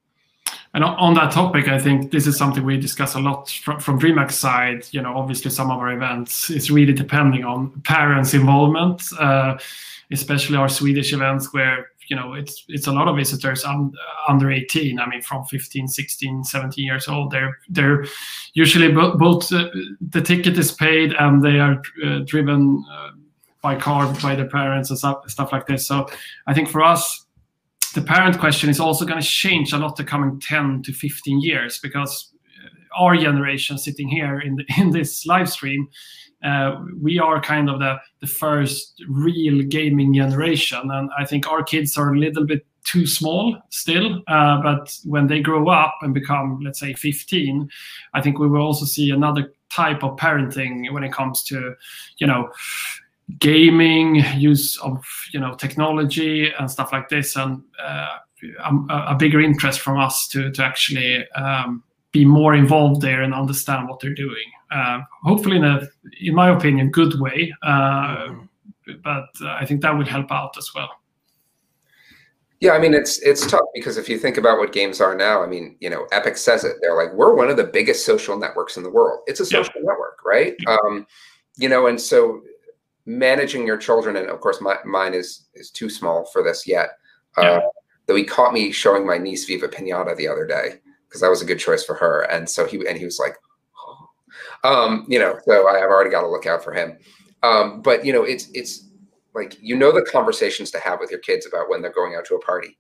And 0.76 0.84
on 0.84 1.13
that 1.13 1.32
topic, 1.32 1.67
I 1.67 1.78
think 1.78 2.11
this 2.11 2.26
is 2.26 2.36
something 2.36 2.63
we 2.63 2.78
discuss 2.78 3.13
a 3.13 3.19
lot 3.19 3.49
from, 3.49 3.80
from 3.80 4.30
side. 4.30 4.88
You 4.91 5.03
know, 5.03 5.15
obviously 5.15 5.51
some 5.51 5.69
of 5.69 5.80
our 5.80 5.91
events 5.91 6.49
is 6.49 6.71
really 6.71 6.93
depending 6.93 7.45
on 7.45 7.80
parents' 7.82 8.34
involvement, 8.34 9.03
uh, 9.19 9.59
especially 10.11 10.57
our 10.57 10.69
Swedish 10.69 11.13
events 11.13 11.53
where 11.53 11.89
you 12.09 12.15
know 12.15 12.34
it's 12.34 12.65
it's 12.67 12.88
a 12.88 12.91
lot 12.91 13.07
of 13.07 13.15
visitors 13.15 13.63
un, 13.63 13.93
under 14.28 14.51
18 14.51 14.99
i 14.99 15.07
mean 15.07 15.21
from 15.21 15.45
15 15.45 15.88
16 15.88 16.43
17 16.43 16.84
years 16.84 17.07
old 17.07 17.32
they're 17.32 17.57
they're 17.69 18.03
usually 18.53 18.91
bo- 18.91 19.15
both 19.15 19.53
uh, 19.53 19.69
the 20.09 20.21
ticket 20.21 20.57
is 20.57 20.69
paid 20.74 21.13
and 21.13 21.41
they 21.41 21.61
are 21.61 21.82
uh, 22.05 22.19
driven 22.26 22.84
uh, 22.91 23.11
by 23.63 23.76
car 23.76 24.13
by 24.21 24.36
their 24.36 24.49
parents 24.49 24.91
and 24.91 24.99
stuff, 24.99 25.28
stuff 25.28 25.51
like 25.51 25.65
this. 25.65 25.88
So 25.88 26.07
I 26.45 26.53
think 26.53 26.69
for 26.69 26.84
us, 26.84 27.22
the 27.93 28.01
parent 28.01 28.39
question 28.39 28.69
is 28.69 28.79
also 28.79 29.05
going 29.05 29.21
to 29.21 29.27
change 29.27 29.71
a 29.73 29.77
lot 29.77 29.95
the 29.95 30.03
coming 30.03 30.39
10 30.39 30.83
to 30.83 30.93
15 30.93 31.41
years 31.41 31.79
because 31.79 32.33
uh, 32.63 33.03
our 33.03 33.15
generation 33.15 33.77
sitting 33.77 34.07
here 34.07 34.39
in 34.39 34.55
the, 34.55 34.65
in 34.77 34.91
this 34.91 35.25
live 35.25 35.49
stream, 35.49 35.87
uh, 36.43 36.75
we 36.99 37.19
are 37.19 37.41
kind 37.41 37.69
of 37.69 37.79
the, 37.79 37.95
the 38.19 38.27
first 38.27 39.01
real 39.07 39.63
gaming 39.63 40.13
generation. 40.13 40.91
And 40.91 41.09
I 41.17 41.25
think 41.25 41.47
our 41.47 41.63
kids 41.63 41.97
are 41.97 42.13
a 42.13 42.17
little 42.17 42.45
bit 42.45 42.65
too 42.83 43.07
small 43.07 43.57
still. 43.69 44.21
Uh, 44.27 44.61
but 44.61 44.93
when 45.05 45.27
they 45.27 45.39
grow 45.39 45.69
up 45.69 45.95
and 46.01 46.13
become, 46.13 46.59
let's 46.61 46.79
say, 46.79 46.93
15, 46.93 47.69
I 48.13 48.21
think 48.21 48.39
we 48.39 48.47
will 48.47 48.61
also 48.61 48.85
see 48.85 49.09
another 49.09 49.53
type 49.69 50.03
of 50.03 50.17
parenting 50.17 50.91
when 50.91 51.03
it 51.03 51.13
comes 51.13 51.43
to, 51.43 51.75
you 52.17 52.27
know, 52.27 52.51
gaming, 53.39 54.15
use 54.38 54.77
of 54.79 55.03
you 55.31 55.39
know 55.39 55.53
technology 55.55 56.51
and 56.59 56.69
stuff 56.69 56.91
like 56.91 57.09
this, 57.09 57.36
and 57.36 57.63
uh, 57.84 58.17
a, 58.89 58.95
a, 59.09 59.15
bigger 59.15 59.41
interest 59.41 59.79
from 59.79 59.99
us 59.99 60.27
to 60.29 60.51
to 60.51 60.63
actually 60.63 61.27
um, 61.31 61.84
be 62.11 62.25
more 62.25 62.53
involved 62.55 63.01
there 63.01 63.21
and 63.21 63.34
understand 63.34 63.88
what 63.88 63.99
they're 63.99 64.13
doing. 64.13 64.51
Uh, 64.71 65.01
hopefully, 65.23 65.57
in 65.57 65.63
a, 65.63 65.88
in 66.21 66.36
my 66.36 66.49
opinion, 66.49 66.89
good 66.91 67.19
way. 67.19 67.53
Uh, 67.63 67.69
mm-hmm. 67.69 68.39
But 69.01 69.29
I 69.41 69.65
think 69.65 69.81
that 69.81 69.97
will 69.97 70.05
help 70.05 70.29
out 70.31 70.57
as 70.57 70.69
well. 70.75 70.89
Yeah, 72.59 72.71
I 72.71 72.79
mean 72.79 72.93
it's 72.93 73.19
it's 73.19 73.45
tough 73.45 73.65
because 73.73 73.97
if 73.97 74.07
you 74.07 74.17
think 74.17 74.38
about 74.38 74.57
what 74.57 74.71
games 74.71 75.01
are 75.01 75.15
now, 75.15 75.43
I 75.43 75.47
mean, 75.47 75.75
you 75.81 75.89
know, 75.89 76.07
Epic 76.13 76.38
says 76.38 76.63
it. 76.63 76.77
They're 76.81 76.95
like, 76.95 77.13
we're 77.13 77.34
one 77.34 77.49
of 77.49 77.57
the 77.57 77.65
biggest 77.65 78.05
social 78.05 78.38
networks 78.38 78.77
in 78.77 78.84
the 78.84 78.89
world. 78.89 79.19
It's 79.27 79.41
a 79.41 79.45
social 79.45 79.73
yeah. 79.75 79.81
network, 79.84 80.19
right? 80.25 80.55
Um, 80.67 81.05
you 81.57 81.67
know, 81.67 81.88
and 81.88 81.99
so 81.99 82.41
managing 83.05 83.65
your 83.65 83.77
children, 83.77 84.15
and 84.15 84.29
of 84.29 84.39
course, 84.39 84.61
my, 84.61 84.77
mine 84.85 85.13
is 85.13 85.47
is 85.53 85.69
too 85.69 85.89
small 85.89 86.25
for 86.25 86.43
this 86.43 86.67
yet. 86.67 86.97
Yeah. 87.37 87.43
Uh, 87.43 87.61
though 88.05 88.15
he 88.15 88.23
caught 88.23 88.53
me 88.53 88.71
showing 88.71 89.05
my 89.05 89.17
niece 89.17 89.45
Viva 89.45 89.67
Pinata 89.67 90.15
the 90.15 90.27
other 90.27 90.45
day 90.45 90.81
because 91.07 91.21
that 91.21 91.29
was 91.29 91.41
a 91.41 91.45
good 91.45 91.59
choice 91.59 91.83
for 91.83 91.95
her, 91.95 92.21
and 92.21 92.49
so 92.49 92.65
he 92.65 92.85
and 92.87 92.97
he 92.97 93.05
was 93.05 93.19
like, 93.19 93.35
oh. 93.85 94.09
um, 94.63 95.05
you 95.07 95.19
know, 95.19 95.39
so 95.45 95.67
I 95.67 95.79
have 95.79 95.89
already 95.89 96.09
got 96.09 96.21
to 96.21 96.29
look 96.29 96.45
out 96.45 96.63
for 96.63 96.73
him. 96.73 96.97
Um, 97.43 97.81
but 97.81 98.05
you 98.05 98.13
know, 98.13 98.23
it's 98.23 98.49
it's 98.53 98.89
like 99.35 99.57
you 99.61 99.75
know 99.75 99.91
the 99.91 100.01
conversations 100.03 100.71
to 100.71 100.79
have 100.79 100.99
with 100.99 101.11
your 101.11 101.19
kids 101.19 101.45
about 101.45 101.69
when 101.69 101.81
they're 101.81 101.91
going 101.91 102.15
out 102.15 102.25
to 102.25 102.35
a 102.35 102.39
party, 102.39 102.77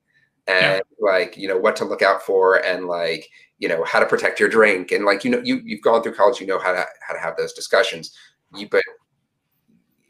and 0.47 0.77
yeah. 0.77 0.81
like 0.99 1.37
you 1.37 1.47
know 1.47 1.57
what 1.57 1.75
to 1.77 1.85
look 1.85 2.01
out 2.01 2.23
for, 2.23 2.63
and 2.65 2.87
like 2.87 3.29
you 3.59 3.67
know 3.67 3.83
how 3.83 3.99
to 3.99 4.05
protect 4.05 4.39
your 4.39 4.49
drink, 4.49 4.91
and 4.91 5.05
like 5.05 5.23
you 5.23 5.31
know 5.31 5.41
you 5.43 5.61
you've 5.63 5.81
gone 5.81 6.01
through 6.01 6.15
college, 6.15 6.39
you 6.39 6.47
know 6.47 6.59
how 6.59 6.71
to 6.71 6.85
how 7.07 7.13
to 7.13 7.19
have 7.19 7.37
those 7.37 7.53
discussions. 7.53 8.17
You, 8.55 8.67
but 8.69 8.83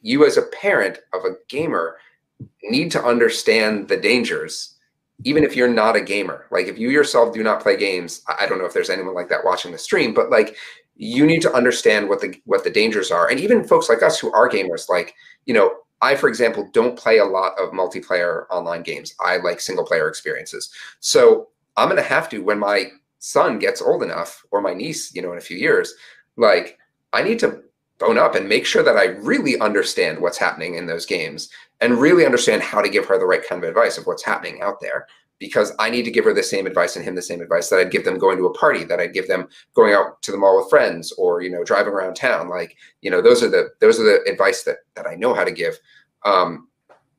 you 0.03 0.25
as 0.27 0.37
a 0.37 0.43
parent 0.43 0.99
of 1.13 1.25
a 1.25 1.35
gamer 1.49 1.97
need 2.61 2.91
to 2.91 3.03
understand 3.03 3.87
the 3.87 3.97
dangers 3.97 4.69
even 5.25 5.43
if 5.43 5.55
you're 5.55 5.69
not 5.69 5.95
a 5.95 6.01
gamer. 6.01 6.47
Like 6.51 6.67
if 6.67 6.77
you 6.77 6.89
yourself 6.89 7.33
do 7.33 7.43
not 7.43 7.61
play 7.61 7.77
games 7.77 8.21
i 8.39 8.45
don't 8.45 8.59
know 8.59 8.65
if 8.65 8.73
there's 8.73 8.89
anyone 8.89 9.15
like 9.15 9.29
that 9.29 9.43
watching 9.43 9.71
the 9.71 9.77
stream 9.77 10.13
but 10.13 10.29
like 10.29 10.55
you 10.95 11.25
need 11.25 11.41
to 11.41 11.53
understand 11.53 12.07
what 12.07 12.21
the 12.21 12.39
what 12.45 12.63
the 12.63 12.69
dangers 12.69 13.09
are. 13.09 13.29
And 13.29 13.39
even 13.39 13.63
folks 13.63 13.89
like 13.89 14.03
us 14.03 14.19
who 14.19 14.31
are 14.31 14.49
gamers 14.49 14.89
like 14.89 15.15
you 15.45 15.53
know 15.53 15.73
i 16.01 16.15
for 16.15 16.27
example 16.27 16.69
don't 16.73 16.97
play 16.97 17.17
a 17.17 17.25
lot 17.25 17.53
of 17.57 17.71
multiplayer 17.71 18.45
online 18.51 18.83
games. 18.83 19.15
I 19.19 19.37
like 19.37 19.59
single 19.59 19.85
player 19.85 20.07
experiences. 20.07 20.69
So 20.99 21.49
i'm 21.77 21.89
going 21.89 22.01
to 22.01 22.07
have 22.07 22.29
to 22.29 22.43
when 22.43 22.59
my 22.59 22.91
son 23.19 23.57
gets 23.57 23.81
old 23.81 24.03
enough 24.03 24.43
or 24.51 24.61
my 24.61 24.73
niece 24.73 25.15
you 25.15 25.21
know 25.21 25.31
in 25.31 25.37
a 25.37 25.41
few 25.49 25.57
years 25.57 25.93
like 26.35 26.77
i 27.13 27.23
need 27.23 27.39
to 27.39 27.63
bone 28.03 28.17
up 28.17 28.35
and 28.35 28.47
make 28.49 28.65
sure 28.65 28.83
that 28.83 28.97
I 28.97 29.05
really 29.05 29.59
understand 29.59 30.19
what's 30.19 30.37
happening 30.37 30.75
in 30.75 30.85
those 30.85 31.05
games 31.05 31.49
and 31.81 31.99
really 31.99 32.25
understand 32.25 32.61
how 32.61 32.81
to 32.81 32.89
give 32.89 33.05
her 33.05 33.17
the 33.17 33.25
right 33.25 33.45
kind 33.47 33.63
of 33.63 33.69
advice 33.69 33.97
of 33.97 34.05
what's 34.05 34.23
happening 34.23 34.61
out 34.61 34.81
there 34.81 35.07
because 35.39 35.73
I 35.79 35.89
need 35.89 36.03
to 36.03 36.11
give 36.11 36.25
her 36.25 36.33
the 36.33 36.43
same 36.43 36.65
advice 36.65 36.95
and 36.95 37.03
him 37.03 37.15
the 37.15 37.21
same 37.21 37.41
advice 37.41 37.69
that 37.69 37.79
I'd 37.79 37.91
give 37.91 38.05
them 38.05 38.17
going 38.17 38.37
to 38.37 38.45
a 38.45 38.53
party, 38.53 38.83
that 38.85 38.99
I'd 38.99 39.13
give 39.13 39.27
them 39.27 39.47
going 39.75 39.93
out 39.93 40.21
to 40.21 40.31
the 40.31 40.37
mall 40.37 40.57
with 40.57 40.69
friends 40.69 41.11
or, 41.13 41.41
you 41.41 41.49
know, 41.49 41.63
driving 41.63 41.93
around 41.93 42.15
town. 42.15 42.49
Like, 42.49 42.77
you 43.01 43.11
know, 43.11 43.21
those 43.21 43.43
are 43.43 43.49
the 43.49 43.69
those 43.81 43.99
are 43.99 44.03
the 44.03 44.23
advice 44.29 44.63
that 44.63 44.77
that 44.95 45.07
I 45.07 45.15
know 45.15 45.33
how 45.33 45.43
to 45.43 45.51
give. 45.51 45.77
Um, 46.23 46.69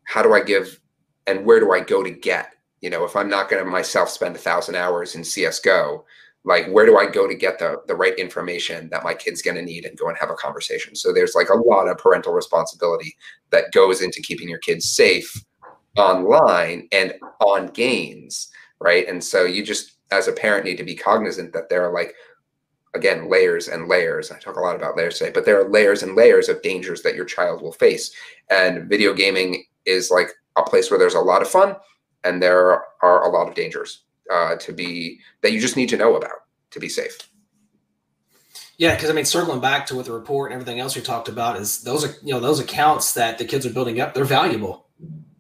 how 0.05 0.23
do 0.23 0.33
I 0.33 0.43
give 0.43 0.81
and 1.27 1.45
where 1.45 1.61
do 1.61 1.73
I 1.73 1.81
go 1.81 2.03
to 2.03 2.11
get? 2.11 2.55
You 2.81 2.91
know, 2.91 3.05
if 3.05 3.17
I'm 3.17 3.29
not 3.29 3.51
gonna 3.51 3.65
myself 3.65 4.09
spend 4.09 4.37
a 4.37 4.39
thousand 4.39 4.77
hours 4.77 5.15
in 5.15 5.23
CSGO, 5.23 6.05
like 6.45 6.67
where 6.69 6.87
do 6.87 6.99
i 6.99 7.07
go 7.07 7.27
to 7.27 7.35
get 7.35 7.59
the, 7.59 7.81
the 7.87 7.95
right 7.95 8.19
information 8.19 8.89
that 8.91 9.05
my 9.05 9.15
kid's 9.15 9.43
going 9.43 9.57
to 9.57 9.63
need 9.63 9.85
and 9.85 9.99
go 9.99 10.09
and 10.09 10.19
have 10.19 10.31
a 10.31 10.35
conversation? 10.35 10.95
So 10.95 11.13
there's 11.13 11.35
like 11.35 11.49
a 11.49 11.57
lot 11.57 11.89
of 11.89 11.99
parental 11.99 12.33
responsibility 12.33 13.17
that 13.51 13.73
goes 13.73 14.03
into 14.03 14.21
keeping 14.23 14.49
your 14.49 14.59
kids 14.59 14.91
safe 14.91 15.33
online 15.97 16.89
and 16.93 17.15
on 17.41 17.69
games 17.69 18.51
right? 18.81 19.09
And 19.09 19.23
so 19.23 19.45
you 19.45 19.65
just 19.65 19.93
as 20.11 20.29
a 20.29 20.33
parent 20.33 20.65
need 20.65 20.77
to 20.77 20.85
be 20.85 20.95
cognizant 20.95 21.53
that 21.55 21.69
there 21.69 21.89
are 21.89 21.93
like 21.93 22.15
again 22.95 23.29
layers 23.29 23.69
and 23.69 23.89
layers. 23.89 24.31
I 24.31 24.39
talk 24.39 24.57
a 24.57 24.61
lot 24.61 24.77
about 24.77 24.97
layers 24.97 25.19
today 25.19 25.33
but 25.33 25.45
there 25.45 25.61
are 25.61 25.69
layers 25.69 26.03
and 26.03 26.15
layers 26.15 26.49
of 26.49 26.63
dangers 26.63 27.03
that 27.03 27.17
your 27.17 27.25
child 27.25 27.63
will 27.63 27.73
face. 27.73 28.13
And 28.51 28.89
video 28.89 29.15
gaming 29.15 29.65
is 29.87 30.11
like 30.11 30.31
a 30.57 30.63
place 30.63 30.91
where 30.91 30.99
there's 30.99 31.15
a 31.15 31.21
lot 31.21 31.43
of 31.43 31.49
fun 31.49 31.77
and 32.23 32.43
there 32.43 32.83
are 33.03 33.25
a 33.25 33.29
lot 33.29 33.49
of 33.49 33.55
dangers 33.55 34.04
uh, 34.31 34.57
to 34.57 34.73
be 34.73 35.21
that 35.43 35.53
you 35.53 35.61
just 35.61 35.77
need 35.77 35.89
to 35.91 35.97
know 35.97 36.17
about 36.17 36.31
to 36.71 36.81
be 36.81 36.89
safe. 36.89 37.17
Yeah, 38.77 38.95
because 38.95 39.11
I 39.11 39.13
mean, 39.13 39.25
circling 39.25 39.61
back 39.61 39.87
to 39.87 39.95
what 39.95 40.07
the 40.07 40.13
report 40.13 40.51
and 40.51 40.61
everything 40.61 40.81
else 40.81 40.97
we 40.97 41.03
talked 41.03 41.29
about 41.29 41.57
is 41.57 41.83
those 41.83 42.05
are 42.05 42.15
you 42.23 42.35
know 42.35 42.41
those 42.41 42.59
accounts 42.59 43.15
that 43.15 43.39
the 43.39 43.45
kids 43.45 43.65
are 43.65 43.73
building 43.73 44.01
up. 44.01 44.15
They're 44.15 44.25
valuable, 44.25 44.87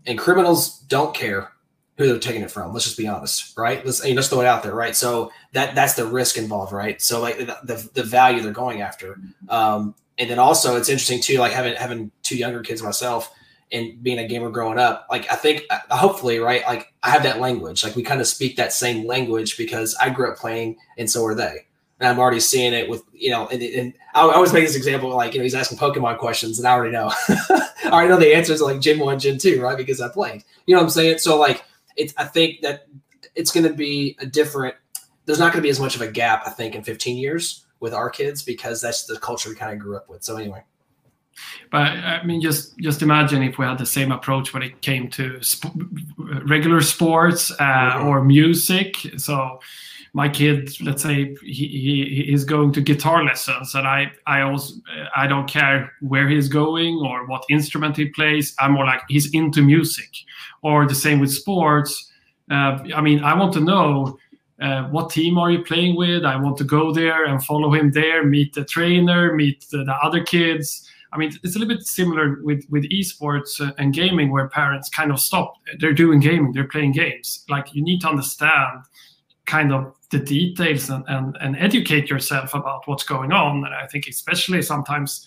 and 0.06 0.18
criminals 0.18 0.78
don't 0.80 1.14
care 1.14 1.50
who 1.96 2.06
they're 2.06 2.18
taking 2.18 2.42
it 2.42 2.50
from. 2.50 2.72
Let's 2.72 2.84
just 2.84 2.96
be 2.98 3.08
honest, 3.08 3.56
right? 3.56 3.84
Let's 3.84 4.04
you 4.04 4.14
let's 4.14 4.28
throw 4.28 4.40
it 4.40 4.46
out 4.46 4.62
there, 4.62 4.74
right? 4.74 4.94
So 4.94 5.32
that 5.52 5.74
that's 5.74 5.94
the 5.94 6.06
risk 6.06 6.36
involved, 6.36 6.72
right? 6.72 7.02
So 7.02 7.20
like 7.20 7.38
the 7.38 7.58
the, 7.64 7.90
the 7.94 8.02
value 8.04 8.40
they're 8.40 8.52
going 8.52 8.82
after, 8.82 9.18
um, 9.48 9.96
and 10.16 10.30
then 10.30 10.38
also 10.38 10.76
it's 10.76 10.88
interesting 10.88 11.20
too, 11.20 11.38
like 11.38 11.52
having 11.52 11.74
having 11.74 12.12
two 12.22 12.36
younger 12.36 12.62
kids 12.62 12.82
myself 12.82 13.34
and 13.72 14.02
being 14.02 14.18
a 14.18 14.26
gamer 14.26 14.50
growing 14.50 14.78
up, 14.78 15.06
like 15.10 15.30
I 15.32 15.36
think 15.36 15.64
uh, 15.70 15.78
hopefully, 15.90 16.38
right? 16.38 16.62
Like 16.66 16.92
I 17.02 17.10
have 17.10 17.22
that 17.24 17.40
language. 17.40 17.82
Like 17.84 17.96
we 17.96 18.02
kind 18.02 18.20
of 18.20 18.26
speak 18.26 18.56
that 18.56 18.72
same 18.72 19.06
language 19.06 19.56
because 19.56 19.94
I 19.96 20.10
grew 20.10 20.30
up 20.30 20.38
playing 20.38 20.76
and 20.98 21.10
so 21.10 21.24
are 21.24 21.34
they. 21.34 21.66
and 22.00 22.08
I'm 22.08 22.18
already 22.18 22.40
seeing 22.40 22.72
it 22.72 22.88
with 22.88 23.02
you 23.12 23.30
know, 23.30 23.48
and, 23.48 23.62
and 23.62 23.94
I 24.14 24.22
always 24.22 24.52
make 24.52 24.64
this 24.64 24.76
example 24.76 25.10
like 25.10 25.32
you 25.32 25.38
know 25.38 25.44
he's 25.44 25.54
asking 25.54 25.78
Pokemon 25.78 26.18
questions, 26.18 26.58
and 26.58 26.68
I 26.68 26.72
already 26.72 26.92
know, 26.92 27.12
I 27.28 27.90
already 27.90 28.08
know 28.08 28.18
the 28.18 28.34
answers 28.34 28.60
like 28.60 28.80
Gen 28.80 28.98
one, 28.98 29.18
Gen 29.18 29.38
two, 29.38 29.60
right? 29.60 29.76
Because 29.76 30.00
I 30.00 30.08
played. 30.08 30.44
You 30.66 30.74
know 30.74 30.80
what 30.80 30.86
I'm 30.86 30.90
saying? 30.90 31.18
So 31.18 31.38
like, 31.38 31.64
it's 31.96 32.14
I 32.16 32.24
think 32.24 32.60
that 32.62 32.86
it's 33.34 33.52
going 33.52 33.66
to 33.66 33.74
be 33.74 34.16
a 34.20 34.26
different. 34.26 34.74
There's 35.26 35.38
not 35.38 35.52
going 35.52 35.62
to 35.62 35.66
be 35.66 35.70
as 35.70 35.80
much 35.80 35.96
of 35.96 36.02
a 36.02 36.10
gap, 36.10 36.42
I 36.46 36.50
think, 36.50 36.74
in 36.74 36.82
15 36.82 37.16
years 37.16 37.64
with 37.80 37.94
our 37.94 38.10
kids 38.10 38.42
because 38.42 38.80
that's 38.82 39.06
the 39.06 39.18
culture 39.18 39.48
we 39.48 39.54
kind 39.54 39.72
of 39.72 39.78
grew 39.78 39.96
up 39.96 40.08
with. 40.08 40.22
So 40.22 40.36
anyway. 40.36 40.62
But 41.70 41.92
I 41.92 42.24
mean, 42.24 42.40
just 42.40 42.76
just 42.78 43.02
imagine 43.02 43.42
if 43.42 43.58
we 43.58 43.66
had 43.66 43.78
the 43.78 43.86
same 43.86 44.12
approach 44.12 44.54
when 44.54 44.62
it 44.62 44.80
came 44.80 45.08
to 45.10 45.42
sp- 45.42 45.74
regular 46.46 46.80
sports 46.80 47.50
uh, 47.52 47.56
mm-hmm. 47.64 48.06
or 48.06 48.24
music. 48.24 48.96
So 49.16 49.60
my 50.12 50.28
kid, 50.28 50.80
let's 50.80 51.02
say 51.02 51.34
he, 51.42 51.66
he 51.66 52.24
he's 52.28 52.44
going 52.44 52.72
to 52.72 52.80
guitar 52.80 53.24
lessons, 53.24 53.74
and 53.74 53.86
I 53.86 54.12
I 54.26 54.42
also 54.42 54.74
I 55.16 55.26
don't 55.26 55.48
care 55.48 55.92
where 56.00 56.28
he's 56.28 56.48
going 56.48 56.94
or 57.04 57.26
what 57.26 57.44
instrument 57.50 57.96
he 57.96 58.06
plays. 58.06 58.54
I'm 58.60 58.72
more 58.72 58.86
like 58.86 59.02
he's 59.08 59.32
into 59.34 59.60
music, 59.62 60.10
or 60.62 60.86
the 60.86 60.94
same 60.94 61.18
with 61.18 61.32
sports. 61.32 62.12
Uh, 62.50 62.78
I 62.94 63.00
mean, 63.00 63.24
I 63.24 63.34
want 63.34 63.52
to 63.54 63.60
know 63.60 64.18
uh, 64.60 64.84
what 64.84 65.10
team 65.10 65.36
are 65.38 65.50
you 65.50 65.64
playing 65.64 65.96
with. 65.96 66.24
I 66.24 66.36
want 66.36 66.56
to 66.58 66.64
go 66.64 66.92
there 66.92 67.24
and 67.24 67.42
follow 67.42 67.72
him 67.72 67.90
there, 67.90 68.24
meet 68.24 68.54
the 68.54 68.64
trainer, 68.64 69.34
meet 69.34 69.66
the, 69.70 69.78
the 69.84 69.94
other 70.02 70.22
kids. 70.22 70.88
I 71.14 71.18
mean, 71.18 71.32
it's 71.44 71.54
a 71.54 71.58
little 71.58 71.72
bit 71.72 71.86
similar 71.86 72.40
with 72.42 72.64
with 72.70 72.84
esports 72.90 73.60
uh, 73.60 73.72
and 73.78 73.94
gaming, 73.94 74.30
where 74.30 74.48
parents 74.48 74.88
kind 74.88 75.12
of 75.12 75.20
stop. 75.20 75.54
They're 75.78 75.92
doing 75.92 76.20
gaming, 76.20 76.52
they're 76.52 76.68
playing 76.68 76.92
games. 76.92 77.44
Like 77.48 77.72
you 77.72 77.82
need 77.82 78.00
to 78.00 78.08
understand 78.08 78.80
kind 79.46 79.72
of 79.72 79.94
the 80.10 80.18
details 80.18 80.90
and, 80.90 81.04
and, 81.06 81.36
and 81.40 81.56
educate 81.56 82.08
yourself 82.08 82.54
about 82.54 82.88
what's 82.88 83.04
going 83.04 83.30
on. 83.30 83.64
And 83.64 83.74
I 83.74 83.86
think 83.86 84.06
especially 84.08 84.62
sometimes 84.62 85.26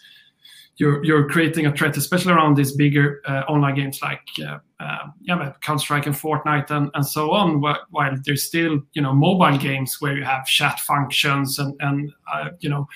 you're 0.78 1.03
you're 1.03 1.28
creating 1.28 1.65
a 1.65 1.75
threat, 1.75 1.97
especially 1.97 2.34
around 2.34 2.55
these 2.55 2.71
bigger 2.71 3.21
uh, 3.28 3.43
online 3.49 3.75
games 3.75 3.99
like 4.01 4.21
uh, 4.45 4.59
uh, 4.80 5.07
yeah, 5.21 5.53
Counter 5.61 5.82
Strike 5.82 6.05
and 6.05 6.15
Fortnite 6.15 6.69
and, 6.69 6.91
and 6.93 7.05
so 7.05 7.32
on. 7.32 7.61
While 7.61 8.15
there's 8.25 8.45
still 8.45 8.80
you 8.93 9.01
know 9.01 9.13
mobile 9.13 9.57
games 9.57 9.97
where 9.99 10.15
you 10.15 10.23
have 10.23 10.45
chat 10.45 10.80
functions 10.80 11.57
and 11.57 11.75
and 11.80 12.13
uh, 12.32 12.49
you 12.59 12.69
know 12.69 12.88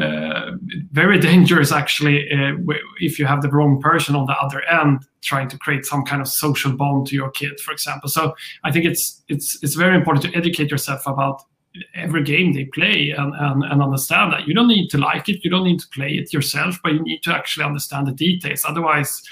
uh, 0.00 0.52
very 0.90 1.18
dangerous 1.30 1.70
actually 1.70 2.28
uh, 2.32 2.54
if 2.98 3.18
you 3.18 3.26
have 3.26 3.42
the 3.42 3.50
wrong 3.50 3.80
person 3.80 4.16
on 4.16 4.26
the 4.26 4.34
other 4.34 4.62
end 4.62 5.06
trying 5.22 5.48
to 5.48 5.58
create 5.58 5.84
some 5.84 6.04
kind 6.04 6.22
of 6.22 6.28
social 6.28 6.72
bond 6.72 7.06
to 7.06 7.14
your 7.14 7.30
kid, 7.30 7.60
for 7.60 7.72
example. 7.72 8.08
So 8.08 8.34
I 8.64 8.72
think 8.72 8.86
it's 8.86 9.22
it's 9.28 9.58
it's 9.62 9.74
very 9.74 9.96
important 9.96 10.24
to 10.24 10.36
educate 10.36 10.70
yourself 10.70 11.06
about 11.06 11.42
every 11.94 12.24
game 12.24 12.52
they 12.52 12.64
play 12.64 13.10
and, 13.10 13.34
and, 13.34 13.62
and 13.64 13.82
understand 13.82 14.32
that. 14.32 14.46
You 14.46 14.54
don't 14.54 14.68
need 14.68 14.88
to 14.90 14.98
like 14.98 15.28
it. 15.28 15.44
You 15.44 15.50
don't 15.50 15.64
need 15.64 15.80
to 15.80 15.88
play 15.88 16.14
it 16.14 16.32
yourself 16.32 16.78
but 16.82 16.92
you 16.92 17.02
need 17.02 17.22
to 17.22 17.34
actually 17.34 17.64
understand 17.64 18.06
the 18.06 18.12
details. 18.12 18.64
Otherwise 18.66 19.22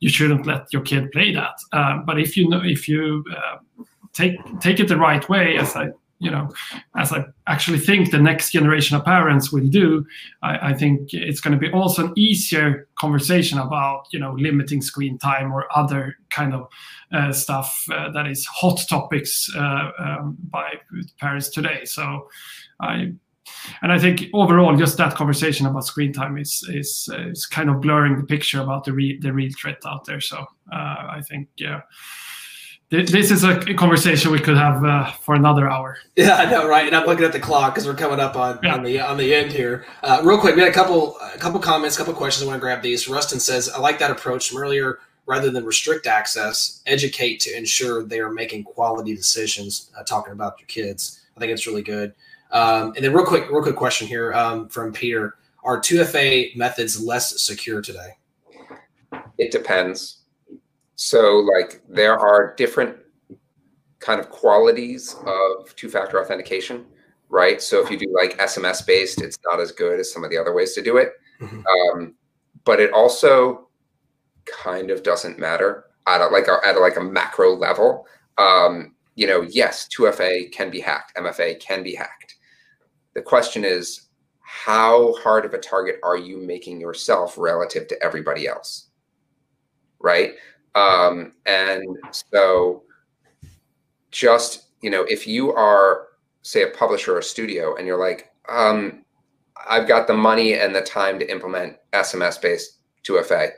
you 0.00 0.08
shouldn't 0.08 0.46
let 0.46 0.72
your 0.72 0.82
kid 0.82 1.10
play 1.12 1.32
that. 1.32 1.58
Uh, 1.72 1.98
but 1.98 2.18
if 2.20 2.36
you 2.36 2.48
know 2.48 2.60
if 2.62 2.88
you 2.88 3.24
uh, 3.34 3.84
take 4.12 4.36
take 4.60 4.80
it 4.80 4.88
the 4.88 4.96
right 4.96 5.28
way 5.28 5.58
as 5.58 5.76
i 5.76 5.88
you 6.18 6.30
know, 6.30 6.48
as 6.96 7.12
I 7.12 7.24
actually 7.46 7.78
think 7.78 8.10
the 8.10 8.18
next 8.18 8.50
generation 8.50 8.96
of 8.96 9.04
parents 9.04 9.52
will 9.52 9.66
do, 9.66 10.04
I, 10.42 10.70
I 10.70 10.74
think 10.74 11.12
it's 11.12 11.40
going 11.40 11.52
to 11.52 11.58
be 11.58 11.72
also 11.72 12.06
an 12.06 12.12
easier 12.16 12.88
conversation 12.98 13.58
about, 13.58 14.06
you 14.12 14.18
know, 14.18 14.32
limiting 14.32 14.80
screen 14.80 15.18
time 15.18 15.52
or 15.52 15.66
other 15.76 16.16
kind 16.30 16.54
of 16.54 16.68
uh, 17.12 17.32
stuff 17.32 17.86
uh, 17.92 18.10
that 18.12 18.26
is 18.26 18.46
hot 18.46 18.80
topics 18.88 19.50
uh, 19.54 19.90
um, 19.98 20.36
by 20.50 20.74
parents 21.20 21.50
today. 21.50 21.84
So 21.84 22.28
I 22.80 23.12
and 23.82 23.92
I 23.92 23.98
think 23.98 24.24
overall, 24.32 24.76
just 24.76 24.96
that 24.98 25.14
conversation 25.14 25.66
about 25.66 25.84
screen 25.84 26.12
time 26.12 26.38
is 26.38 26.66
is 26.68 27.08
is 27.26 27.46
kind 27.46 27.70
of 27.70 27.80
blurring 27.80 28.16
the 28.16 28.24
picture 28.24 28.60
about 28.60 28.84
the 28.84 28.92
real 28.92 29.16
the 29.20 29.32
real 29.32 29.50
threat 29.58 29.78
out 29.86 30.04
there. 30.04 30.20
So 30.20 30.38
uh, 30.72 30.76
I 31.16 31.20
think 31.28 31.48
yeah, 31.56 31.82
this 32.90 33.32
is 33.32 33.42
a 33.42 33.58
conversation 33.74 34.30
we 34.30 34.38
could 34.38 34.56
have 34.56 34.84
uh, 34.84 35.10
for 35.12 35.34
another 35.34 35.68
hour. 35.68 35.98
Yeah, 36.14 36.36
I 36.36 36.48
know, 36.48 36.68
right? 36.68 36.86
And 36.86 36.94
I'm 36.94 37.04
looking 37.04 37.24
at 37.24 37.32
the 37.32 37.40
clock 37.40 37.74
because 37.74 37.86
we're 37.86 37.94
coming 37.94 38.20
up 38.20 38.36
on, 38.36 38.60
yeah. 38.62 38.74
on 38.74 38.84
the 38.84 39.00
on 39.00 39.16
the 39.16 39.34
end 39.34 39.50
here. 39.50 39.84
Uh, 40.04 40.22
real 40.24 40.38
quick, 40.38 40.54
we 40.54 40.62
had 40.62 40.70
a 40.70 40.74
couple 40.74 41.16
a 41.34 41.38
couple 41.38 41.58
comments, 41.58 41.96
a 41.96 41.98
couple 41.98 42.14
questions. 42.14 42.44
I 42.44 42.46
want 42.46 42.58
to 42.58 42.60
grab 42.60 42.82
these. 42.82 43.08
Rustin 43.08 43.40
says, 43.40 43.68
"I 43.68 43.80
like 43.80 43.98
that 43.98 44.10
approach 44.10 44.50
from 44.50 44.58
earlier. 44.58 45.00
Rather 45.28 45.50
than 45.50 45.64
restrict 45.64 46.06
access, 46.06 46.82
educate 46.86 47.40
to 47.40 47.56
ensure 47.56 48.04
they 48.04 48.20
are 48.20 48.30
making 48.30 48.62
quality 48.62 49.16
decisions." 49.16 49.90
Uh, 49.98 50.04
talking 50.04 50.32
about 50.32 50.54
your 50.60 50.68
kids, 50.68 51.20
I 51.36 51.40
think 51.40 51.50
it's 51.50 51.66
really 51.66 51.82
good. 51.82 52.14
Um, 52.52 52.92
and 52.94 53.04
then, 53.04 53.12
real 53.12 53.26
quick, 53.26 53.50
real 53.50 53.62
quick 53.62 53.74
question 53.74 54.06
here 54.06 54.32
um, 54.34 54.68
from 54.68 54.92
Peter: 54.92 55.34
Are 55.64 55.80
2FA 55.80 56.54
methods 56.54 57.00
less 57.00 57.42
secure 57.42 57.82
today? 57.82 58.10
It 59.38 59.50
depends 59.50 60.18
so 60.96 61.38
like 61.38 61.82
there 61.88 62.18
are 62.18 62.54
different 62.56 62.96
kind 64.00 64.18
of 64.18 64.30
qualities 64.30 65.14
of 65.26 65.74
two-factor 65.76 66.20
authentication, 66.20 66.86
right? 67.28 67.60
So 67.62 67.82
if 67.82 67.90
you 67.90 67.98
do 67.98 68.12
like 68.14 68.38
SMS 68.38 68.86
based, 68.86 69.22
it's 69.22 69.38
not 69.44 69.60
as 69.60 69.72
good 69.72 70.00
as 70.00 70.12
some 70.12 70.24
of 70.24 70.30
the 70.30 70.38
other 70.38 70.54
ways 70.54 70.74
to 70.74 70.82
do 70.82 70.96
it. 70.96 71.12
Mm-hmm. 71.40 71.62
Um, 71.66 72.14
but 72.64 72.80
it 72.80 72.92
also 72.92 73.68
kind 74.46 74.90
of 74.90 75.02
doesn't 75.02 75.38
matter 75.38 75.84
at 76.06 76.20
a, 76.20 76.26
like 76.28 76.48
a, 76.48 76.58
at 76.66 76.76
a, 76.76 76.80
like 76.80 76.96
a 76.96 77.02
macro 77.02 77.54
level. 77.54 78.06
Um, 78.38 78.94
you 79.16 79.26
know, 79.26 79.42
yes, 79.42 79.88
2FA 79.88 80.52
can 80.52 80.70
be 80.70 80.80
hacked, 80.80 81.16
MFA 81.16 81.60
can 81.60 81.82
be 81.82 81.94
hacked. 81.94 82.36
The 83.14 83.22
question 83.22 83.64
is, 83.64 84.08
how 84.40 85.14
hard 85.14 85.44
of 85.44 85.52
a 85.52 85.58
target 85.58 85.96
are 86.02 86.16
you 86.16 86.38
making 86.38 86.80
yourself 86.80 87.36
relative 87.36 87.88
to 87.88 88.02
everybody 88.02 88.46
else? 88.46 88.88
Right? 89.98 90.34
Um, 90.76 91.32
and 91.46 91.84
so 92.12 92.84
just, 94.10 94.68
you 94.82 94.90
know, 94.90 95.02
if 95.08 95.26
you 95.26 95.52
are, 95.52 96.08
say, 96.42 96.62
a 96.62 96.68
publisher 96.68 97.14
or 97.14 97.18
a 97.18 97.22
studio 97.22 97.76
and 97.76 97.86
you're 97.86 97.98
like, 97.98 98.30
um, 98.48 99.04
I've 99.68 99.88
got 99.88 100.06
the 100.06 100.14
money 100.14 100.54
and 100.54 100.74
the 100.74 100.82
time 100.82 101.18
to 101.18 101.30
implement 101.30 101.76
SMS 101.92 102.40
based 102.40 102.80
2FA. 103.08 103.50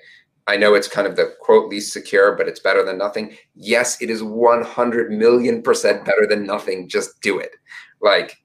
I 0.47 0.57
know 0.57 0.75
it's 0.75 0.89
kind 0.89 1.07
of 1.07 1.17
the 1.17 1.35
quote 1.41 1.69
least 1.69 1.93
secure, 1.93 2.35
but 2.35 2.49
it's 2.49 2.61
better 2.61 2.85
than 2.85 2.97
nothing. 2.97 3.37
Yes, 3.55 4.01
it 4.01 4.09
is 4.09 4.23
100 4.23 5.11
million 5.11 5.61
percent 5.61 6.07
better 6.07 6.27
than 6.27 6.47
nothing. 6.47 6.89
Just 6.89 7.21
do 7.21 7.39
it. 7.39 7.51
Like, 8.01 8.39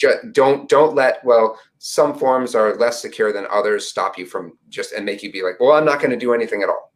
just 0.00 0.32
don't 0.32 0.68
don't 0.68 0.94
let 0.94 1.22
well 1.24 1.58
some 1.76 2.18
forms 2.18 2.54
are 2.54 2.76
less 2.76 3.02
secure 3.02 3.32
than 3.32 3.46
others 3.50 3.86
stop 3.86 4.16
you 4.16 4.24
from 4.24 4.56
just 4.70 4.92
and 4.94 5.04
make 5.04 5.22
you 5.22 5.30
be 5.30 5.42
like 5.42 5.60
well 5.60 5.72
i'm 5.72 5.84
not 5.84 5.98
going 5.98 6.10
to 6.10 6.16
do 6.16 6.32
anything 6.32 6.62
at 6.62 6.70
all 6.70 6.90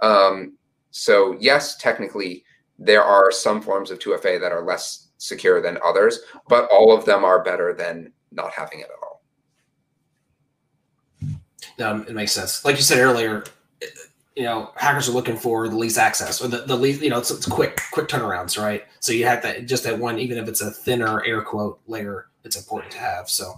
um, 0.00 0.56
so 0.90 1.36
yes, 1.40 1.76
technically 1.76 2.44
there 2.78 3.02
are 3.02 3.30
some 3.32 3.60
forms 3.60 3.90
of 3.90 3.98
2FA 3.98 4.40
that 4.40 4.52
are 4.52 4.64
less 4.64 5.08
secure 5.18 5.60
than 5.60 5.78
others, 5.84 6.20
but 6.48 6.68
all 6.70 6.96
of 6.96 7.04
them 7.04 7.24
are 7.24 7.42
better 7.42 7.74
than 7.74 8.12
not 8.30 8.52
having 8.52 8.80
it 8.80 8.86
at 8.86 9.02
all. 9.02 9.22
Um, 11.80 12.04
it 12.08 12.14
makes 12.14 12.32
sense. 12.32 12.64
Like 12.64 12.76
you 12.76 12.82
said 12.82 12.98
earlier, 12.98 13.44
you 14.36 14.44
know, 14.44 14.70
hackers 14.76 15.08
are 15.08 15.12
looking 15.12 15.36
for 15.36 15.68
the 15.68 15.76
least 15.76 15.98
access 15.98 16.40
or 16.40 16.48
the, 16.48 16.58
the 16.58 16.76
least, 16.76 17.02
you 17.02 17.10
know, 17.10 17.18
it's, 17.18 17.30
it's 17.30 17.46
quick, 17.46 17.80
quick 17.90 18.08
turnarounds, 18.08 18.60
right? 18.60 18.84
So 19.00 19.12
you 19.12 19.26
have 19.26 19.42
that, 19.42 19.66
just 19.66 19.82
that 19.84 19.98
one, 19.98 20.18
even 20.18 20.38
if 20.38 20.48
it's 20.48 20.60
a 20.60 20.70
thinner 20.70 21.24
air 21.24 21.42
quote 21.42 21.80
layer, 21.88 22.28
it's 22.44 22.56
important 22.56 22.92
to 22.92 22.98
have. 22.98 23.28
So, 23.28 23.56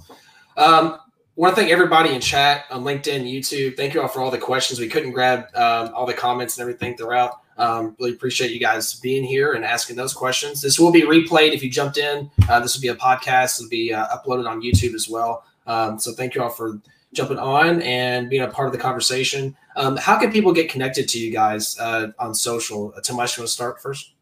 um, 0.57 0.99
want 1.37 1.55
to 1.55 1.61
thank 1.61 1.73
everybody 1.73 2.15
in 2.15 2.21
chat 2.21 2.65
on 2.71 2.83
LinkedIn, 2.85 3.31
YouTube. 3.31 3.77
Thank 3.77 3.95
you 3.95 4.03
all 4.03 4.09
for 4.09 4.21
all 4.21 4.31
the 4.31 4.39
questions. 4.39 4.81
We 4.81 4.89
couldn't 4.89 5.13
grab 5.13 5.47
um, 5.55 5.93
all 5.95 6.07
the 6.07 6.15
comments 6.15 6.59
and 6.59 6.63
everything 6.63 6.97
throughout. 6.97 7.41
Um, 7.57 7.95
really 7.99 8.13
appreciate 8.13 8.53
you 8.53 8.61
guys 8.61 8.95
being 8.95 9.23
here 9.23 9.53
and 9.53 9.65
asking 9.65 9.97
those 9.97 10.15
questions. 10.15 10.63
This 10.63 10.79
will 10.79 10.93
be 10.93 11.03
replayed 11.03 11.53
if 11.53 11.63
you 11.63 11.71
jumped 11.71 11.99
in. 11.99 12.31
Uh, 12.49 12.61
this 12.61 12.75
will 12.75 12.83
be 12.83 12.89
a 12.89 12.95
podcast. 12.95 13.61
It'll 13.61 13.69
be 13.69 13.93
uh, 13.93 14.07
uploaded 14.09 14.49
on 14.49 14.63
YouTube 14.63 14.95
as 14.95 15.09
well. 15.09 15.45
Um, 15.67 15.99
so 15.99 16.13
thank 16.13 16.35
you 16.35 16.43
all 16.43 16.51
for 16.51 16.81
jumping 17.13 17.39
on 17.39 17.83
and 17.83 18.31
being 18.31 18.43
a 18.43 18.49
part 18.49 18.69
of 18.69 18.73
the 18.73 18.79
conversation. 18.79 19.57
Um, 19.77 19.97
how 19.97 20.19
can 20.19 20.33
people 20.33 20.53
get 20.53 20.71
connected 20.71 21.09
to 21.09 21.19
you 21.19 21.33
guys 21.33 21.79
uh, 21.79 22.13
on 22.19 22.35
social? 22.35 22.95
Uh, 22.97 23.01
Tomas, 23.01 23.37
you 23.37 23.43
want 23.43 23.49
to 23.49 23.53
start 23.53 23.83
first? 23.83 24.15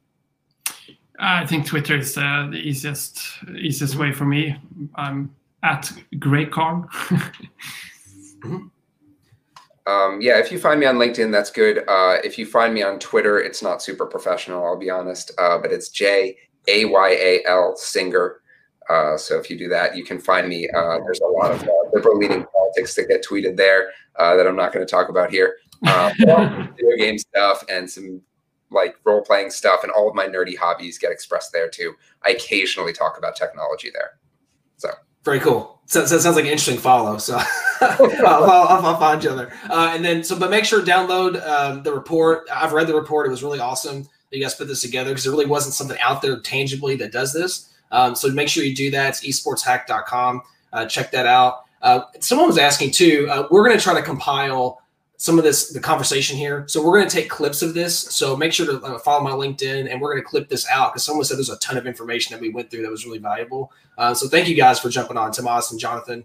I 1.20 1.46
think 1.46 1.66
Twitter 1.66 1.96
is 1.96 2.16
uh, 2.16 2.48
the 2.50 2.58
easiest 2.58 3.20
easiest 3.56 3.96
way 3.96 4.12
for 4.12 4.24
me. 4.24 4.56
I'm 4.94 5.34
at 5.62 5.90
Greycorn. 6.16 6.88
um, 9.86 10.20
yeah, 10.20 10.38
if 10.38 10.52
you 10.52 10.58
find 10.58 10.80
me 10.80 10.86
on 10.86 10.96
LinkedIn, 10.96 11.32
that's 11.32 11.50
good. 11.50 11.78
Uh, 11.88 12.18
if 12.24 12.38
you 12.38 12.46
find 12.46 12.74
me 12.74 12.82
on 12.82 12.98
Twitter, 12.98 13.40
it's 13.40 13.62
not 13.62 13.82
super 13.82 14.06
professional, 14.06 14.64
I'll 14.64 14.78
be 14.78 14.90
honest, 14.90 15.32
uh, 15.38 15.58
but 15.58 15.72
it's 15.72 15.88
J 15.88 16.36
A 16.68 16.84
Y 16.84 17.08
A 17.10 17.42
L 17.46 17.74
Singer. 17.76 18.40
Uh, 18.88 19.18
so 19.18 19.38
if 19.38 19.50
you 19.50 19.58
do 19.58 19.68
that, 19.68 19.96
you 19.96 20.04
can 20.04 20.18
find 20.18 20.48
me. 20.48 20.68
Uh, 20.74 20.98
there's 21.04 21.20
a 21.20 21.26
lot 21.26 21.50
of 21.52 21.62
uh, 21.62 21.72
liberal 21.92 22.16
leaning 22.16 22.44
politics 22.46 22.94
that 22.94 23.08
get 23.08 23.24
tweeted 23.24 23.56
there 23.56 23.90
uh, 24.16 24.34
that 24.36 24.46
I'm 24.46 24.56
not 24.56 24.72
going 24.72 24.86
to 24.86 24.90
talk 24.90 25.08
about 25.08 25.30
here. 25.30 25.56
Um, 25.86 26.74
video 26.76 26.96
game 26.96 27.18
stuff 27.18 27.62
and 27.68 27.88
some 27.88 28.20
like 28.72 28.96
role 29.04 29.22
playing 29.22 29.50
stuff, 29.50 29.84
and 29.84 29.92
all 29.92 30.08
of 30.08 30.14
my 30.16 30.26
nerdy 30.26 30.56
hobbies 30.56 30.98
get 30.98 31.12
expressed 31.12 31.52
there 31.52 31.68
too. 31.68 31.94
I 32.24 32.30
occasionally 32.30 32.92
talk 32.92 33.16
about 33.16 33.36
technology 33.36 33.90
there. 33.92 34.18
So 34.76 34.90
Very 35.28 35.40
cool. 35.40 35.78
So, 35.84 36.06
so 36.06 36.16
it 36.16 36.20
sounds 36.20 36.36
like 36.36 36.46
an 36.46 36.50
interesting 36.50 36.78
follow. 36.78 37.18
So 37.18 37.36
I'll, 37.82 38.44
I'll, 38.44 38.86
I'll, 38.86 38.98
find 38.98 39.22
you 39.22 39.28
other. 39.28 39.52
Uh, 39.68 39.92
and 39.94 40.02
then, 40.02 40.24
so, 40.24 40.38
but 40.38 40.50
make 40.50 40.64
sure 40.64 40.82
to 40.82 40.90
download 40.90 41.46
um, 41.46 41.82
the 41.82 41.92
report. 41.92 42.48
I've 42.50 42.72
read 42.72 42.86
the 42.86 42.94
report. 42.94 43.26
It 43.26 43.30
was 43.30 43.42
really 43.42 43.60
awesome 43.60 44.04
that 44.04 44.36
you 44.38 44.42
guys 44.42 44.54
put 44.54 44.68
this 44.68 44.80
together 44.80 45.10
because 45.10 45.24
there 45.24 45.32
really 45.32 45.44
wasn't 45.44 45.74
something 45.74 45.98
out 46.00 46.22
there 46.22 46.40
tangibly 46.40 46.96
that 46.96 47.12
does 47.12 47.34
this. 47.34 47.70
Um, 47.92 48.14
so 48.14 48.28
make 48.30 48.48
sure 48.48 48.64
you 48.64 48.74
do 48.74 48.90
that. 48.92 49.22
It's 49.22 49.40
esportshacked.com. 49.40 50.42
Uh, 50.72 50.86
check 50.86 51.10
that 51.10 51.26
out. 51.26 51.64
Uh, 51.82 52.00
someone 52.20 52.46
was 52.46 52.58
asking 52.58 52.92
too. 52.92 53.28
Uh, 53.30 53.46
we're 53.50 53.66
going 53.66 53.76
to 53.76 53.82
try 53.82 53.94
to 53.94 54.02
compile 54.02 54.80
some 55.18 55.36
of 55.36 55.44
this 55.44 55.70
the 55.70 55.80
conversation 55.80 56.36
here. 56.36 56.64
So 56.68 56.82
we're 56.82 56.96
going 56.96 57.08
to 57.08 57.14
take 57.14 57.28
clips 57.28 57.60
of 57.60 57.74
this. 57.74 57.98
So 57.98 58.36
make 58.36 58.52
sure 58.52 58.66
to 58.66 58.80
uh, 58.80 58.98
follow 59.00 59.22
my 59.22 59.32
LinkedIn, 59.32 59.90
and 59.90 60.00
we're 60.00 60.12
going 60.12 60.22
to 60.22 60.28
clip 60.28 60.48
this 60.48 60.66
out 60.70 60.92
because 60.92 61.04
someone 61.04 61.24
said 61.24 61.36
there's 61.36 61.50
a 61.50 61.58
ton 61.58 61.76
of 61.76 61.86
information 61.86 62.32
that 62.32 62.40
we 62.40 62.50
went 62.50 62.70
through 62.70 62.82
that 62.82 62.90
was 62.90 63.04
really 63.04 63.18
valuable. 63.18 63.72
Uh, 63.98 64.14
so 64.14 64.28
thank 64.28 64.48
you 64.48 64.54
guys 64.54 64.78
for 64.78 64.88
jumping 64.88 65.16
on, 65.16 65.32
Tomas 65.32 65.72
and 65.72 65.80
Jonathan. 65.80 66.24